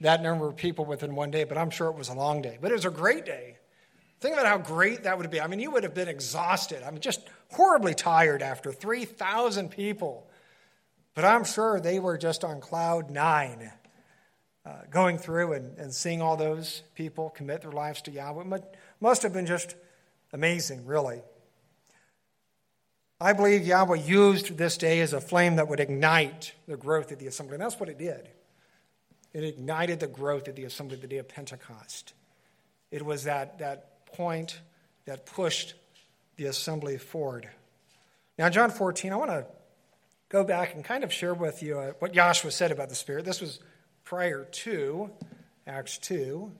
that 0.00 0.22
number 0.22 0.46
of 0.46 0.54
people 0.54 0.84
within 0.84 1.16
one 1.16 1.32
day, 1.32 1.42
but 1.42 1.58
I'm 1.58 1.70
sure 1.70 1.88
it 1.88 1.96
was 1.96 2.08
a 2.08 2.14
long 2.14 2.40
day. 2.40 2.56
But 2.60 2.70
it 2.70 2.74
was 2.74 2.84
a 2.84 2.90
great 2.90 3.26
day. 3.26 3.56
Think 4.20 4.34
about 4.34 4.46
how 4.46 4.58
great 4.58 5.02
that 5.02 5.18
would 5.18 5.28
be. 5.28 5.40
I 5.40 5.48
mean, 5.48 5.58
you 5.58 5.72
would 5.72 5.82
have 5.82 5.92
been 5.92 6.06
exhausted. 6.06 6.84
I 6.84 6.92
mean, 6.92 7.00
just 7.00 7.26
horribly 7.50 7.94
tired 7.94 8.42
after 8.42 8.70
3,000 8.70 9.72
people. 9.72 10.28
But 11.14 11.24
I'm 11.24 11.44
sure 11.44 11.80
they 11.80 11.98
were 11.98 12.18
just 12.18 12.44
on 12.44 12.60
cloud 12.60 13.10
nine, 13.10 13.70
uh, 14.66 14.72
going 14.90 15.18
through 15.18 15.52
and, 15.52 15.78
and 15.78 15.94
seeing 15.94 16.20
all 16.20 16.36
those 16.36 16.82
people 16.94 17.30
commit 17.30 17.62
their 17.62 17.72
lives 17.72 18.02
to 18.02 18.10
Yahweh. 18.10 18.58
Must 19.00 19.22
have 19.22 19.32
been 19.32 19.46
just 19.46 19.76
amazing, 20.32 20.84
really. 20.86 21.22
I 23.20 23.32
believe 23.32 23.66
Yahweh 23.66 23.98
used 23.98 24.58
this 24.58 24.76
day 24.76 25.00
as 25.00 25.12
a 25.12 25.20
flame 25.20 25.56
that 25.56 25.68
would 25.68 25.80
ignite 25.80 26.52
the 26.66 26.76
growth 26.76 27.12
of 27.12 27.20
the 27.20 27.28
assembly. 27.28 27.54
And 27.54 27.62
that's 27.62 27.78
what 27.78 27.88
it 27.88 27.98
did. 27.98 28.28
It 29.32 29.44
ignited 29.44 30.00
the 30.00 30.06
growth 30.08 30.48
of 30.48 30.56
the 30.56 30.64
assembly 30.64 30.96
the 30.96 31.06
day 31.06 31.18
of 31.18 31.28
Pentecost. 31.28 32.12
It 32.90 33.04
was 33.04 33.24
that, 33.24 33.58
that 33.58 34.06
point 34.06 34.60
that 35.06 35.26
pushed 35.26 35.74
the 36.36 36.46
assembly 36.46 36.98
forward. 36.98 37.48
Now, 38.38 38.48
John 38.48 38.70
14, 38.70 39.12
I 39.12 39.16
want 39.16 39.30
to 39.30 39.46
go 40.34 40.42
back 40.42 40.74
and 40.74 40.84
kind 40.84 41.04
of 41.04 41.12
share 41.12 41.32
with 41.32 41.62
you 41.62 41.78
uh, 41.78 41.92
what 42.00 42.12
Yahshua 42.12 42.50
said 42.50 42.72
about 42.72 42.88
the 42.88 42.94
Spirit. 42.96 43.24
This 43.24 43.40
was 43.40 43.60
prior 44.02 44.42
to 44.50 45.08
Acts 45.64 45.96
2. 45.98 46.50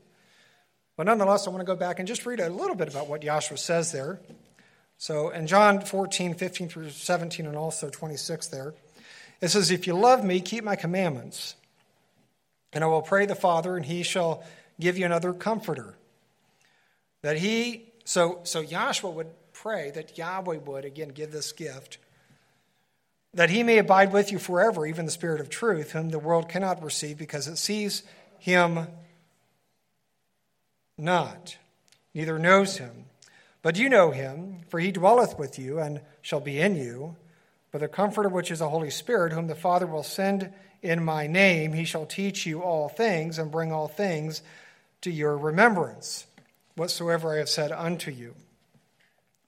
But 0.96 1.06
nonetheless, 1.06 1.48
I 1.48 1.50
want 1.50 1.62
to 1.62 1.66
go 1.66 1.74
back 1.74 1.98
and 1.98 2.06
just 2.06 2.24
read 2.24 2.38
a 2.38 2.48
little 2.48 2.76
bit 2.76 2.86
about 2.86 3.08
what 3.08 3.22
Yahshua 3.22 3.58
says 3.58 3.90
there. 3.90 4.20
So 4.96 5.30
in 5.30 5.48
John 5.48 5.80
14, 5.80 6.34
15 6.34 6.68
through 6.68 6.90
17, 6.90 7.46
and 7.46 7.56
also 7.56 7.90
26 7.90 8.46
there, 8.46 8.74
it 9.40 9.48
says, 9.48 9.72
If 9.72 9.88
you 9.88 9.94
love 9.94 10.24
me, 10.24 10.40
keep 10.40 10.62
my 10.62 10.76
commandments. 10.76 11.56
And 12.72 12.84
I 12.84 12.86
will 12.86 13.02
pray 13.02 13.26
the 13.26 13.34
Father, 13.34 13.76
and 13.76 13.84
he 13.84 14.04
shall 14.04 14.44
give 14.78 14.96
you 14.96 15.04
another 15.04 15.32
comforter. 15.32 15.96
That 17.22 17.38
he, 17.38 17.92
so, 18.04 18.38
so 18.44 18.62
Yahshua 18.62 19.12
would 19.12 19.30
pray 19.52 19.90
that 19.96 20.16
Yahweh 20.16 20.58
would, 20.58 20.84
again, 20.84 21.08
give 21.08 21.32
this 21.32 21.50
gift, 21.50 21.98
that 23.34 23.50
he 23.50 23.62
may 23.62 23.78
abide 23.78 24.12
with 24.12 24.30
you 24.32 24.38
forever, 24.38 24.86
even 24.86 25.04
the 25.04 25.10
Spirit 25.10 25.40
of 25.40 25.50
truth, 25.50 25.92
whom 25.92 26.10
the 26.10 26.18
world 26.18 26.48
cannot 26.48 26.82
receive 26.82 27.18
because 27.18 27.48
it 27.48 27.56
sees 27.56 28.02
him 28.38 28.86
not, 30.96 31.56
neither 32.14 32.38
knows 32.38 32.78
him. 32.78 33.06
But 33.62 33.76
you 33.76 33.88
know 33.88 34.10
him, 34.10 34.60
for 34.68 34.78
he 34.78 34.92
dwelleth 34.92 35.38
with 35.38 35.58
you 35.58 35.80
and 35.80 36.00
shall 36.22 36.40
be 36.40 36.60
in 36.60 36.76
you. 36.76 37.16
But 37.72 37.80
the 37.80 37.88
Comforter, 37.88 38.28
which 38.28 38.50
is 38.50 38.60
the 38.60 38.68
Holy 38.68 38.90
Spirit, 38.90 39.32
whom 39.32 39.48
the 39.48 39.54
Father 39.54 39.86
will 39.86 40.04
send 40.04 40.52
in 40.82 41.02
my 41.02 41.26
name, 41.26 41.72
he 41.72 41.84
shall 41.84 42.06
teach 42.06 42.46
you 42.46 42.62
all 42.62 42.88
things 42.88 43.38
and 43.38 43.50
bring 43.50 43.72
all 43.72 43.88
things 43.88 44.42
to 45.00 45.10
your 45.10 45.36
remembrance, 45.36 46.26
whatsoever 46.76 47.34
I 47.34 47.38
have 47.38 47.48
said 47.48 47.72
unto 47.72 48.10
you. 48.10 48.34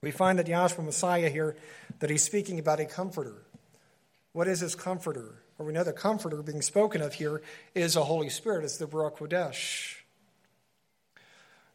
We 0.01 0.11
find 0.11 0.39
that 0.39 0.47
Yahshua 0.47 0.85
Messiah 0.85 1.29
here, 1.29 1.57
that 2.01 2.11
he's 2.11 2.25
speaking 2.25 2.59
about 2.59 2.81
a 2.81 2.87
comforter. 2.87 3.46
What 4.37 4.49
is 4.49 4.61
his 4.61 4.75
comforter? 4.75 5.37
Or 5.59 5.65
we 5.65 5.73
know 5.73 5.83
the 5.83 5.95
comforter 5.95 6.43
being 6.43 6.61
spoken 6.61 7.01
of 7.01 7.15
here 7.15 7.41
is 7.75 7.95
the 7.95 8.05
Holy 8.05 8.29
Spirit, 8.29 8.65
it's 8.65 8.77
the 8.77 8.87
Ruach 8.87 9.17
Kodesh. 9.17 9.95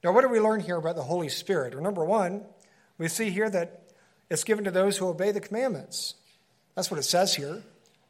Now, 0.04 0.12
what 0.12 0.22
do 0.22 0.30
we 0.30 0.40
learn 0.40 0.60
here 0.60 0.76
about 0.76 0.96
the 0.96 1.02
Holy 1.02 1.28
Spirit? 1.28 1.74
Well, 1.74 1.82
number 1.82 2.06
one, 2.06 2.44
we 3.00 3.08
see 3.08 3.32
here 3.32 3.50
that 3.50 3.92
it's 4.30 4.44
given 4.44 4.64
to 4.66 4.70
those 4.70 4.96
who 4.96 5.08
obey 5.08 5.32
the 5.32 5.40
commandments. 5.40 6.14
That's 6.76 6.92
what 6.92 7.00
it 7.00 7.04
says 7.04 7.34
here. 7.34 7.64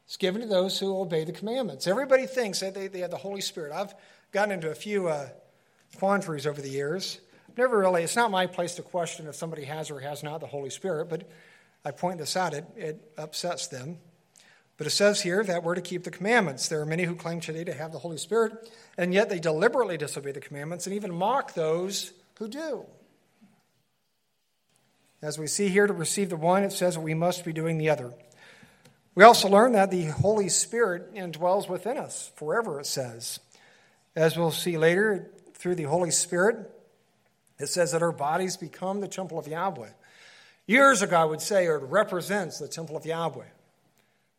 It's 0.04 0.18
given 0.18 0.42
to 0.42 0.46
those 0.46 0.78
who 0.78 1.00
obey 1.00 1.24
the 1.24 1.32
commandments. 1.32 1.86
Everybody 1.86 2.26
thinks 2.26 2.60
that 2.60 2.74
they, 2.74 2.88
they 2.88 3.00
have 3.00 3.10
the 3.10 3.16
Holy 3.16 3.40
Spirit. 3.40 3.72
I've 3.72 3.94
gotten 4.32 4.52
into 4.52 4.70
a 4.70 4.74
few 4.74 5.08
uh, 5.08 5.30
quandaries 5.96 6.46
over 6.46 6.60
the 6.60 6.68
years. 6.68 7.20
Never 7.56 7.78
really, 7.78 8.02
it's 8.02 8.16
not 8.16 8.30
my 8.30 8.46
place 8.46 8.74
to 8.74 8.82
question 8.82 9.28
if 9.28 9.34
somebody 9.34 9.64
has 9.64 9.90
or 9.90 10.00
has 10.00 10.22
not 10.22 10.40
the 10.40 10.46
Holy 10.46 10.68
Spirit, 10.68 11.08
but 11.08 11.26
I 11.86 11.90
point 11.90 12.18
this 12.18 12.36
out, 12.36 12.52
it, 12.52 12.66
it 12.76 13.12
upsets 13.16 13.68
them. 13.68 13.96
But 14.76 14.86
it 14.86 14.90
says 14.90 15.20
here 15.20 15.44
that 15.44 15.62
we're 15.62 15.74
to 15.74 15.80
keep 15.80 16.04
the 16.04 16.10
commandments. 16.10 16.68
There 16.68 16.80
are 16.80 16.86
many 16.86 17.04
who 17.04 17.14
claim 17.14 17.40
today 17.40 17.64
to 17.64 17.74
have 17.74 17.92
the 17.92 17.98
Holy 17.98 18.16
Spirit, 18.16 18.70
and 18.96 19.12
yet 19.12 19.28
they 19.28 19.38
deliberately 19.38 19.96
disobey 19.96 20.32
the 20.32 20.40
commandments 20.40 20.86
and 20.86 20.96
even 20.96 21.14
mock 21.14 21.54
those 21.54 22.12
who 22.38 22.48
do. 22.48 22.86
As 25.20 25.38
we 25.38 25.46
see 25.46 25.68
here, 25.68 25.86
to 25.86 25.92
receive 25.92 26.30
the 26.30 26.36
one, 26.36 26.64
it 26.64 26.72
says 26.72 26.98
we 26.98 27.14
must 27.14 27.44
be 27.44 27.52
doing 27.52 27.78
the 27.78 27.90
other. 27.90 28.12
We 29.14 29.24
also 29.24 29.48
learn 29.48 29.72
that 29.72 29.90
the 29.90 30.06
Holy 30.06 30.48
Spirit 30.48 31.14
indwells 31.14 31.68
within 31.68 31.98
us 31.98 32.32
forever, 32.34 32.80
it 32.80 32.86
says. 32.86 33.38
As 34.16 34.36
we'll 34.36 34.50
see 34.50 34.78
later, 34.78 35.30
through 35.54 35.76
the 35.76 35.84
Holy 35.84 36.10
Spirit, 36.10 36.68
it 37.60 37.66
says 37.68 37.92
that 37.92 38.02
our 38.02 38.10
bodies 38.10 38.56
become 38.56 39.00
the 39.00 39.06
temple 39.06 39.38
of 39.38 39.46
Yahweh. 39.46 39.90
Years 40.66 41.02
ago, 41.02 41.16
I 41.16 41.24
would 41.24 41.40
say 41.40 41.66
it 41.66 41.70
represents 41.70 42.58
the 42.58 42.66
temple 42.66 42.96
of 42.96 43.06
Yahweh. 43.06 43.44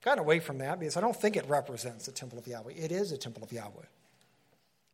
Got 0.04 0.20
away 0.20 0.40
from 0.40 0.58
that 0.58 0.80
because 0.80 0.98
I 0.98 1.02
don't 1.02 1.16
think 1.16 1.38
it 1.38 1.48
represents 1.48 2.06
the 2.06 2.12
temple 2.12 2.38
of 2.38 2.46
Yahweh. 2.46 2.74
It 2.76 2.92
is 2.92 3.12
a 3.12 3.18
temple 3.18 3.42
of 3.42 3.52
Yahweh. 3.52 3.86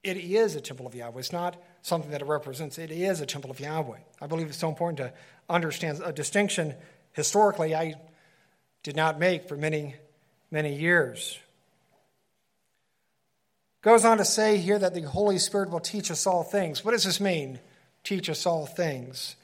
It 0.03 0.17
is 0.17 0.55
a 0.55 0.61
temple 0.61 0.85
of 0.85 0.93
Yahweh. 0.95 1.19
It's 1.19 1.33
not 1.33 1.57
something 1.81 2.11
that 2.11 2.21
it 2.21 2.27
represents. 2.27 2.77
It 2.77 2.91
is 2.91 3.19
a 3.19 3.25
temple 3.25 3.49
of 3.49 3.59
Yahweh. 3.59 3.97
I 4.21 4.27
believe 4.27 4.47
it's 4.47 4.57
so 4.57 4.69
important 4.69 4.97
to 4.97 5.11
understand 5.49 5.99
a 6.05 6.13
distinction 6.13 6.75
historically 7.13 7.75
I 7.75 7.95
did 8.83 8.95
not 8.95 9.19
make 9.19 9.49
for 9.49 9.57
many, 9.57 9.95
many 10.51 10.75
years. 10.75 11.39
Goes 13.81 14.05
on 14.05 14.19
to 14.19 14.25
say 14.25 14.57
here 14.57 14.77
that 14.77 14.93
the 14.93 15.01
Holy 15.01 15.39
Spirit 15.39 15.71
will 15.71 15.79
teach 15.79 16.11
us 16.11 16.27
all 16.27 16.43
things. 16.43 16.85
What 16.85 16.91
does 16.91 17.03
this 17.03 17.19
mean? 17.19 17.59
Teach 18.03 18.29
us 18.29 18.45
all 18.45 18.67
things. 18.67 19.35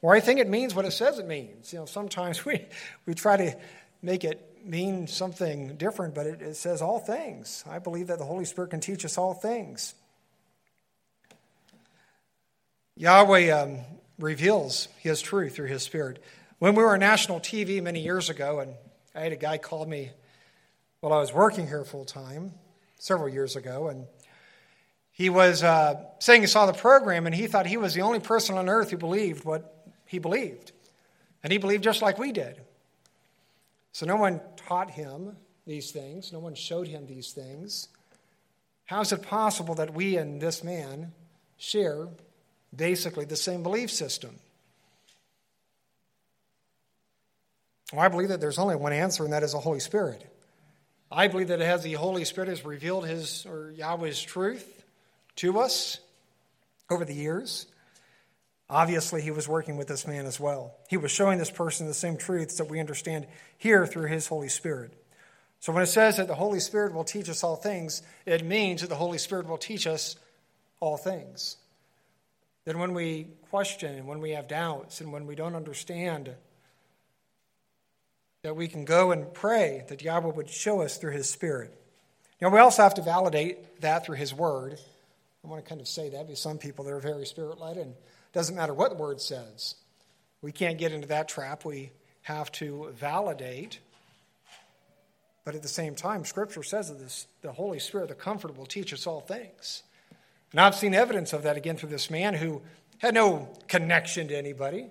Well, 0.00 0.16
I 0.16 0.20
think 0.20 0.40
it 0.40 0.48
means 0.48 0.74
what 0.74 0.86
it 0.86 0.92
says 0.92 1.18
it 1.18 1.26
means. 1.26 1.72
You 1.72 1.80
know, 1.80 1.86
sometimes 1.86 2.44
we, 2.46 2.64
we 3.04 3.14
try 3.14 3.36
to 3.36 3.56
make 4.02 4.24
it 4.24 4.49
mean 4.64 5.06
something 5.06 5.76
different, 5.76 6.14
but 6.14 6.26
it, 6.26 6.42
it 6.42 6.56
says 6.56 6.82
all 6.82 6.98
things. 6.98 7.64
I 7.68 7.78
believe 7.78 8.08
that 8.08 8.18
the 8.18 8.24
Holy 8.24 8.44
Spirit 8.44 8.70
can 8.70 8.80
teach 8.80 9.04
us 9.04 9.18
all 9.18 9.34
things. 9.34 9.94
Yahweh 12.96 13.50
um, 13.50 13.78
reveals 14.18 14.88
His 14.98 15.22
truth 15.22 15.56
through 15.56 15.68
His 15.68 15.82
Spirit. 15.82 16.22
When 16.58 16.74
we 16.74 16.82
were 16.82 16.92
on 16.92 17.00
national 17.00 17.40
TV 17.40 17.82
many 17.82 18.02
years 18.02 18.28
ago, 18.28 18.60
and 18.60 18.74
I 19.14 19.20
had 19.20 19.32
a 19.32 19.36
guy 19.36 19.58
call 19.58 19.86
me 19.86 20.10
while 21.00 21.12
I 21.12 21.18
was 21.18 21.32
working 21.32 21.66
here 21.66 21.84
full 21.84 22.04
time 22.04 22.52
several 22.98 23.28
years 23.28 23.56
ago, 23.56 23.88
and 23.88 24.06
he 25.12 25.28
was 25.28 25.62
uh, 25.62 26.02
saying 26.18 26.42
he 26.42 26.46
saw 26.46 26.66
the 26.66 26.72
program 26.72 27.26
and 27.26 27.34
he 27.34 27.46
thought 27.46 27.66
he 27.66 27.76
was 27.76 27.94
the 27.94 28.02
only 28.02 28.20
person 28.20 28.56
on 28.56 28.68
earth 28.68 28.90
who 28.90 28.96
believed 28.96 29.44
what 29.44 29.84
he 30.06 30.18
believed. 30.18 30.72
And 31.42 31.52
he 31.52 31.58
believed 31.58 31.84
just 31.84 32.02
like 32.02 32.18
we 32.18 32.32
did. 32.32 32.60
So 33.92 34.06
no 34.06 34.16
one 34.16 34.40
taught 34.56 34.90
him 34.90 35.36
these 35.66 35.90
things, 35.90 36.32
no 36.32 36.38
one 36.38 36.54
showed 36.54 36.88
him 36.88 37.06
these 37.06 37.32
things. 37.32 37.88
How 38.86 39.00
is 39.00 39.12
it 39.12 39.22
possible 39.22 39.74
that 39.76 39.94
we 39.94 40.16
and 40.16 40.40
this 40.40 40.64
man 40.64 41.12
share 41.58 42.08
basically 42.74 43.24
the 43.24 43.36
same 43.36 43.62
belief 43.62 43.90
system? 43.90 44.36
Well, 47.92 48.02
I 48.02 48.08
believe 48.08 48.28
that 48.28 48.40
there's 48.40 48.58
only 48.58 48.76
one 48.76 48.92
answer, 48.92 49.24
and 49.24 49.32
that 49.32 49.42
is 49.42 49.52
the 49.52 49.60
Holy 49.60 49.80
Spirit. 49.80 50.24
I 51.10 51.26
believe 51.26 51.48
that 51.48 51.60
as 51.60 51.82
the 51.82 51.94
Holy 51.94 52.24
Spirit 52.24 52.48
has 52.48 52.64
revealed 52.64 53.06
His 53.06 53.44
or 53.46 53.72
Yahweh's 53.72 54.22
truth 54.22 54.84
to 55.36 55.58
us 55.58 55.98
over 56.88 57.04
the 57.04 57.14
years, 57.14 57.66
obviously 58.70 59.20
He 59.20 59.30
was 59.30 59.48
working 59.48 59.76
with 59.76 59.88
this 59.88 60.06
man 60.06 60.24
as 60.26 60.40
well. 60.40 60.74
He 60.88 60.96
was 60.96 61.10
showing 61.10 61.38
this 61.38 61.50
person 61.50 61.86
the 61.86 61.94
same 61.94 62.16
truths 62.16 62.56
that 62.56 62.70
we 62.70 62.80
understand 62.80 63.26
here 63.58 63.86
through 63.86 64.06
His 64.06 64.26
Holy 64.26 64.48
Spirit. 64.48 64.92
So 65.58 65.72
when 65.72 65.82
it 65.82 65.88
says 65.88 66.16
that 66.16 66.28
the 66.28 66.34
Holy 66.34 66.60
Spirit 66.60 66.94
will 66.94 67.04
teach 67.04 67.28
us 67.28 67.44
all 67.44 67.56
things, 67.56 68.02
it 68.24 68.44
means 68.44 68.80
that 68.80 68.88
the 68.88 68.96
Holy 68.96 69.18
Spirit 69.18 69.46
will 69.46 69.58
teach 69.58 69.86
us 69.86 70.16
all 70.80 70.96
things. 70.96 71.56
Then 72.64 72.78
when 72.78 72.94
we 72.94 73.26
question 73.50 73.94
and 73.94 74.06
when 74.06 74.20
we 74.20 74.30
have 74.30 74.48
doubts 74.48 75.00
and 75.00 75.12
when 75.12 75.26
we 75.26 75.34
don't 75.34 75.54
understand, 75.54 76.30
that 78.42 78.56
we 78.56 78.68
can 78.68 78.86
go 78.86 79.12
and 79.12 79.32
pray 79.34 79.84
that 79.88 80.02
Yahweh 80.02 80.32
would 80.32 80.48
show 80.48 80.80
us 80.80 80.96
through 80.96 81.12
his 81.12 81.28
Spirit. 81.28 81.76
Now, 82.40 82.48
we 82.48 82.58
also 82.58 82.82
have 82.82 82.94
to 82.94 83.02
validate 83.02 83.82
that 83.82 84.06
through 84.06 84.16
his 84.16 84.32
word. 84.32 84.78
I 85.44 85.48
want 85.48 85.62
to 85.62 85.68
kind 85.68 85.80
of 85.80 85.88
say 85.88 86.08
that 86.10 86.26
because 86.26 86.40
some 86.40 86.56
people, 86.56 86.84
they're 86.84 86.98
very 86.98 87.26
spirit 87.26 87.60
led, 87.60 87.76
and 87.76 87.94
doesn't 88.32 88.54
matter 88.54 88.74
what 88.74 88.90
the 88.90 88.96
word 88.96 89.20
says. 89.20 89.74
We 90.42 90.52
can't 90.52 90.78
get 90.78 90.92
into 90.92 91.08
that 91.08 91.28
trap. 91.28 91.64
We 91.64 91.90
have 92.22 92.50
to 92.52 92.92
validate. 92.94 93.80
But 95.44 95.54
at 95.54 95.62
the 95.62 95.68
same 95.68 95.94
time, 95.94 96.24
Scripture 96.24 96.62
says 96.62 96.88
that 96.88 96.98
this, 96.98 97.26
the 97.42 97.52
Holy 97.52 97.78
Spirit, 97.78 98.08
the 98.08 98.14
Comforter, 98.14 98.54
will 98.54 98.66
teach 98.66 98.92
us 98.92 99.06
all 99.06 99.20
things. 99.20 99.82
And 100.52 100.60
I've 100.60 100.74
seen 100.74 100.94
evidence 100.94 101.32
of 101.32 101.42
that 101.44 101.56
again 101.56 101.76
through 101.76 101.90
this 101.90 102.10
man 102.10 102.34
who 102.34 102.62
had 102.98 103.14
no 103.14 103.48
connection 103.68 104.28
to 104.28 104.36
anybody. 104.36 104.86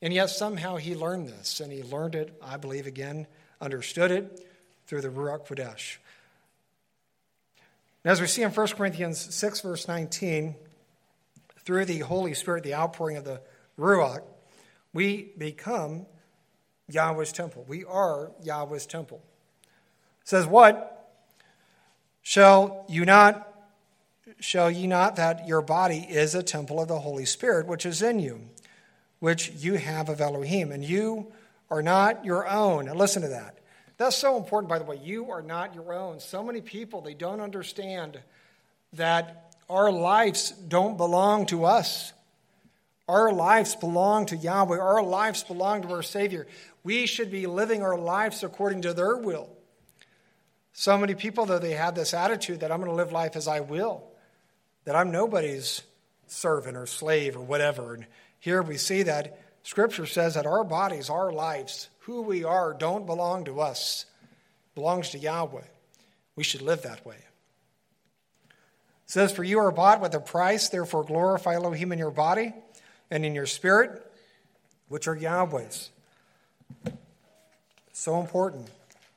And 0.00 0.12
yet 0.12 0.30
somehow 0.30 0.76
he 0.76 0.94
learned 0.94 1.28
this, 1.28 1.60
and 1.60 1.72
he 1.72 1.82
learned 1.82 2.14
it, 2.14 2.36
I 2.42 2.56
believe, 2.56 2.86
again, 2.86 3.26
understood 3.60 4.10
it 4.10 4.46
through 4.86 5.00
the 5.00 5.08
Ruach 5.08 5.46
Kodesh. 5.46 5.96
And 8.02 8.10
as 8.12 8.20
we 8.20 8.26
see 8.26 8.42
in 8.42 8.50
1 8.50 8.66
Corinthians 8.68 9.34
6, 9.34 9.60
verse 9.62 9.88
19, 9.88 10.56
through 11.64 11.86
the 11.86 12.00
Holy 12.00 12.34
Spirit, 12.34 12.64
the 12.64 12.74
outpouring 12.74 13.16
of 13.16 13.24
the 13.24 13.40
Ruach, 13.78 14.22
we 14.92 15.32
become 15.36 16.06
Yahweh's 16.88 17.32
temple. 17.32 17.64
We 17.66 17.84
are 17.84 18.30
Yahweh's 18.42 18.86
temple. 18.86 19.22
It 20.22 20.28
says, 20.28 20.46
What? 20.46 20.90
Shall 22.22 22.84
you 22.88 23.04
not 23.04 23.50
shall 24.40 24.70
ye 24.70 24.86
not 24.86 25.16
that 25.16 25.46
your 25.46 25.60
body 25.60 26.06
is 26.08 26.34
a 26.34 26.42
temple 26.42 26.80
of 26.80 26.88
the 26.88 27.00
Holy 27.00 27.26
Spirit 27.26 27.66
which 27.66 27.84
is 27.84 28.02
in 28.02 28.18
you, 28.18 28.40
which 29.18 29.50
you 29.56 29.74
have 29.74 30.08
of 30.08 30.20
Elohim, 30.20 30.72
and 30.72 30.84
you 30.84 31.32
are 31.70 31.82
not 31.82 32.24
your 32.24 32.48
own. 32.48 32.88
And 32.88 32.98
listen 32.98 33.22
to 33.22 33.28
that. 33.28 33.58
That's 33.96 34.16
so 34.16 34.36
important, 34.36 34.68
by 34.68 34.78
the 34.78 34.84
way. 34.84 34.98
You 35.02 35.30
are 35.30 35.42
not 35.42 35.74
your 35.74 35.92
own. 35.92 36.20
So 36.20 36.42
many 36.42 36.60
people, 36.60 37.00
they 37.00 37.14
don't 37.14 37.40
understand 37.40 38.18
that 38.94 39.43
our 39.68 39.90
lives 39.90 40.50
don't 40.50 40.96
belong 40.96 41.46
to 41.46 41.64
us. 41.64 42.12
Our 43.08 43.32
lives 43.32 43.76
belong 43.76 44.26
to 44.26 44.36
Yahweh. 44.36 44.78
Our 44.78 45.02
lives 45.02 45.44
belong 45.44 45.82
to 45.82 45.92
our 45.92 46.02
Savior. 46.02 46.46
We 46.82 47.06
should 47.06 47.30
be 47.30 47.46
living 47.46 47.82
our 47.82 47.98
lives 47.98 48.42
according 48.42 48.82
to 48.82 48.94
their 48.94 49.16
will. 49.16 49.50
So 50.72 50.98
many 50.98 51.14
people, 51.14 51.46
though, 51.46 51.58
they 51.58 51.72
have 51.72 51.94
this 51.94 52.14
attitude 52.14 52.60
that 52.60 52.72
I'm 52.72 52.80
going 52.80 52.90
to 52.90 52.96
live 52.96 53.12
life 53.12 53.36
as 53.36 53.46
I 53.46 53.60
will, 53.60 54.04
that 54.84 54.96
I'm 54.96 55.12
nobody's 55.12 55.82
servant 56.26 56.76
or 56.76 56.86
slave 56.86 57.36
or 57.36 57.42
whatever. 57.42 57.94
And 57.94 58.06
here 58.40 58.62
we 58.62 58.76
see 58.76 59.04
that 59.04 59.38
Scripture 59.62 60.06
says 60.06 60.34
that 60.34 60.46
our 60.46 60.64
bodies, 60.64 61.08
our 61.08 61.32
lives, 61.32 61.88
who 62.00 62.22
we 62.22 62.44
are, 62.44 62.74
don't 62.74 63.06
belong 63.06 63.44
to 63.44 63.60
us, 63.60 64.04
belongs 64.74 65.10
to 65.10 65.18
Yahweh. 65.18 65.62
We 66.36 66.44
should 66.44 66.62
live 66.62 66.82
that 66.82 67.06
way. 67.06 67.16
Says, 69.14 69.30
For 69.30 69.44
you 69.44 69.60
are 69.60 69.70
bought 69.70 70.00
with 70.00 70.12
a 70.16 70.18
price, 70.18 70.70
therefore 70.70 71.04
glorify 71.04 71.54
Elohim 71.54 71.92
in 71.92 72.00
your 72.00 72.10
body 72.10 72.52
and 73.12 73.24
in 73.24 73.32
your 73.32 73.46
spirit, 73.46 74.04
which 74.88 75.06
are 75.06 75.14
Yahweh's. 75.14 75.90
So 77.92 78.18
important. 78.18 78.66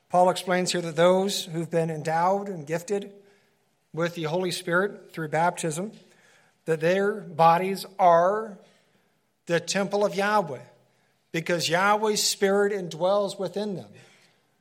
Paul 0.08 0.30
explains 0.30 0.70
here 0.70 0.80
that 0.82 0.94
those 0.94 1.46
who've 1.46 1.68
been 1.68 1.90
endowed 1.90 2.48
and 2.48 2.64
gifted 2.64 3.10
with 3.92 4.14
the 4.14 4.22
Holy 4.22 4.52
Spirit 4.52 5.10
through 5.12 5.30
baptism, 5.30 5.90
that 6.66 6.78
their 6.78 7.14
bodies 7.14 7.84
are 7.98 8.56
the 9.46 9.58
temple 9.58 10.04
of 10.04 10.14
Yahweh 10.14 10.62
because 11.32 11.68
Yahweh's 11.68 12.22
Spirit 12.22 12.72
indwells 12.72 13.36
within 13.36 13.74
them. 13.74 13.88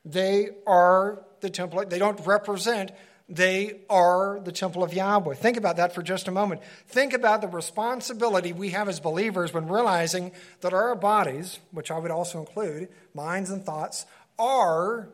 They 0.04 0.50
are 0.66 1.24
the 1.42 1.52
temple, 1.52 1.86
they 1.86 2.00
don't 2.00 2.26
represent, 2.26 2.90
they 3.30 3.82
are 3.90 4.40
the 4.40 4.54
temple 4.54 4.84
of 4.84 4.94
Yahweh. 4.94 5.36
Think 5.36 5.58
about 5.58 5.78
that 5.78 5.94
for 5.94 6.02
just 6.02 6.30
a 6.30 6.32
moment. 6.32 6.62
Think 6.88 7.14
about 7.14 7.42
the 7.42 7.48
responsibility 7.48 8.54
we 8.54 8.70
have 8.70 8.88
as 8.88 9.02
believers 9.02 9.54
when 9.54 9.68
realizing 9.68 10.32
that 10.62 10.74
our 10.74 10.96
bodies, 10.96 11.60
which 11.72 11.92
I 11.92 12.00
would 12.00 12.12
also 12.12 12.40
include, 12.40 12.88
minds 13.14 13.50
and 13.50 13.66
thoughts, 13.66 14.06
are 14.40 15.10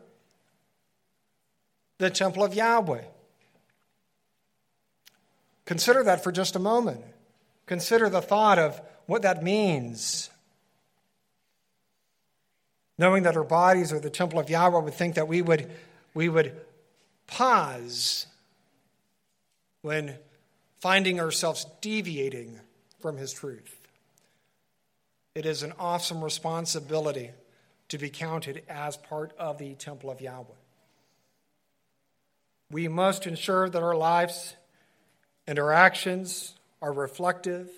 the 1.98 2.10
temple 2.10 2.44
of 2.44 2.54
Yahweh. 2.54 3.02
Consider 5.64 6.04
that 6.04 6.22
for 6.22 6.30
just 6.30 6.54
a 6.54 6.60
moment. 6.60 7.00
Consider 7.66 8.08
the 8.08 8.22
thought 8.22 8.58
of 8.58 8.80
what 9.06 9.22
that 9.22 9.42
means. 9.42 10.30
Knowing 12.96 13.24
that 13.24 13.36
our 13.36 13.44
bodies 13.44 13.92
are 13.92 13.98
the 13.98 14.10
temple 14.10 14.38
of 14.38 14.48
Yahweh 14.48 14.78
would 14.78 14.94
think 14.94 15.16
that 15.16 15.26
we 15.26 15.42
would, 15.42 15.68
we 16.12 16.28
would 16.28 16.54
pause 17.26 18.26
when 19.82 20.16
finding 20.80 21.20
ourselves 21.20 21.66
deviating 21.80 22.60
from 23.00 23.16
His 23.16 23.32
truth. 23.32 23.78
It 25.34 25.46
is 25.46 25.62
an 25.62 25.72
awesome 25.78 26.22
responsibility 26.22 27.30
to 27.88 27.98
be 27.98 28.08
counted 28.08 28.62
as 28.68 28.96
part 28.96 29.32
of 29.38 29.58
the 29.58 29.74
temple 29.74 30.10
of 30.10 30.20
Yahweh. 30.20 30.54
we 32.70 32.88
must 32.88 33.26
ensure 33.26 33.68
that 33.68 33.82
our 33.82 33.94
lives 33.96 34.56
and 35.46 35.58
our 35.58 35.72
actions 35.72 36.54
are 36.82 36.92
reflective 36.92 37.70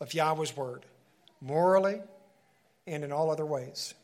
of 0.00 0.14
Yahweh's 0.14 0.56
word, 0.56 0.86
morally 1.40 2.00
and 2.86 3.04
in 3.04 3.12
all 3.12 3.30
other 3.30 3.44
ways. 3.44 3.94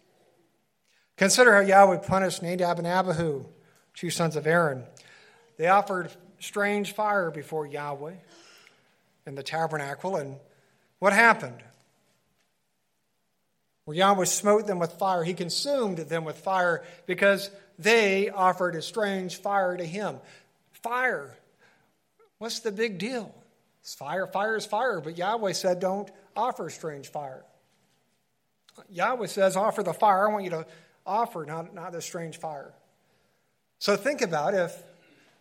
Consider 1.17 1.55
how 1.55 1.61
Yahweh 1.61 1.99
punished 1.99 2.43
Nadab 2.43 2.79
and 2.79 2.87
Abihu, 2.87 3.47
two 3.97 4.11
sons 4.11 4.37
of 4.37 4.47
Aaron. 4.47 4.85
They 5.57 5.67
offered 5.67 6.13
strange 6.39 6.93
fire 6.93 7.31
before 7.31 7.67
Yahweh 7.67 8.15
in 9.27 9.35
the 9.35 9.43
tabernacle, 9.43 10.17
and 10.17 10.37
what 11.01 11.13
happened? 11.13 11.63
Well, 13.87 13.97
Yahweh 13.97 14.25
smote 14.25 14.67
them 14.67 14.79
with 14.79 14.93
fire. 14.93 15.25
He 15.25 15.35
consumed 15.35 15.99
them 15.99 16.25
with 16.25 16.39
fire 16.39 16.85
because 17.07 17.51
they 17.79 18.29
offered 18.31 18.75
a 18.75 18.83
strange 18.83 19.37
fire 19.37 19.77
to 19.77 19.85
him. 19.85 20.19
Fire. 20.73 21.37
What's 22.39 22.61
the 22.61 22.73
big 22.73 22.99
deal? 22.99 23.35
It's 23.81 23.95
fire. 23.95 24.27
Fire 24.27 24.57
is 24.57 24.67
fire, 24.67 25.01
but 25.01 25.17
Yahweh 25.17 25.53
said, 25.53 25.81
don't 25.81 26.11
offer 26.37 26.69
strange 26.69 27.09
fire. 27.09 27.45
Yahweh 28.91 29.27
says, 29.27 29.57
offer 29.57 29.83
the 29.83 29.95
fire. 29.95 30.29
I 30.29 30.33
want 30.33 30.45
you 30.45 30.51
to 30.51 30.67
offer, 31.07 31.45
not, 31.47 31.73
not 31.75 31.93
the 31.93 32.03
strange 32.03 32.39
fire. 32.39 32.73
So 33.79 33.97
think 33.97 34.23
about 34.23 34.55
if 34.55 34.83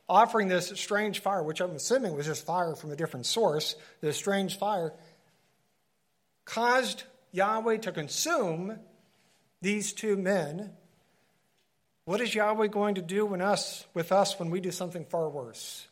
offering 0.08 0.48
this 0.48 0.68
strange 0.76 1.20
fire, 1.20 1.42
which 1.42 1.62
I'm 1.62 1.72
assuming 1.72 2.16
was 2.16 2.26
just 2.26 2.46
fire 2.46 2.76
from 2.76 2.92
a 2.92 2.96
different 2.96 3.26
source, 3.26 3.76
this 4.02 4.18
strange 4.18 4.58
fire, 4.58 4.94
caused 6.44 7.04
Yahweh 7.32 7.78
to 7.78 7.92
consume 7.92 8.78
these 9.62 9.94
two 9.94 10.16
men. 10.16 10.72
What 12.06 12.22
is 12.22 12.36
Yahweh 12.36 12.68
going 12.68 12.96
to 12.96 13.02
do 13.02 13.26
when 13.26 13.42
us, 13.42 13.86
with 13.94 14.12
us 14.12 14.40
when 14.40 14.52
we 14.52 14.60
do 14.60 14.72
something 14.72 15.06
far 15.06 15.28
worse? 15.30 15.88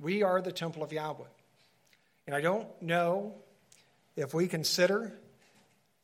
We 0.00 0.24
are 0.24 0.42
the 0.42 0.50
temple 0.50 0.82
of 0.82 0.92
Yahweh. 0.92 1.24
And 2.26 2.34
I 2.34 2.40
don't 2.40 2.66
know 2.82 3.34
if 4.16 4.34
we 4.34 4.48
consider 4.48 5.12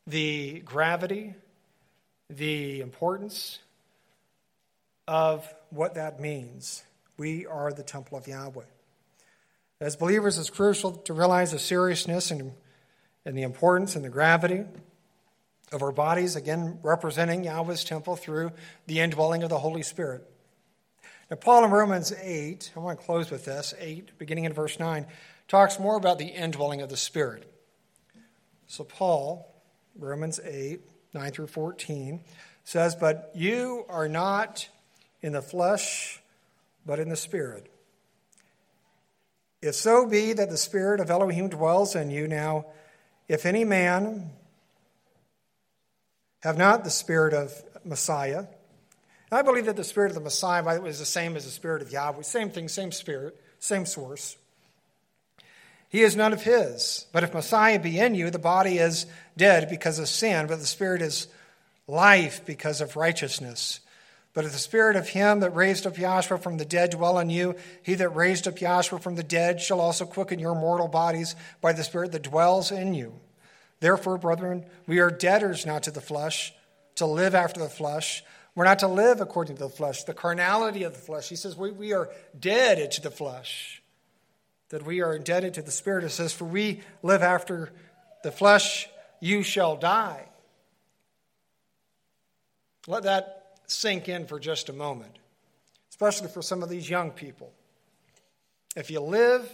the 0.06 0.60
gravity, 0.60 1.34
the 2.30 2.80
importance 2.80 3.58
of 5.08 5.52
what 5.70 5.94
that 5.94 6.20
means. 6.20 6.84
We 7.16 7.46
are 7.46 7.72
the 7.72 7.82
temple 7.82 8.18
of 8.18 8.28
Yahweh. 8.28 8.62
As 9.80 9.96
believers, 9.96 10.38
it's 10.38 10.50
crucial 10.50 10.92
to 10.92 11.14
realize 11.14 11.50
the 11.50 11.58
seriousness 11.58 12.30
and, 12.30 12.52
and 13.24 13.36
the 13.36 13.42
importance 13.42 13.96
and 13.96 14.04
the 14.04 14.10
gravity 14.10 14.64
of 15.72 15.82
our 15.82 15.92
bodies, 15.92 16.36
again, 16.36 16.78
representing 16.82 17.44
Yahweh's 17.44 17.84
temple 17.84 18.16
through 18.16 18.52
the 18.86 19.00
indwelling 19.00 19.42
of 19.42 19.48
the 19.48 19.58
Holy 19.58 19.82
Spirit. 19.82 20.28
Now, 21.30 21.36
Paul 21.36 21.64
in 21.64 21.70
Romans 21.70 22.12
8, 22.12 22.72
I 22.76 22.80
want 22.80 23.00
to 23.00 23.04
close 23.04 23.30
with 23.30 23.46
this, 23.46 23.74
8, 23.78 24.18
beginning 24.18 24.44
in 24.44 24.52
verse 24.52 24.78
9, 24.78 25.06
talks 25.46 25.78
more 25.78 25.96
about 25.96 26.18
the 26.18 26.26
indwelling 26.26 26.82
of 26.82 26.90
the 26.90 26.96
Spirit. 26.96 27.50
So, 28.66 28.84
Paul, 28.84 29.54
Romans 29.98 30.38
8, 30.42 30.80
9 31.14 31.30
through 31.32 31.46
14, 31.46 32.20
says, 32.64 32.94
But 32.94 33.30
you 33.34 33.84
are 33.88 34.08
not 34.08 34.68
in 35.22 35.32
the 35.32 35.42
flesh, 35.42 36.20
but 36.86 36.98
in 36.98 37.08
the 37.08 37.16
Spirit. 37.16 37.70
If 39.60 39.74
so 39.74 40.06
be 40.06 40.32
that 40.32 40.50
the 40.50 40.56
Spirit 40.56 41.00
of 41.00 41.10
Elohim 41.10 41.48
dwells 41.48 41.96
in 41.96 42.10
you, 42.10 42.28
now, 42.28 42.66
if 43.26 43.44
any 43.44 43.64
man 43.64 44.30
have 46.42 46.56
not 46.56 46.84
the 46.84 46.90
Spirit 46.90 47.34
of 47.34 47.52
Messiah, 47.84 48.46
I 49.30 49.42
believe 49.42 49.66
that 49.66 49.76
the 49.76 49.84
Spirit 49.84 50.10
of 50.10 50.14
the 50.14 50.20
Messiah 50.20 50.82
is 50.84 50.98
the 50.98 51.04
same 51.04 51.36
as 51.36 51.44
the 51.44 51.50
Spirit 51.50 51.82
of 51.82 51.90
Yahweh, 51.90 52.22
same 52.22 52.50
thing, 52.50 52.68
same 52.68 52.92
Spirit, 52.92 53.38
same 53.58 53.84
source. 53.84 54.36
He 55.88 56.02
is 56.02 56.16
none 56.16 56.32
of 56.32 56.42
his. 56.42 57.06
But 57.12 57.24
if 57.24 57.34
Messiah 57.34 57.78
be 57.78 57.98
in 57.98 58.14
you, 58.14 58.30
the 58.30 58.38
body 58.38 58.78
is 58.78 59.06
dead 59.36 59.68
because 59.70 59.98
of 59.98 60.08
sin, 60.08 60.46
but 60.46 60.58
the 60.58 60.66
spirit 60.66 61.00
is 61.00 61.28
life 61.86 62.44
because 62.44 62.80
of 62.80 62.96
righteousness. 62.96 63.80
But 64.34 64.44
if 64.44 64.52
the 64.52 64.58
spirit 64.58 64.96
of 64.96 65.08
him 65.08 65.40
that 65.40 65.54
raised 65.54 65.86
up 65.86 65.94
Yahshua 65.94 66.40
from 66.40 66.58
the 66.58 66.64
dead 66.64 66.90
dwell 66.90 67.18
in 67.18 67.30
you, 67.30 67.56
he 67.82 67.94
that 67.94 68.10
raised 68.10 68.46
up 68.46 68.56
Yahshua 68.56 69.02
from 69.02 69.16
the 69.16 69.22
dead 69.22 69.60
shall 69.60 69.80
also 69.80 70.06
quicken 70.06 70.38
your 70.38 70.54
mortal 70.54 70.88
bodies 70.88 71.34
by 71.60 71.72
the 71.72 71.82
spirit 71.82 72.12
that 72.12 72.22
dwells 72.22 72.70
in 72.70 72.94
you. 72.94 73.14
Therefore, 73.80 74.18
brethren, 74.18 74.64
we 74.86 74.98
are 74.98 75.10
debtors 75.10 75.64
not 75.64 75.84
to 75.84 75.90
the 75.90 76.00
flesh, 76.00 76.52
to 76.96 77.06
live 77.06 77.34
after 77.34 77.60
the 77.60 77.68
flesh. 77.68 78.22
We're 78.54 78.64
not 78.64 78.80
to 78.80 78.88
live 78.88 79.20
according 79.20 79.56
to 79.56 79.64
the 79.64 79.68
flesh, 79.68 80.04
the 80.04 80.14
carnality 80.14 80.82
of 80.82 80.92
the 80.92 80.98
flesh. 80.98 81.28
He 81.28 81.36
says 81.36 81.56
we, 81.56 81.70
we 81.70 81.92
are 81.92 82.10
dead 82.38 82.90
to 82.92 83.00
the 83.00 83.10
flesh 83.10 83.82
that 84.70 84.84
we 84.84 85.00
are 85.00 85.14
indebted 85.14 85.54
to 85.54 85.62
the 85.62 85.70
Spirit. 85.70 86.04
It 86.04 86.10
says, 86.10 86.32
For 86.32 86.44
we 86.44 86.80
live 87.02 87.22
after 87.22 87.72
the 88.22 88.32
flesh, 88.32 88.88
you 89.20 89.42
shall 89.42 89.76
die. 89.76 90.28
Let 92.86 93.04
that 93.04 93.37
sink 93.68 94.08
in 94.08 94.26
for 94.26 94.40
just 94.40 94.68
a 94.68 94.72
moment, 94.72 95.16
especially 95.90 96.28
for 96.28 96.42
some 96.42 96.62
of 96.62 96.68
these 96.68 96.90
young 96.90 97.10
people. 97.10 97.52
If 98.74 98.90
you 98.90 99.00
live 99.00 99.48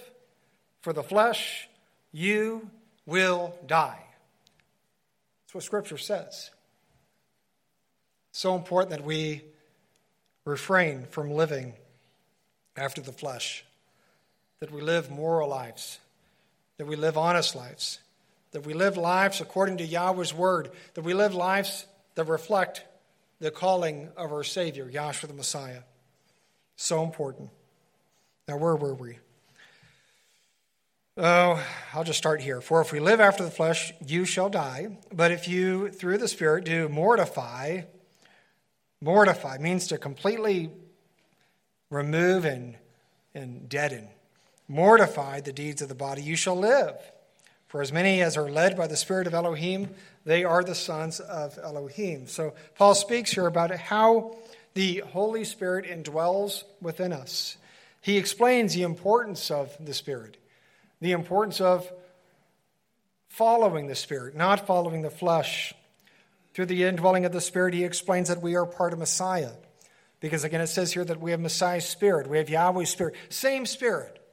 for 0.81 0.93
the 0.93 1.03
flesh, 1.03 1.69
you 2.13 2.71
will 3.07 3.55
die. 3.67 4.03
That's 5.43 5.55
what 5.55 5.65
Scripture 5.65 5.99
says. 5.99 6.51
It's 8.31 8.39
So 8.39 8.55
important 8.55 8.91
that 8.91 9.05
we 9.05 9.43
refrain 10.45 11.07
from 11.11 11.31
living 11.31 11.75
after 12.77 13.01
the 13.01 13.13
flesh 13.13 13.65
that 14.61 14.73
we 14.73 14.81
live 14.81 15.11
moral 15.11 15.49
lives, 15.49 15.99
that 16.79 16.87
we 16.87 16.97
live 16.97 17.19
honest 17.19 17.55
lives, 17.55 17.99
that 18.53 18.65
we 18.65 18.73
live 18.73 18.97
lives 18.97 19.43
according 19.43 19.77
to 19.79 19.85
Yahweh's 19.85 20.33
word, 20.33 20.71
that 20.95 21.03
we 21.03 21.13
live 21.13 21.35
lives 21.35 21.85
that 22.15 22.25
reflect 22.25 22.83
the 23.41 23.51
calling 23.51 24.11
of 24.17 24.33
our 24.33 24.45
Savior, 24.45 24.91
Yahshua 24.91 25.29
the 25.29 25.35
Messiah. 25.35 25.81
So 26.77 27.03
important. 27.03 27.51
Now, 28.49 28.57
where 28.57 28.77
were 28.77 28.95
we? 28.95 29.19
Oh, 31.17 31.65
I'll 31.93 32.05
just 32.05 32.19
start 32.19 32.41
here. 32.41 32.61
For 32.61 32.81
if 32.81 32.93
we 32.93 33.01
live 33.01 33.21
after 33.21 33.45
the 33.45 33.51
flesh, 33.51 33.93
you 34.05 34.25
shall 34.25 34.49
die. 34.49 34.99
But 35.13 35.31
if 35.31 35.47
you, 35.47 35.91
through 35.91 36.19
the 36.19 36.29
Spirit, 36.29 36.65
do 36.65 36.89
mortify, 36.89 37.83
mortify 39.01 39.59
means 39.59 39.87
to 39.89 39.99
completely 39.99 40.71
remove 41.91 42.45
and, 42.45 42.77
and 43.35 43.69
deaden 43.69 44.09
mortify 44.69 45.41
the 45.41 45.53
deeds 45.53 45.83
of 45.83 45.89
the 45.89 45.95
body, 45.95 46.23
you 46.23 46.37
shall 46.37 46.57
live. 46.57 46.97
For 47.75 47.83
as 47.83 47.93
many 47.93 48.23
as 48.23 48.37
are 48.37 48.49
led 48.49 48.77
by 48.77 48.87
the 48.87 48.97
Spirit 48.97 49.27
of 49.27 49.35
Elohim, 49.35 49.89
they 50.25 50.45
are 50.45 50.63
the 50.63 50.77
sons 50.77 51.19
of 51.19 51.59
Elohim. 51.59 52.29
So 52.29 52.55
Paul 52.77 52.95
speaks 52.95 53.33
here 53.33 53.49
about 53.49 53.73
how 53.73 54.37
the 54.75 54.99
Holy 54.99 55.43
Spirit 55.43 55.85
indwells 55.85 56.63
within 56.81 57.13
us. 57.13 57.57
He 58.01 58.17
explains 58.17 58.75
the 58.75 58.85
importance 58.85 59.51
of 59.51 59.77
the 59.85 59.93
Spirit, 59.93 60.37
the 61.01 61.11
importance 61.11 61.61
of 61.61 61.91
following 63.27 63.89
the 63.89 63.97
Spirit, 63.97 64.37
not 64.37 64.69
following 64.69 65.03
the 65.03 65.11
flesh. 65.11 65.75
Through 66.53 66.67
the 66.67 66.85
indwelling 66.85 67.25
of 67.25 67.33
the 67.33 67.41
Spirit, 67.41 67.75
he 67.75 67.83
explains 67.83 68.29
that 68.29 68.41
we 68.41 68.55
are 68.55 68.67
part 68.67 68.93
of 68.93 69.01
Messiah. 69.01 69.51
Because 70.21 70.45
again, 70.45 70.61
it 70.61 70.69
says 70.69 70.93
here 70.93 71.05
that 71.05 71.21
we 71.21 71.33
have 71.33 71.41
Messiah's 71.41 71.89
Spirit, 71.89 72.29
we 72.29 72.39
have 72.39 72.49
Yahweh's 72.49 72.91
Spirit, 72.91 73.17
same 73.31 73.67
Spirit. 73.67 74.24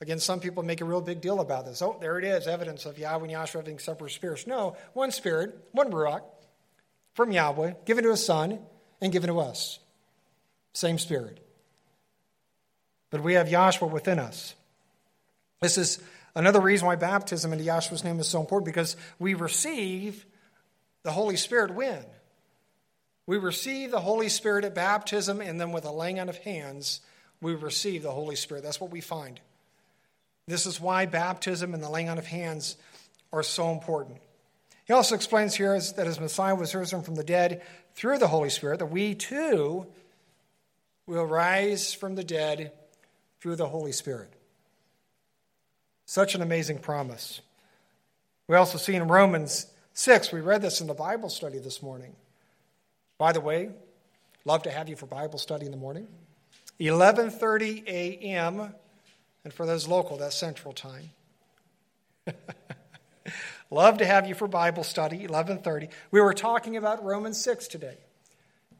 Again, 0.00 0.20
some 0.20 0.38
people 0.38 0.62
make 0.62 0.80
a 0.80 0.84
real 0.84 1.00
big 1.00 1.20
deal 1.20 1.40
about 1.40 1.66
this. 1.66 1.82
Oh, 1.82 1.96
there 2.00 2.18
it 2.18 2.24
is, 2.24 2.46
evidence 2.46 2.86
of 2.86 2.98
Yahweh 2.98 3.24
and 3.24 3.32
Yahshua 3.32 3.56
having 3.56 3.78
separate 3.78 4.12
spirits. 4.12 4.46
No, 4.46 4.76
one 4.92 5.10
spirit, 5.10 5.58
one 5.72 5.90
Ruach 5.90 6.22
from 7.14 7.32
Yahweh, 7.32 7.74
given 7.84 8.04
to 8.04 8.10
his 8.10 8.24
Son 8.24 8.60
and 9.00 9.12
given 9.12 9.28
to 9.28 9.40
us. 9.40 9.80
Same 10.72 10.98
spirit. 10.98 11.44
But 13.10 13.22
we 13.22 13.34
have 13.34 13.48
Yahshua 13.48 13.90
within 13.90 14.20
us. 14.20 14.54
This 15.60 15.78
is 15.78 16.00
another 16.36 16.60
reason 16.60 16.86
why 16.86 16.94
baptism 16.94 17.52
into 17.52 17.64
Yahshua's 17.64 18.04
name 18.04 18.20
is 18.20 18.28
so 18.28 18.40
important 18.40 18.66
because 18.66 18.96
we 19.18 19.34
receive 19.34 20.24
the 21.02 21.10
Holy 21.10 21.36
Spirit 21.36 21.74
when? 21.74 22.04
We 23.26 23.38
receive 23.38 23.90
the 23.90 24.00
Holy 24.00 24.28
Spirit 24.28 24.64
at 24.64 24.74
baptism, 24.74 25.40
and 25.40 25.60
then 25.60 25.72
with 25.72 25.84
a 25.84 25.90
laying 25.90 26.20
on 26.20 26.28
of 26.28 26.38
hands, 26.38 27.00
we 27.40 27.54
receive 27.54 28.02
the 28.02 28.12
Holy 28.12 28.36
Spirit. 28.36 28.62
That's 28.62 28.80
what 28.80 28.90
we 28.90 29.00
find. 29.00 29.40
This 30.48 30.66
is 30.66 30.80
why 30.80 31.06
baptism 31.06 31.74
and 31.74 31.82
the 31.82 31.90
laying 31.90 32.08
on 32.08 32.18
of 32.18 32.26
hands 32.26 32.76
are 33.32 33.42
so 33.42 33.70
important. 33.70 34.18
He 34.86 34.92
also 34.92 35.14
explains 35.14 35.54
here 35.54 35.78
that 35.78 36.06
as 36.06 36.18
Messiah 36.18 36.54
was 36.54 36.74
risen 36.74 37.02
from 37.02 37.14
the 37.14 37.24
dead 37.24 37.62
through 37.94 38.18
the 38.18 38.28
Holy 38.28 38.50
Spirit, 38.50 38.78
that 38.78 38.86
we 38.86 39.14
too 39.14 39.86
will 41.06 41.26
rise 41.26 41.92
from 41.92 42.14
the 42.14 42.24
dead 42.24 42.72
through 43.40 43.56
the 43.56 43.68
Holy 43.68 43.92
Spirit. 43.92 44.32
Such 46.06 46.34
an 46.34 46.42
amazing 46.42 46.78
promise. 46.78 47.42
We 48.46 48.56
also 48.56 48.78
see 48.78 48.94
in 48.94 49.06
Romans 49.06 49.66
6, 49.92 50.32
we 50.32 50.40
read 50.40 50.62
this 50.62 50.80
in 50.80 50.86
the 50.86 50.94
Bible 50.94 51.28
study 51.28 51.58
this 51.58 51.82
morning. 51.82 52.16
By 53.18 53.32
the 53.32 53.40
way, 53.40 53.70
Love 54.48 54.62
to 54.62 54.70
have 54.70 54.88
you 54.88 54.96
for 54.96 55.04
Bible 55.04 55.38
study 55.38 55.66
in 55.66 55.72
the 55.72 55.76
morning. 55.76 56.08
11:30 56.80 57.86
a.m. 57.86 58.74
and 59.44 59.52
for 59.52 59.66
those 59.66 59.88
local, 59.88 60.16
that's 60.16 60.36
Central 60.36 60.72
Time. 60.72 61.10
Love 63.70 63.98
to 63.98 64.06
have 64.06 64.26
you 64.26 64.34
for 64.34 64.48
Bible 64.48 64.84
study 64.84 65.26
11:30. 65.26 65.90
We 66.10 66.20
were 66.20 66.34
talking 66.34 66.76
about 66.76 67.04
Romans 67.04 67.40
6 67.40 67.68
today. 67.68 67.98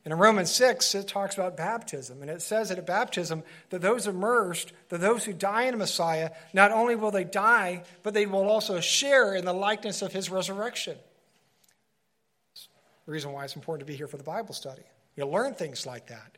And 0.05 0.13
in 0.13 0.19
Romans 0.19 0.51
6, 0.53 0.95
it 0.95 1.07
talks 1.07 1.35
about 1.35 1.57
baptism. 1.57 2.23
And 2.23 2.31
it 2.31 2.41
says 2.41 2.71
that 2.71 2.79
at 2.79 2.87
baptism, 2.87 3.43
that 3.69 3.83
those 3.83 4.07
immersed, 4.07 4.73
that 4.89 5.03
those 5.03 5.25
who 5.25 5.35
die 5.35 5.65
in 5.65 5.77
Messiah, 5.77 6.31
not 6.55 6.73
only 6.73 6.95
will 6.95 7.11
they 7.11 7.25
die, 7.25 7.83
but 8.03 8.15
they 8.15 8.25
will 8.25 8.49
also 8.49 8.81
share 8.81 9.35
in 9.35 9.45
the 9.45 9.53
likeness 9.53 10.01
of 10.01 10.13
his 10.13 10.31
resurrection. 10.31 10.97
the 13.05 13.13
reason 13.13 13.33
why 13.33 13.45
it's 13.45 13.55
important 13.55 13.87
to 13.87 13.93
be 13.93 13.99
here 13.99 14.07
for 14.07 14.17
the 14.17 14.25
Bible 14.25 14.55
study. 14.55 14.81
You'll 15.15 15.31
learn 15.31 15.53
things 15.53 15.85
like 15.85 16.07
that. 16.07 16.38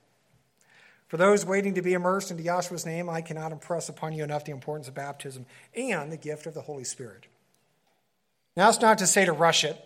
For 1.10 1.16
those 1.16 1.44
waiting 1.44 1.74
to 1.74 1.82
be 1.82 1.94
immersed 1.94 2.30
into 2.30 2.44
Yahshua's 2.44 2.86
name, 2.86 3.10
I 3.10 3.20
cannot 3.20 3.50
impress 3.50 3.88
upon 3.88 4.12
you 4.12 4.22
enough 4.22 4.44
the 4.44 4.52
importance 4.52 4.86
of 4.86 4.94
baptism 4.94 5.44
and 5.74 6.12
the 6.12 6.16
gift 6.16 6.46
of 6.46 6.54
the 6.54 6.60
Holy 6.60 6.84
Spirit. 6.84 7.26
Now, 8.56 8.68
it's 8.68 8.80
not 8.80 8.98
to 8.98 9.08
say 9.08 9.24
to 9.24 9.32
rush 9.32 9.64
it. 9.64 9.76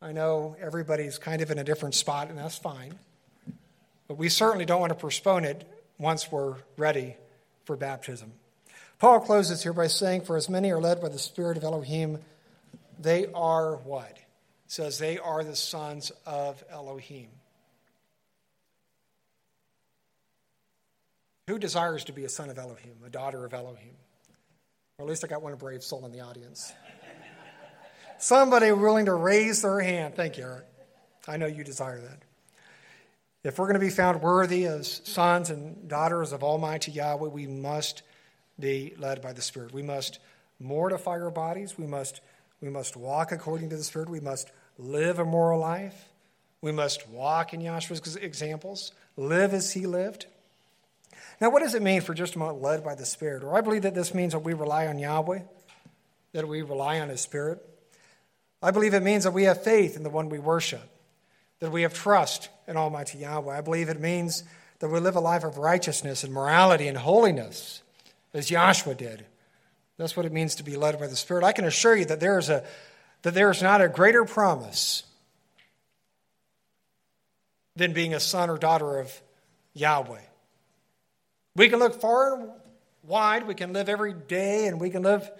I 0.00 0.12
know 0.12 0.56
everybody's 0.58 1.18
kind 1.18 1.42
of 1.42 1.50
in 1.50 1.58
a 1.58 1.64
different 1.64 1.94
spot, 1.94 2.30
and 2.30 2.38
that's 2.38 2.56
fine. 2.56 2.94
But 4.08 4.16
we 4.16 4.30
certainly 4.30 4.64
don't 4.64 4.80
want 4.80 4.88
to 4.88 4.98
postpone 4.98 5.44
it 5.44 5.68
once 5.98 6.32
we're 6.32 6.56
ready 6.78 7.16
for 7.66 7.76
baptism. 7.76 8.32
Paul 8.98 9.20
closes 9.20 9.62
here 9.62 9.74
by 9.74 9.88
saying, 9.88 10.22
For 10.22 10.38
as 10.38 10.48
many 10.48 10.70
are 10.70 10.80
led 10.80 11.02
by 11.02 11.10
the 11.10 11.18
Spirit 11.18 11.58
of 11.58 11.64
Elohim, 11.64 12.20
they 12.98 13.26
are 13.34 13.76
what? 13.76 14.16
Says 14.66 14.98
they 14.98 15.18
are 15.18 15.44
the 15.44 15.56
sons 15.56 16.10
of 16.24 16.64
Elohim. 16.70 17.28
Who 21.48 21.58
desires 21.58 22.04
to 22.04 22.12
be 22.12 22.24
a 22.24 22.28
son 22.28 22.50
of 22.50 22.58
Elohim, 22.58 22.94
a 23.04 23.10
daughter 23.10 23.44
of 23.44 23.52
Elohim? 23.52 23.96
Or 24.98 25.04
at 25.04 25.08
least 25.08 25.24
I 25.24 25.28
got 25.28 25.42
one 25.42 25.54
brave 25.56 25.82
soul 25.82 26.04
in 26.06 26.12
the 26.12 26.20
audience. 26.20 26.72
Somebody 28.18 28.70
willing 28.70 29.06
to 29.06 29.14
raise 29.14 29.62
their 29.62 29.80
hand. 29.80 30.14
Thank 30.14 30.38
you, 30.38 30.44
Eric. 30.44 30.66
I 31.26 31.36
know 31.36 31.46
you 31.46 31.64
desire 31.64 32.00
that. 32.00 32.22
If 33.42 33.58
we're 33.58 33.66
going 33.66 33.74
to 33.74 33.80
be 33.80 33.90
found 33.90 34.22
worthy 34.22 34.66
as 34.66 35.00
sons 35.04 35.50
and 35.50 35.88
daughters 35.88 36.30
of 36.30 36.44
Almighty 36.44 36.92
Yahweh, 36.92 37.28
we 37.28 37.48
must 37.48 38.02
be 38.60 38.94
led 38.96 39.20
by 39.20 39.32
the 39.32 39.42
Spirit. 39.42 39.72
We 39.72 39.82
must 39.82 40.20
mortify 40.60 41.18
our 41.18 41.30
bodies. 41.30 41.76
We 41.76 41.86
must, 41.88 42.20
we 42.60 42.70
must 42.70 42.96
walk 42.96 43.32
according 43.32 43.70
to 43.70 43.76
the 43.76 43.82
Spirit. 43.82 44.08
We 44.08 44.20
must 44.20 44.52
live 44.78 45.18
a 45.18 45.24
moral 45.24 45.58
life. 45.58 46.08
We 46.60 46.70
must 46.70 47.08
walk 47.08 47.52
in 47.52 47.60
Yahshua's 47.60 48.14
examples, 48.14 48.92
live 49.16 49.52
as 49.52 49.72
he 49.72 49.86
lived. 49.86 50.26
Now, 51.40 51.50
what 51.50 51.60
does 51.60 51.74
it 51.74 51.82
mean 51.82 52.00
for 52.00 52.14
just 52.14 52.36
a 52.36 52.38
moment 52.38 52.62
led 52.62 52.84
by 52.84 52.94
the 52.94 53.06
Spirit? 53.06 53.42
Or 53.42 53.56
I 53.56 53.60
believe 53.60 53.82
that 53.82 53.94
this 53.94 54.14
means 54.14 54.32
that 54.32 54.40
we 54.40 54.54
rely 54.54 54.86
on 54.86 54.98
Yahweh, 54.98 55.40
that 56.32 56.48
we 56.48 56.62
rely 56.62 57.00
on 57.00 57.08
His 57.08 57.20
Spirit. 57.20 57.60
I 58.62 58.70
believe 58.70 58.94
it 58.94 59.02
means 59.02 59.24
that 59.24 59.32
we 59.32 59.44
have 59.44 59.64
faith 59.64 59.96
in 59.96 60.02
the 60.02 60.10
one 60.10 60.28
we 60.28 60.38
worship, 60.38 60.88
that 61.58 61.72
we 61.72 61.82
have 61.82 61.94
trust 61.94 62.48
in 62.68 62.76
Almighty 62.76 63.18
Yahweh. 63.18 63.56
I 63.56 63.60
believe 63.60 63.88
it 63.88 64.00
means 64.00 64.44
that 64.78 64.88
we 64.88 65.00
live 65.00 65.16
a 65.16 65.20
life 65.20 65.44
of 65.44 65.58
righteousness 65.58 66.24
and 66.24 66.32
morality 66.32 66.88
and 66.88 66.96
holiness, 66.96 67.82
as 68.34 68.50
Yahshua 68.50 68.96
did. 68.96 69.26
That's 69.98 70.16
what 70.16 70.26
it 70.26 70.32
means 70.32 70.56
to 70.56 70.62
be 70.62 70.76
led 70.76 70.98
by 70.98 71.06
the 71.06 71.16
Spirit. 71.16 71.44
I 71.44 71.52
can 71.52 71.64
assure 71.64 71.94
you 71.94 72.04
that 72.06 72.20
there 72.20 72.38
is, 72.38 72.50
a, 72.50 72.64
that 73.22 73.34
there 73.34 73.50
is 73.50 73.62
not 73.62 73.80
a 73.80 73.88
greater 73.88 74.24
promise 74.24 75.04
than 77.76 77.92
being 77.92 78.14
a 78.14 78.20
son 78.20 78.50
or 78.50 78.58
daughter 78.58 78.98
of 78.98 79.12
Yahweh. 79.74 80.18
We 81.54 81.68
can 81.68 81.78
look 81.78 82.00
far 82.00 82.34
and 82.34 82.50
wide, 83.02 83.46
we 83.46 83.54
can 83.54 83.72
live 83.72 83.88
every 83.88 84.14
day, 84.14 84.66
and 84.66 84.80
we 84.80 84.90
can 84.90 85.02
live 85.02 85.30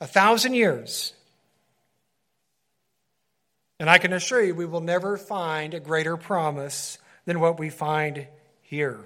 a 0.00 0.06
thousand 0.06 0.54
years. 0.54 1.12
And 3.78 3.90
I 3.90 3.98
can 3.98 4.12
assure 4.12 4.42
you, 4.42 4.54
we 4.54 4.66
will 4.66 4.80
never 4.80 5.16
find 5.16 5.74
a 5.74 5.80
greater 5.80 6.16
promise 6.16 6.98
than 7.24 7.40
what 7.40 7.58
we 7.58 7.70
find 7.70 8.26
here 8.62 9.00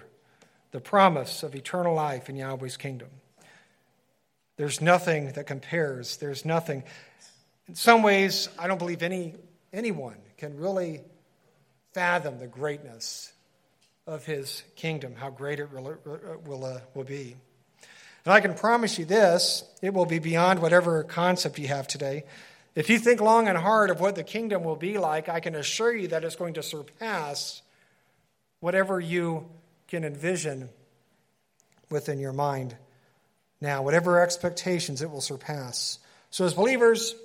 the 0.72 0.80
promise 0.80 1.42
of 1.42 1.57
eternal 1.57 1.94
life 1.94 2.28
in 2.28 2.36
Yahweh's 2.36 2.76
kingdom. 2.76 3.09
There's 4.57 4.80
nothing 4.80 5.32
that 5.32 5.46
compares. 5.46 6.18
There's 6.18 6.44
nothing. 6.44 6.84
In 7.66 7.74
some 7.74 8.03
ways, 8.03 8.48
I 8.59 8.68
don't 8.68 8.78
believe 8.78 9.03
any, 9.03 9.34
anyone 9.72 10.16
can 10.38 10.57
really 10.57 11.01
fathom 11.92 12.38
the 12.38 12.46
greatness 12.46 13.32
of 14.07 14.24
his 14.24 14.62
kingdom, 14.76 15.14
how 15.14 15.30
great 15.30 15.61
it 15.61 15.72
will, 15.72 15.96
will, 16.44 16.64
uh, 16.64 16.80
will 16.94 17.05
be. 17.05 17.36
And 18.24 18.34
I 18.34 18.40
can 18.40 18.55
promise 18.55 18.98
you 18.98 19.05
this 19.05 19.64
it 19.82 19.94
will 19.94 20.07
be 20.07 20.18
beyond 20.18 20.61
whatever 20.61 21.03
concept 21.05 21.59
you 21.59 21.68
have 21.68 21.86
today. 21.86 22.24
If 22.74 22.88
you 22.88 22.98
think 22.98 23.20
long 23.20 23.48
and 23.48 23.59
hard 23.59 23.90
of 23.90 24.01
what 24.01 24.14
the 24.14 24.22
kingdom 24.22 24.62
will 24.62 24.76
be 24.76 24.98
like, 24.98 25.28
I 25.28 25.40
can 25.40 25.55
assure 25.55 25.94
you 25.94 26.09
that 26.09 26.24
it's 26.24 26.36
going 26.36 26.55
to 26.55 26.62
surpass 26.62 27.62
whatever 28.61 29.01
you 29.01 29.48
can 29.88 30.05
envision 30.05 30.68
within 31.90 32.20
your 32.20 32.32
mind 32.32 32.76
now. 33.61 33.82
Whatever 33.82 34.22
expectations 34.22 35.03
it 35.03 35.11
will 35.11 35.20
surpass. 35.20 35.98
So, 36.30 36.44
as 36.44 36.55
believers, 36.55 37.16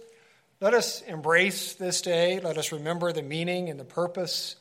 let 0.59 0.73
us 0.73 1.01
embrace 1.03 1.75
this 1.75 2.01
day. 2.01 2.39
Let 2.39 2.57
us 2.57 2.71
remember 2.71 3.13
the 3.13 3.21
meaning 3.21 3.69
and 3.69 3.79
the 3.79 3.85
purpose 3.85 4.55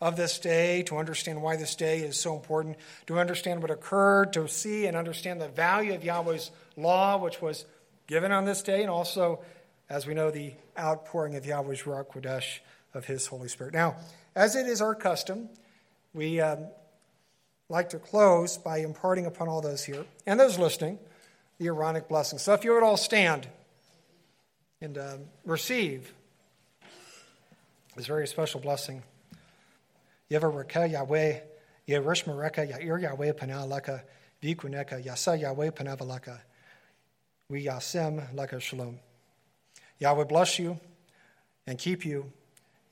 of 0.00 0.16
this 0.16 0.38
day, 0.38 0.82
to 0.82 0.98
understand 0.98 1.42
why 1.42 1.56
this 1.56 1.74
day 1.74 2.00
is 2.00 2.18
so 2.18 2.34
important, 2.34 2.76
to 3.06 3.18
understand 3.18 3.62
what 3.62 3.70
occurred, 3.70 4.32
to 4.34 4.46
see 4.46 4.86
and 4.86 4.96
understand 4.96 5.40
the 5.40 5.48
value 5.48 5.94
of 5.94 6.04
Yahweh's 6.04 6.50
law, 6.76 7.16
which 7.16 7.40
was 7.40 7.64
given 8.06 8.30
on 8.30 8.44
this 8.44 8.62
day, 8.62 8.82
and 8.82 8.90
also 8.90 9.40
as 9.88 10.06
we 10.06 10.14
know, 10.14 10.30
the 10.30 10.52
outpouring 10.78 11.36
of 11.36 11.46
Yahweh's 11.46 11.82
Ruach 11.82 12.06
Kodesh 12.08 12.58
of 12.94 13.04
His 13.04 13.26
Holy 13.26 13.48
Spirit. 13.48 13.72
Now, 13.72 13.96
as 14.34 14.56
it 14.56 14.66
is 14.66 14.80
our 14.80 14.94
custom, 14.94 15.48
we 16.12 16.40
um, 16.40 16.66
like 17.68 17.90
to 17.90 17.98
close 17.98 18.58
by 18.58 18.78
imparting 18.78 19.26
upon 19.26 19.48
all 19.48 19.60
those 19.60 19.84
here 19.84 20.04
and 20.26 20.38
those 20.38 20.58
listening 20.58 20.98
the 21.58 21.66
Aaronic 21.66 22.06
blessing. 22.06 22.38
So 22.38 22.52
if 22.52 22.64
you 22.64 22.74
would 22.74 22.82
all 22.82 22.98
stand 22.98 23.48
and 24.82 24.98
um, 24.98 25.20
receive 25.46 26.12
this 27.96 28.06
very 28.06 28.26
special 28.26 28.60
blessing. 28.60 29.02
Yevaraka 30.30 30.90
Yahweh, 30.90 31.40
Yerishmareka 31.88 32.70
Yair 32.70 33.00
Yahweh 33.00 33.32
Panalaka, 33.32 34.02
Vikuneka 34.42 35.04
Yasa 35.04 35.40
Yahweh 35.40 35.70
Panavalaka, 35.70 36.40
We 37.48 37.64
Yasem 37.64 38.34
Laka 38.34 38.60
Shalom. 38.60 38.98
Yahweh 39.98 40.24
bless 40.24 40.58
you 40.58 40.78
and 41.66 41.78
keep 41.78 42.04
you. 42.04 42.32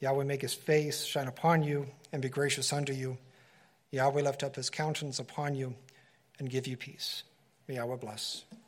Yahweh 0.00 0.24
make 0.24 0.42
his 0.42 0.54
face 0.54 1.04
shine 1.04 1.26
upon 1.26 1.62
you 1.62 1.86
and 2.12 2.22
be 2.22 2.28
gracious 2.28 2.72
unto 2.72 2.92
you. 2.92 3.18
Yahweh 3.90 4.22
lift 4.22 4.42
up 4.42 4.56
his 4.56 4.70
countenance 4.70 5.18
upon 5.18 5.54
you 5.54 5.74
and 6.38 6.50
give 6.50 6.66
you 6.66 6.76
peace. 6.76 7.24
May 7.68 7.76
Yahweh 7.76 7.96
bless. 7.96 8.44